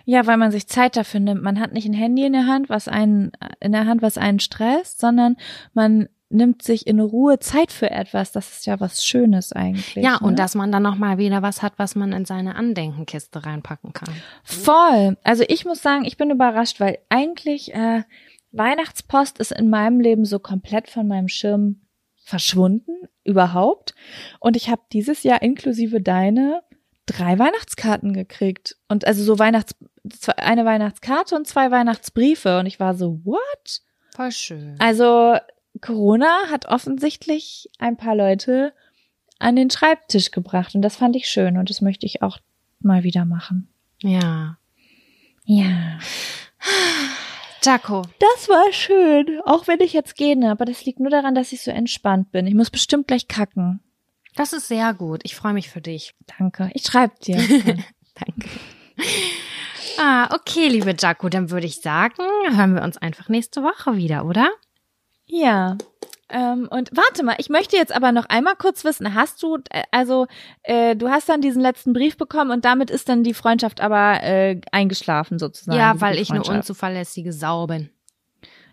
[0.06, 1.44] Ja, weil man sich Zeit dafür nimmt.
[1.44, 4.40] Man hat nicht ein Handy in der Hand, was einen in der Hand, was einen
[4.40, 5.36] stresst, sondern
[5.74, 8.32] man nimmt sich in Ruhe Zeit für etwas.
[8.32, 10.04] Das ist ja was Schönes eigentlich.
[10.04, 10.20] Ja, ne?
[10.22, 13.94] und dass man dann noch mal wieder was hat, was man in seine Andenkenkiste reinpacken
[13.94, 14.14] kann.
[14.44, 15.18] voll.
[15.24, 18.04] Also ich muss sagen, ich bin überrascht, weil eigentlich äh,
[18.52, 21.82] Weihnachtspost ist in meinem Leben so komplett von meinem Schirm
[22.16, 23.96] verschwunden überhaupt.
[24.40, 26.62] Und ich habe dieses Jahr inklusive deine
[27.06, 29.76] drei Weihnachtskarten gekriegt und also so Weihnachts
[30.36, 33.82] eine Weihnachtskarte und zwei Weihnachtsbriefe und ich war so what?
[34.16, 34.76] Voll schön.
[34.80, 35.38] Also
[35.82, 38.74] Corona hat offensichtlich ein paar Leute
[39.40, 42.40] an den Schreibtisch gebracht und das fand ich schön und das möchte ich auch
[42.80, 43.70] mal wieder machen.
[44.02, 44.58] Ja.
[45.46, 46.00] Ja.
[47.64, 48.04] Jaco.
[48.20, 51.62] Das war schön, auch wenn ich jetzt gehe, aber das liegt nur daran, dass ich
[51.62, 52.48] so entspannt bin.
[52.48, 53.82] Ich muss bestimmt gleich kacken.
[54.36, 55.22] Das ist sehr gut.
[55.24, 56.14] Ich freue mich für dich.
[56.38, 56.70] Danke.
[56.74, 57.38] Ich schreib dir.
[58.16, 58.50] Danke.
[60.00, 62.22] Ah, okay, liebe Jaco, dann würde ich sagen,
[62.52, 64.52] hören wir uns einfach nächste Woche wieder, oder?
[65.28, 65.78] Ja.
[66.30, 69.84] Ähm, und warte mal, ich möchte jetzt aber noch einmal kurz wissen, hast du, äh,
[69.92, 70.28] also
[70.64, 74.22] äh, du hast dann diesen letzten Brief bekommen und damit ist dann die Freundschaft aber
[74.24, 75.78] äh, eingeschlafen sozusagen.
[75.78, 77.90] ja, weil ich eine unzuverlässige Sau bin.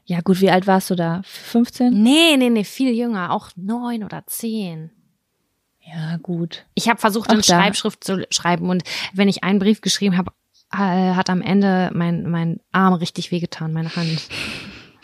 [0.04, 1.22] Ja gut, wie alt warst du da?
[1.24, 2.02] 15?
[2.02, 4.90] Nee, nee, nee, viel jünger, auch neun oder zehn.
[5.80, 6.64] Ja, gut.
[6.74, 7.42] Ich habe versucht, in da.
[7.42, 8.82] Schreibschrift zu schreiben und
[9.12, 10.32] wenn ich einen Brief geschrieben habe,
[10.72, 14.28] äh, hat am Ende mein, mein Arm richtig wehgetan, meine Hand.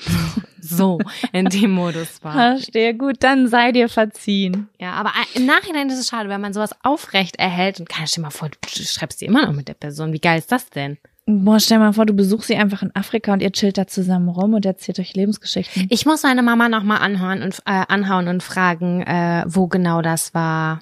[0.60, 0.98] so
[1.32, 2.32] in dem Modus war.
[2.32, 4.68] Verstehe, gut, dann sei dir verziehen.
[4.78, 8.22] Ja, aber im Nachhinein ist es schade, wenn man sowas aufrecht erhält und kann stell
[8.22, 10.12] mal vor, du schreibst dir immer noch mit der Person.
[10.12, 10.98] Wie geil ist das denn?
[11.26, 14.28] Boah, stell mal vor, du besuchst sie einfach in Afrika und ihr chillt da zusammen
[14.28, 15.86] rum und erzählt euch Lebensgeschichten.
[15.88, 20.34] Ich muss meine Mama nochmal anhören und äh, anhauen und fragen, äh, wo genau das
[20.34, 20.80] war.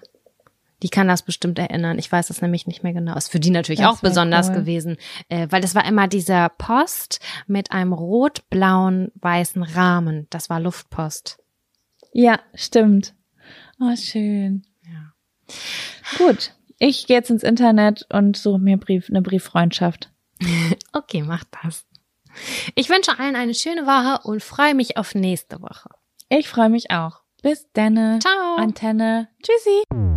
[0.82, 1.98] Die kann das bestimmt erinnern.
[1.98, 3.16] Ich weiß es nämlich nicht mehr genau.
[3.16, 4.56] Ist für die natürlich Das auch besonders cool.
[4.56, 4.96] gewesen,
[5.28, 10.26] äh, weil das war immer dieser Post mit einem rot-blauen weißen Rahmen.
[10.30, 11.38] Das war Luftpost.
[12.12, 13.14] Ja, stimmt.
[13.80, 14.64] Oh, schön.
[14.84, 15.12] Ja.
[16.18, 16.52] Gut.
[16.78, 20.10] Ich gehe jetzt ins Internet und suche mir Brief, eine Brieffreundschaft.
[20.92, 21.84] Okay, mach das.
[22.74, 25.90] Ich wünsche allen eine schöne Woche und freue mich auf nächste Woche.
[26.28, 27.20] Ich freue mich auch.
[27.42, 28.18] Bis denne.
[28.20, 28.56] Ciao.
[28.56, 29.28] Antenne.
[29.42, 30.07] Tschüssi.